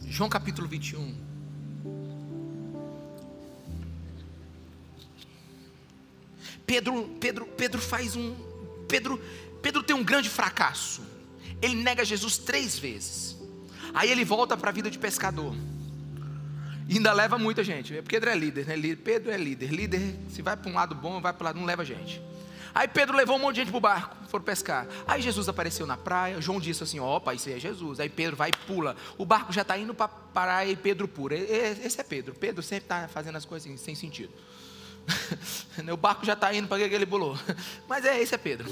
João 0.10 0.30
capítulo 0.30 0.68
21. 0.68 1.16
Pedro, 6.66 7.10
Pedro, 7.20 7.46
Pedro 7.46 7.82
faz 7.82 8.16
um. 8.16 8.36
Pedro, 8.88 9.22
Pedro 9.62 9.84
tem 9.84 9.96
um 9.96 10.04
grande 10.04 10.30
fracasso. 10.30 11.02
Ele 11.62 11.76
nega 11.76 12.04
Jesus 12.04 12.38
três 12.38 12.78
vezes. 12.78 13.38
Aí 13.94 14.12
ele 14.12 14.26
volta 14.26 14.56
para 14.58 14.70
a 14.70 14.74
vida 14.74 14.92
de 14.92 15.00
pescador. 15.00 15.56
E 16.88 16.98
ainda 16.98 17.14
leva 17.14 17.38
muita 17.38 17.64
gente. 17.64 17.94
Porque 17.96 18.16
Pedro 18.16 18.30
é 18.30 18.36
líder, 18.36 18.66
né? 18.66 18.96
Pedro 18.96 19.32
é 19.32 19.38
líder. 19.38 19.72
Líder, 19.72 20.16
se 20.30 20.42
vai 20.42 20.56
para 20.56 20.70
um 20.70 20.74
lado 20.74 20.96
bom, 20.96 21.20
vai 21.22 21.34
para 21.34 21.42
o 21.42 21.46
lado, 21.46 21.60
não 21.60 21.66
leva 21.66 21.84
gente. 21.84 22.22
Aí 22.78 22.88
Pedro 22.88 23.18
levou 23.18 23.38
um 23.38 23.40
monte 23.40 23.56
de 23.56 23.62
gente 23.62 23.72
para 23.72 23.78
o 23.80 23.82
barco, 23.82 24.16
foram 24.28 24.46
pescar. 24.46 24.88
Aí 25.08 25.20
Jesus 25.20 25.50
apareceu 25.50 25.88
na 25.88 25.98
praia, 25.98 26.40
João 26.40 26.60
disse 26.60 26.84
assim: 26.84 27.00
opa, 27.00 27.34
isso 27.34 27.50
é 27.50 27.60
Jesus. 27.60 28.00
Aí 28.00 28.08
Pedro 28.08 28.36
vai 28.36 28.50
e 28.50 28.68
pula. 28.68 28.96
O 29.18 29.26
barco 29.26 29.52
já 29.52 29.64
está 29.64 29.76
indo 29.76 29.96
para 29.96 30.06
a 30.06 30.10
praia 30.10 30.70
e 30.70 30.76
Pedro 30.76 31.08
pula. 31.08 31.34
Esse 31.34 32.00
é 32.00 32.04
Pedro. 32.04 32.36
Pedro 32.36 32.62
sempre 32.62 32.86
está 32.86 33.08
fazendo 33.08 33.36
as 33.36 33.46
coisas 33.46 33.68
assim, 33.68 33.84
sem 33.84 33.96
sentido. 33.96 34.32
o 35.92 35.98
barco 35.98 36.24
já 36.24 36.34
está 36.34 36.54
indo 36.54 36.68
para 36.68 36.88
que 36.88 36.94
ele 36.94 37.08
pulou. 37.08 37.36
Mas 37.90 38.06
é, 38.06 38.22
esse 38.22 38.36
é 38.36 38.38
Pedro. 38.38 38.70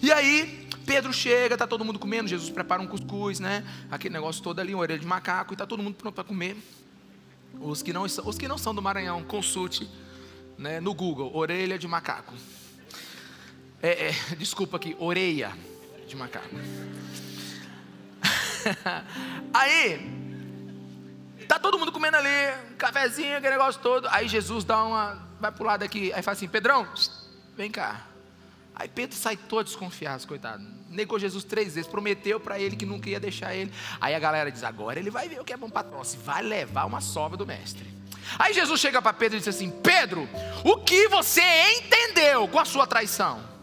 E 0.00 0.10
aí, 0.10 0.66
Pedro 0.86 1.12
chega, 1.12 1.54
está 1.54 1.66
todo 1.66 1.84
mundo 1.84 1.98
comendo. 1.98 2.30
Jesus 2.30 2.48
prepara 2.48 2.80
um 2.80 2.86
cuscuz, 2.86 3.40
né? 3.40 3.62
Aquele 3.90 4.14
negócio 4.14 4.42
todo 4.42 4.58
ali, 4.58 4.72
uma 4.72 4.80
orelha 4.80 4.98
de 4.98 5.06
macaco, 5.06 5.52
e 5.52 5.54
está 5.54 5.66
todo 5.66 5.82
mundo 5.82 5.96
pronto 5.96 6.14
para 6.14 6.24
comer. 6.24 6.56
Os 7.60 7.82
que, 7.82 7.92
não, 7.92 8.04
os 8.04 8.38
que 8.38 8.48
não 8.48 8.56
são 8.56 8.74
do 8.74 8.80
Maranhão, 8.80 9.22
consulte 9.22 9.86
né, 10.56 10.80
no 10.80 10.94
Google, 10.94 11.30
orelha 11.36 11.78
de 11.78 11.86
macaco. 11.86 12.32
É, 13.82 14.08
é, 14.08 14.12
desculpa 14.36 14.76
aqui, 14.76 14.96
orelha 14.98 15.52
de 16.06 16.16
macaco. 16.16 16.48
Aí, 19.54 20.18
tá 21.46 21.58
todo 21.58 21.78
mundo 21.78 21.92
comendo 21.92 22.16
ali, 22.16 22.28
um 22.72 22.76
cafezinho, 22.76 23.36
aquele 23.36 23.52
negócio 23.52 23.80
todo. 23.80 24.08
Aí 24.10 24.28
Jesus 24.28 24.64
dá 24.64 24.84
uma, 24.84 25.28
vai 25.40 25.52
pro 25.52 25.64
lado 25.64 25.84
aqui, 25.84 26.12
aí 26.12 26.22
fala 26.22 26.36
assim: 26.36 26.48
Pedrão, 26.48 26.86
vem 27.56 27.70
cá. 27.70 28.04
Aí 28.74 28.88
Pedro 28.88 29.16
sai 29.16 29.36
todo 29.36 29.66
desconfiado, 29.66 30.26
coitado. 30.26 30.64
Negou 30.88 31.18
Jesus 31.18 31.44
três 31.44 31.74
vezes, 31.74 31.88
prometeu 31.88 32.40
para 32.40 32.58
ele 32.58 32.76
que 32.76 32.86
nunca 32.86 33.08
ia 33.08 33.20
deixar 33.20 33.54
ele. 33.54 33.72
Aí 34.00 34.14
a 34.14 34.18
galera 34.18 34.50
diz: 34.50 34.64
agora 34.64 34.98
ele 34.98 35.10
vai 35.10 35.28
ver 35.28 35.40
o 35.40 35.44
que 35.44 35.52
é 35.52 35.56
bom 35.56 35.70
para 35.70 35.88
nós, 35.88 36.16
vai 36.16 36.42
levar 36.42 36.84
uma 36.84 37.00
sova 37.00 37.36
do 37.36 37.46
mestre. 37.46 37.86
Aí 38.38 38.52
Jesus 38.52 38.80
chega 38.80 39.00
para 39.00 39.12
Pedro 39.12 39.36
e 39.36 39.38
diz 39.38 39.48
assim: 39.48 39.70
Pedro, 39.70 40.28
o 40.64 40.78
que 40.78 41.08
você 41.08 41.42
entendeu 41.78 42.48
com 42.48 42.58
a 42.58 42.64
sua 42.64 42.86
traição? 42.86 43.57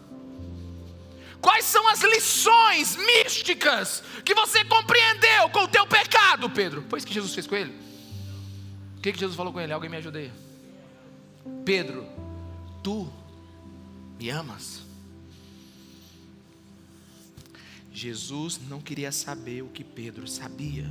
Quais 1.46 1.64
são 1.64 1.86
as 1.86 2.00
lições 2.02 2.96
místicas 2.96 4.02
que 4.24 4.34
você 4.34 4.64
compreendeu 4.64 5.48
com 5.50 5.60
o 5.60 5.68
teu 5.68 5.86
pecado, 5.86 6.50
Pedro? 6.50 6.84
Foi 6.88 6.98
isso 6.98 7.06
que 7.06 7.14
Jesus 7.14 7.32
fez 7.32 7.46
com 7.46 7.54
ele? 7.54 7.72
O 8.98 9.00
que, 9.00 9.12
que 9.12 9.20
Jesus 9.20 9.36
falou 9.36 9.52
com 9.52 9.60
ele? 9.60 9.72
Alguém 9.72 9.88
me 9.88 9.96
ajuda 9.96 10.18
aí. 10.18 10.32
Pedro, 11.64 12.04
tu 12.82 13.08
me 14.18 14.28
amas? 14.28 14.82
Jesus 17.92 18.58
não 18.68 18.80
queria 18.80 19.12
saber 19.12 19.62
o 19.62 19.68
que 19.68 19.84
Pedro 19.84 20.26
sabia. 20.26 20.90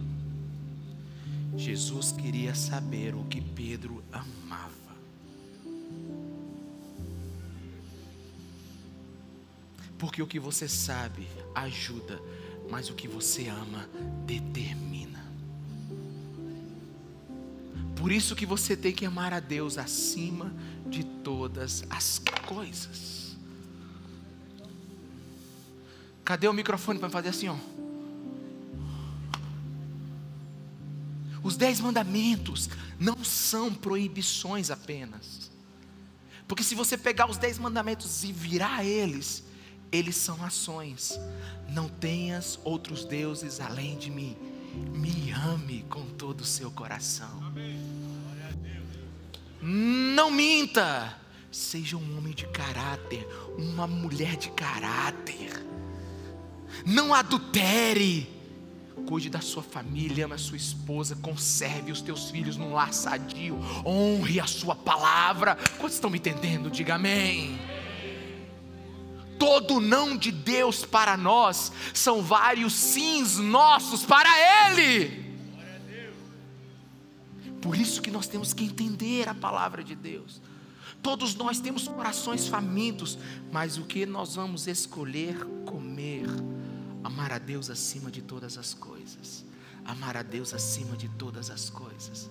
Jesus 1.57 2.13
queria 2.13 2.55
saber 2.55 3.13
o 3.13 3.25
que 3.25 3.41
Pedro 3.41 4.01
amava. 4.09 4.74
Porque 9.97 10.21
o 10.21 10.27
que 10.27 10.39
você 10.39 10.67
sabe 10.67 11.27
ajuda, 11.53 12.21
mas 12.69 12.89
o 12.89 12.93
que 12.93 13.07
você 13.07 13.47
ama 13.47 13.89
determina. 14.25 15.23
Por 17.95 18.11
isso 18.11 18.35
que 18.35 18.45
você 18.45 18.75
tem 18.75 18.93
que 18.93 19.05
amar 19.05 19.33
a 19.33 19.39
Deus 19.39 19.77
acima 19.77 20.53
de 20.87 21.03
todas 21.03 21.83
as 21.89 22.21
coisas. 22.45 23.35
Cadê 26.23 26.47
o 26.47 26.53
microfone 26.53 26.99
para 26.99 27.09
fazer 27.09 27.29
assim, 27.29 27.47
ó? 27.47 27.55
Os 31.41 31.55
dez 31.55 31.79
mandamentos 31.79 32.67
não 32.99 33.23
são 33.23 33.71
proibições 33.71 34.71
apenas. 34.71 35.51
Porque 36.47 36.63
se 36.63 36.73
você 36.73 36.97
pegar 36.97 37.29
os 37.29 37.37
dez 37.37 37.59
mandamentos 37.59 38.23
e 38.23 38.31
virar 38.31 38.83
eles, 38.83 39.44
eles 39.91 40.15
são 40.15 40.43
ações. 40.43 41.19
Não 41.69 41.87
tenhas 41.87 42.59
outros 42.63 43.05
deuses 43.05 43.59
além 43.59 43.97
de 43.97 44.11
mim. 44.11 44.35
Me 44.93 45.31
ame 45.31 45.85
com 45.89 46.05
todo 46.05 46.41
o 46.41 46.45
seu 46.45 46.69
coração. 46.71 47.53
Não 49.61 50.29
minta. 50.29 51.17
Seja 51.51 51.95
um 51.95 52.17
homem 52.17 52.33
de 52.33 52.45
caráter, 52.47 53.25
uma 53.57 53.87
mulher 53.87 54.35
de 54.35 54.49
caráter. 54.49 55.65
Não 56.85 57.13
adultere. 57.13 58.29
Cuide 59.07 59.29
da 59.29 59.39
sua 59.39 59.63
família, 59.63 60.25
ame 60.25 60.33
a 60.33 60.37
sua 60.37 60.57
esposa, 60.57 61.15
conserve 61.15 61.91
os 61.91 62.01
teus 62.01 62.29
filhos 62.29 62.57
num 62.57 62.73
lar 62.73 62.93
sadio, 62.93 63.57
honre 63.85 64.39
a 64.39 64.47
sua 64.47 64.75
palavra. 64.75 65.55
Quantos 65.77 65.95
estão 65.95 66.09
me 66.09 66.17
entendendo? 66.17 66.69
Diga 66.69 66.95
amém. 66.95 67.59
Todo 69.37 69.79
não 69.79 70.15
de 70.15 70.31
Deus 70.31 70.85
para 70.85 71.17
nós 71.17 71.71
são 71.93 72.21
vários 72.21 72.73
sims 72.73 73.37
nossos 73.37 74.03
para 74.03 74.29
Ele. 74.69 75.25
Por 77.61 77.75
isso 77.75 78.01
que 78.01 78.11
nós 78.11 78.27
temos 78.27 78.53
que 78.53 78.63
entender 78.63 79.27
a 79.27 79.33
palavra 79.33 79.83
de 79.83 79.95
Deus. 79.95 80.41
Todos 81.01 81.35
nós 81.35 81.59
temos 81.59 81.87
corações 81.87 82.47
famintos, 82.47 83.17
mas 83.51 83.77
o 83.77 83.83
que 83.83 84.05
nós 84.05 84.35
vamos 84.35 84.67
escolher 84.67 85.37
comer? 85.65 86.27
Amar 87.03 87.31
a 87.31 87.37
Deus 87.37 87.69
acima 87.69 88.09
de 88.09 88.21
todas 88.21 88.57
as 88.57 88.73
coisas. 88.73 89.45
Amar 89.83 90.17
a 90.17 90.23
Deus 90.23 90.53
acima 90.53 90.95
de 90.95 91.07
todas 91.09 91.49
as 91.49 91.69
coisas. 91.69 92.29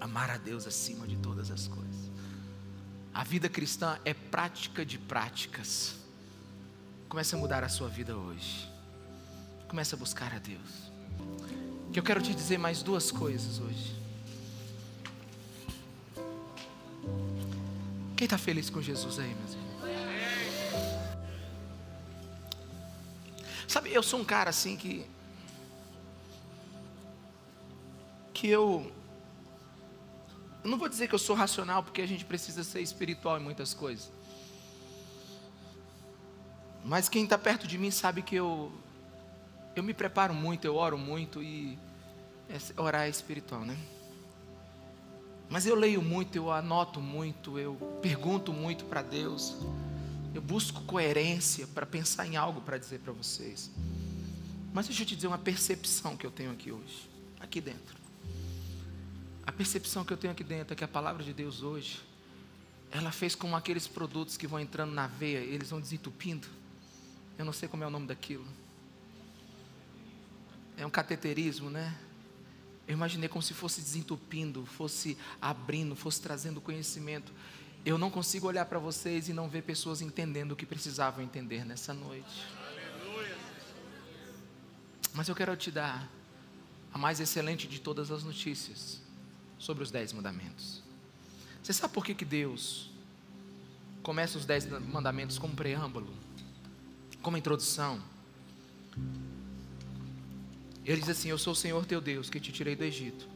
Amar 0.00 0.30
a 0.30 0.36
Deus 0.36 0.66
acima 0.66 1.06
de 1.06 1.16
todas 1.16 1.50
as 1.50 1.68
coisas. 1.68 2.10
A 3.14 3.24
vida 3.24 3.48
cristã 3.48 3.98
é 4.04 4.14
prática 4.14 4.84
de 4.86 4.98
práticas. 4.98 5.97
Comece 7.08 7.34
a 7.34 7.38
mudar 7.38 7.64
a 7.64 7.68
sua 7.68 7.88
vida 7.88 8.16
hoje. 8.16 8.68
Comece 9.66 9.94
a 9.94 9.98
buscar 9.98 10.34
a 10.34 10.38
Deus. 10.38 10.92
Que 11.92 11.98
eu 11.98 12.02
quero 12.02 12.20
te 12.20 12.34
dizer 12.34 12.58
mais 12.58 12.82
duas 12.82 13.10
coisas 13.10 13.58
hoje. 13.58 13.96
Quem 18.14 18.24
está 18.24 18.36
feliz 18.36 18.68
com 18.68 18.82
Jesus 18.82 19.18
aí, 19.18 19.34
meus 19.34 19.52
irmãos? 19.52 19.68
Sabe, 23.66 23.92
eu 23.92 24.02
sou 24.02 24.20
um 24.20 24.24
cara 24.24 24.50
assim 24.50 24.76
que. 24.76 25.06
Que. 28.34 28.48
Eu 28.48 28.92
não 30.64 30.76
vou 30.76 30.88
dizer 30.88 31.08
que 31.08 31.14
eu 31.14 31.18
sou 31.18 31.36
racional, 31.36 31.82
porque 31.82 32.02
a 32.02 32.06
gente 32.06 32.24
precisa 32.24 32.64
ser 32.64 32.80
espiritual 32.80 33.38
em 33.38 33.42
muitas 33.42 33.72
coisas. 33.72 34.10
Mas 36.88 37.06
quem 37.06 37.24
está 37.24 37.36
perto 37.36 37.66
de 37.66 37.76
mim 37.76 37.90
sabe 37.90 38.22
que 38.22 38.34
eu. 38.34 38.72
Eu 39.76 39.82
me 39.82 39.92
preparo 39.92 40.32
muito, 40.32 40.64
eu 40.64 40.74
oro 40.74 40.96
muito 40.96 41.42
e. 41.42 41.78
Orar 42.78 43.02
é 43.02 43.10
espiritual, 43.10 43.60
né? 43.60 43.76
Mas 45.50 45.66
eu 45.66 45.74
leio 45.74 46.00
muito, 46.00 46.36
eu 46.36 46.50
anoto 46.50 46.98
muito, 46.98 47.58
eu 47.58 47.74
pergunto 48.00 48.54
muito 48.54 48.86
para 48.86 49.02
Deus. 49.02 49.54
Eu 50.34 50.40
busco 50.40 50.80
coerência 50.84 51.66
para 51.66 51.84
pensar 51.84 52.26
em 52.26 52.36
algo 52.36 52.62
para 52.62 52.78
dizer 52.78 53.00
para 53.00 53.12
vocês. 53.12 53.70
Mas 54.72 54.86
deixa 54.86 55.02
eu 55.02 55.06
te 55.06 55.14
dizer 55.14 55.26
uma 55.26 55.38
percepção 55.38 56.16
que 56.16 56.26
eu 56.26 56.30
tenho 56.30 56.50
aqui 56.52 56.72
hoje, 56.72 57.08
aqui 57.38 57.60
dentro. 57.60 57.98
A 59.46 59.52
percepção 59.52 60.06
que 60.06 60.12
eu 60.12 60.16
tenho 60.16 60.32
aqui 60.32 60.44
dentro 60.44 60.72
é 60.72 60.76
que 60.76 60.84
a 60.84 60.88
palavra 60.88 61.22
de 61.22 61.34
Deus 61.34 61.62
hoje, 61.62 62.00
ela 62.90 63.12
fez 63.12 63.34
como 63.34 63.56
aqueles 63.56 63.86
produtos 63.86 64.38
que 64.38 64.46
vão 64.46 64.58
entrando 64.58 64.92
na 64.92 65.06
veia, 65.06 65.38
eles 65.38 65.68
vão 65.68 65.80
desentupindo. 65.80 66.48
Eu 67.38 67.44
não 67.44 67.52
sei 67.52 67.68
como 67.68 67.84
é 67.84 67.86
o 67.86 67.90
nome 67.90 68.06
daquilo. 68.06 68.44
É 70.76 70.84
um 70.84 70.90
cateterismo, 70.90 71.70
né? 71.70 71.96
Eu 72.86 72.94
imaginei 72.94 73.28
como 73.28 73.42
se 73.42 73.54
fosse 73.54 73.80
desentupindo, 73.80 74.66
fosse 74.66 75.16
abrindo, 75.40 75.94
fosse 75.94 76.20
trazendo 76.20 76.60
conhecimento. 76.60 77.32
Eu 77.84 77.96
não 77.96 78.10
consigo 78.10 78.46
olhar 78.46 78.64
para 78.66 78.78
vocês 78.78 79.28
e 79.28 79.32
não 79.32 79.48
ver 79.48 79.62
pessoas 79.62 80.00
entendendo 80.00 80.52
o 80.52 80.56
que 80.56 80.66
precisavam 80.66 81.22
entender 81.22 81.64
nessa 81.64 81.94
noite. 81.94 82.44
Mas 85.14 85.28
eu 85.28 85.34
quero 85.34 85.56
te 85.56 85.70
dar 85.70 86.08
a 86.92 86.98
mais 86.98 87.20
excelente 87.20 87.68
de 87.68 87.80
todas 87.80 88.10
as 88.10 88.24
notícias 88.24 89.00
sobre 89.58 89.82
os 89.82 89.90
dez 89.90 90.12
mandamentos. 90.12 90.82
Você 91.62 91.72
sabe 91.72 91.92
por 91.92 92.04
que, 92.04 92.14
que 92.14 92.24
Deus 92.24 92.90
começa 94.02 94.38
os 94.38 94.46
dez 94.46 94.66
mandamentos 94.66 95.38
como 95.38 95.54
preâmbulo, 95.54 96.12
como 97.22 97.36
introdução? 97.36 98.02
Ele 100.84 101.00
diz 101.00 101.10
assim: 101.10 101.28
Eu 101.28 101.38
sou 101.38 101.52
o 101.52 101.56
Senhor 101.56 101.84
teu 101.84 102.00
Deus 102.00 102.30
que 102.30 102.40
te 102.40 102.50
tirei 102.50 102.74
do 102.74 102.84
Egito, 102.84 103.28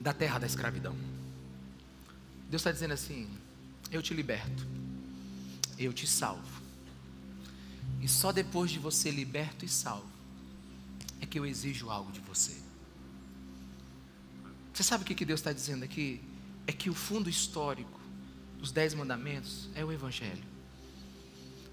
da 0.00 0.12
terra 0.12 0.38
da 0.38 0.46
escravidão. 0.46 0.96
Deus 2.50 2.60
está 2.60 2.72
dizendo 2.72 2.94
assim: 2.94 3.28
Eu 3.90 4.02
te 4.02 4.12
liberto, 4.12 4.66
eu 5.78 5.92
te 5.92 6.06
salvo. 6.06 6.62
E 8.00 8.08
só 8.08 8.32
depois 8.32 8.70
de 8.70 8.78
você 8.78 9.10
liberto 9.10 9.64
e 9.64 9.68
salvo, 9.68 10.10
é 11.20 11.26
que 11.26 11.38
eu 11.38 11.46
exijo 11.46 11.90
algo 11.90 12.10
de 12.10 12.20
você. 12.20 12.56
Você 14.72 14.82
sabe 14.82 15.04
o 15.04 15.06
que 15.06 15.24
Deus 15.24 15.40
está 15.40 15.52
dizendo 15.52 15.84
aqui? 15.84 16.20
É 16.66 16.72
que 16.72 16.90
o 16.90 16.94
fundo 16.94 17.30
histórico 17.30 18.00
dos 18.58 18.72
Dez 18.72 18.92
Mandamentos 18.92 19.70
é 19.74 19.84
o 19.84 19.92
Evangelho. 19.92 20.55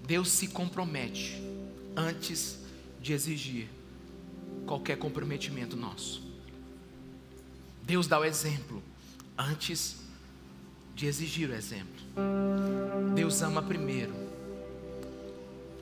Deus 0.06 0.28
se 0.28 0.48
compromete 0.48 1.42
antes 1.96 2.58
de 3.00 3.12
exigir 3.12 3.68
qualquer 4.66 4.98
comprometimento 4.98 5.76
nosso. 5.76 6.22
Deus 7.82 8.06
dá 8.06 8.18
o 8.18 8.24
exemplo 8.24 8.82
antes 9.36 9.96
de 10.94 11.06
exigir 11.06 11.50
o 11.50 11.54
exemplo. 11.54 12.04
Deus 13.14 13.42
ama 13.42 13.62
primeiro 13.62 14.14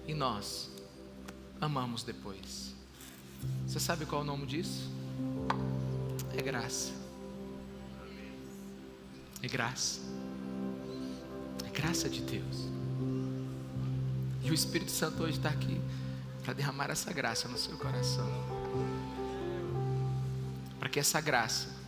e 0.06 0.14
nós 0.14 0.70
amamos 1.60 2.02
depois. 2.02 2.74
Você 3.66 3.80
sabe 3.80 4.06
qual 4.06 4.22
é 4.22 4.24
o 4.24 4.26
nome 4.26 4.46
disso? 4.46 4.90
É 6.36 6.42
graça. 6.42 6.92
É 9.42 9.48
graça. 9.48 10.00
É 11.66 11.70
graça 11.70 12.08
de 12.08 12.20
Deus. 12.22 12.81
E 14.42 14.50
o 14.50 14.54
Espírito 14.54 14.90
Santo 14.90 15.22
hoje 15.22 15.38
está 15.38 15.48
aqui 15.48 15.80
para 16.42 16.52
derramar 16.52 16.90
essa 16.90 17.12
graça 17.12 17.48
no 17.48 17.58
seu 17.58 17.76
coração. 17.78 18.28
Para 20.78 20.88
que 20.88 20.98
essa 20.98 21.20
graça 21.20 21.82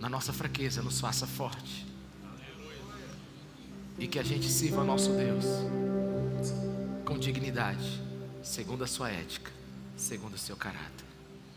na 0.00 0.08
nossa 0.08 0.32
fraqueza, 0.32 0.82
nos 0.82 1.00
faça 1.00 1.26
forte. 1.26 1.86
E 3.98 4.06
que 4.06 4.18
a 4.18 4.22
gente 4.22 4.48
sirva 4.48 4.84
nosso 4.84 5.10
Deus 5.12 5.44
com 7.04 7.18
dignidade, 7.18 8.00
segundo 8.42 8.84
a 8.84 8.86
sua 8.86 9.10
ética, 9.10 9.50
segundo 9.96 10.34
o 10.34 10.38
seu 10.38 10.56
caráter. 10.56 11.07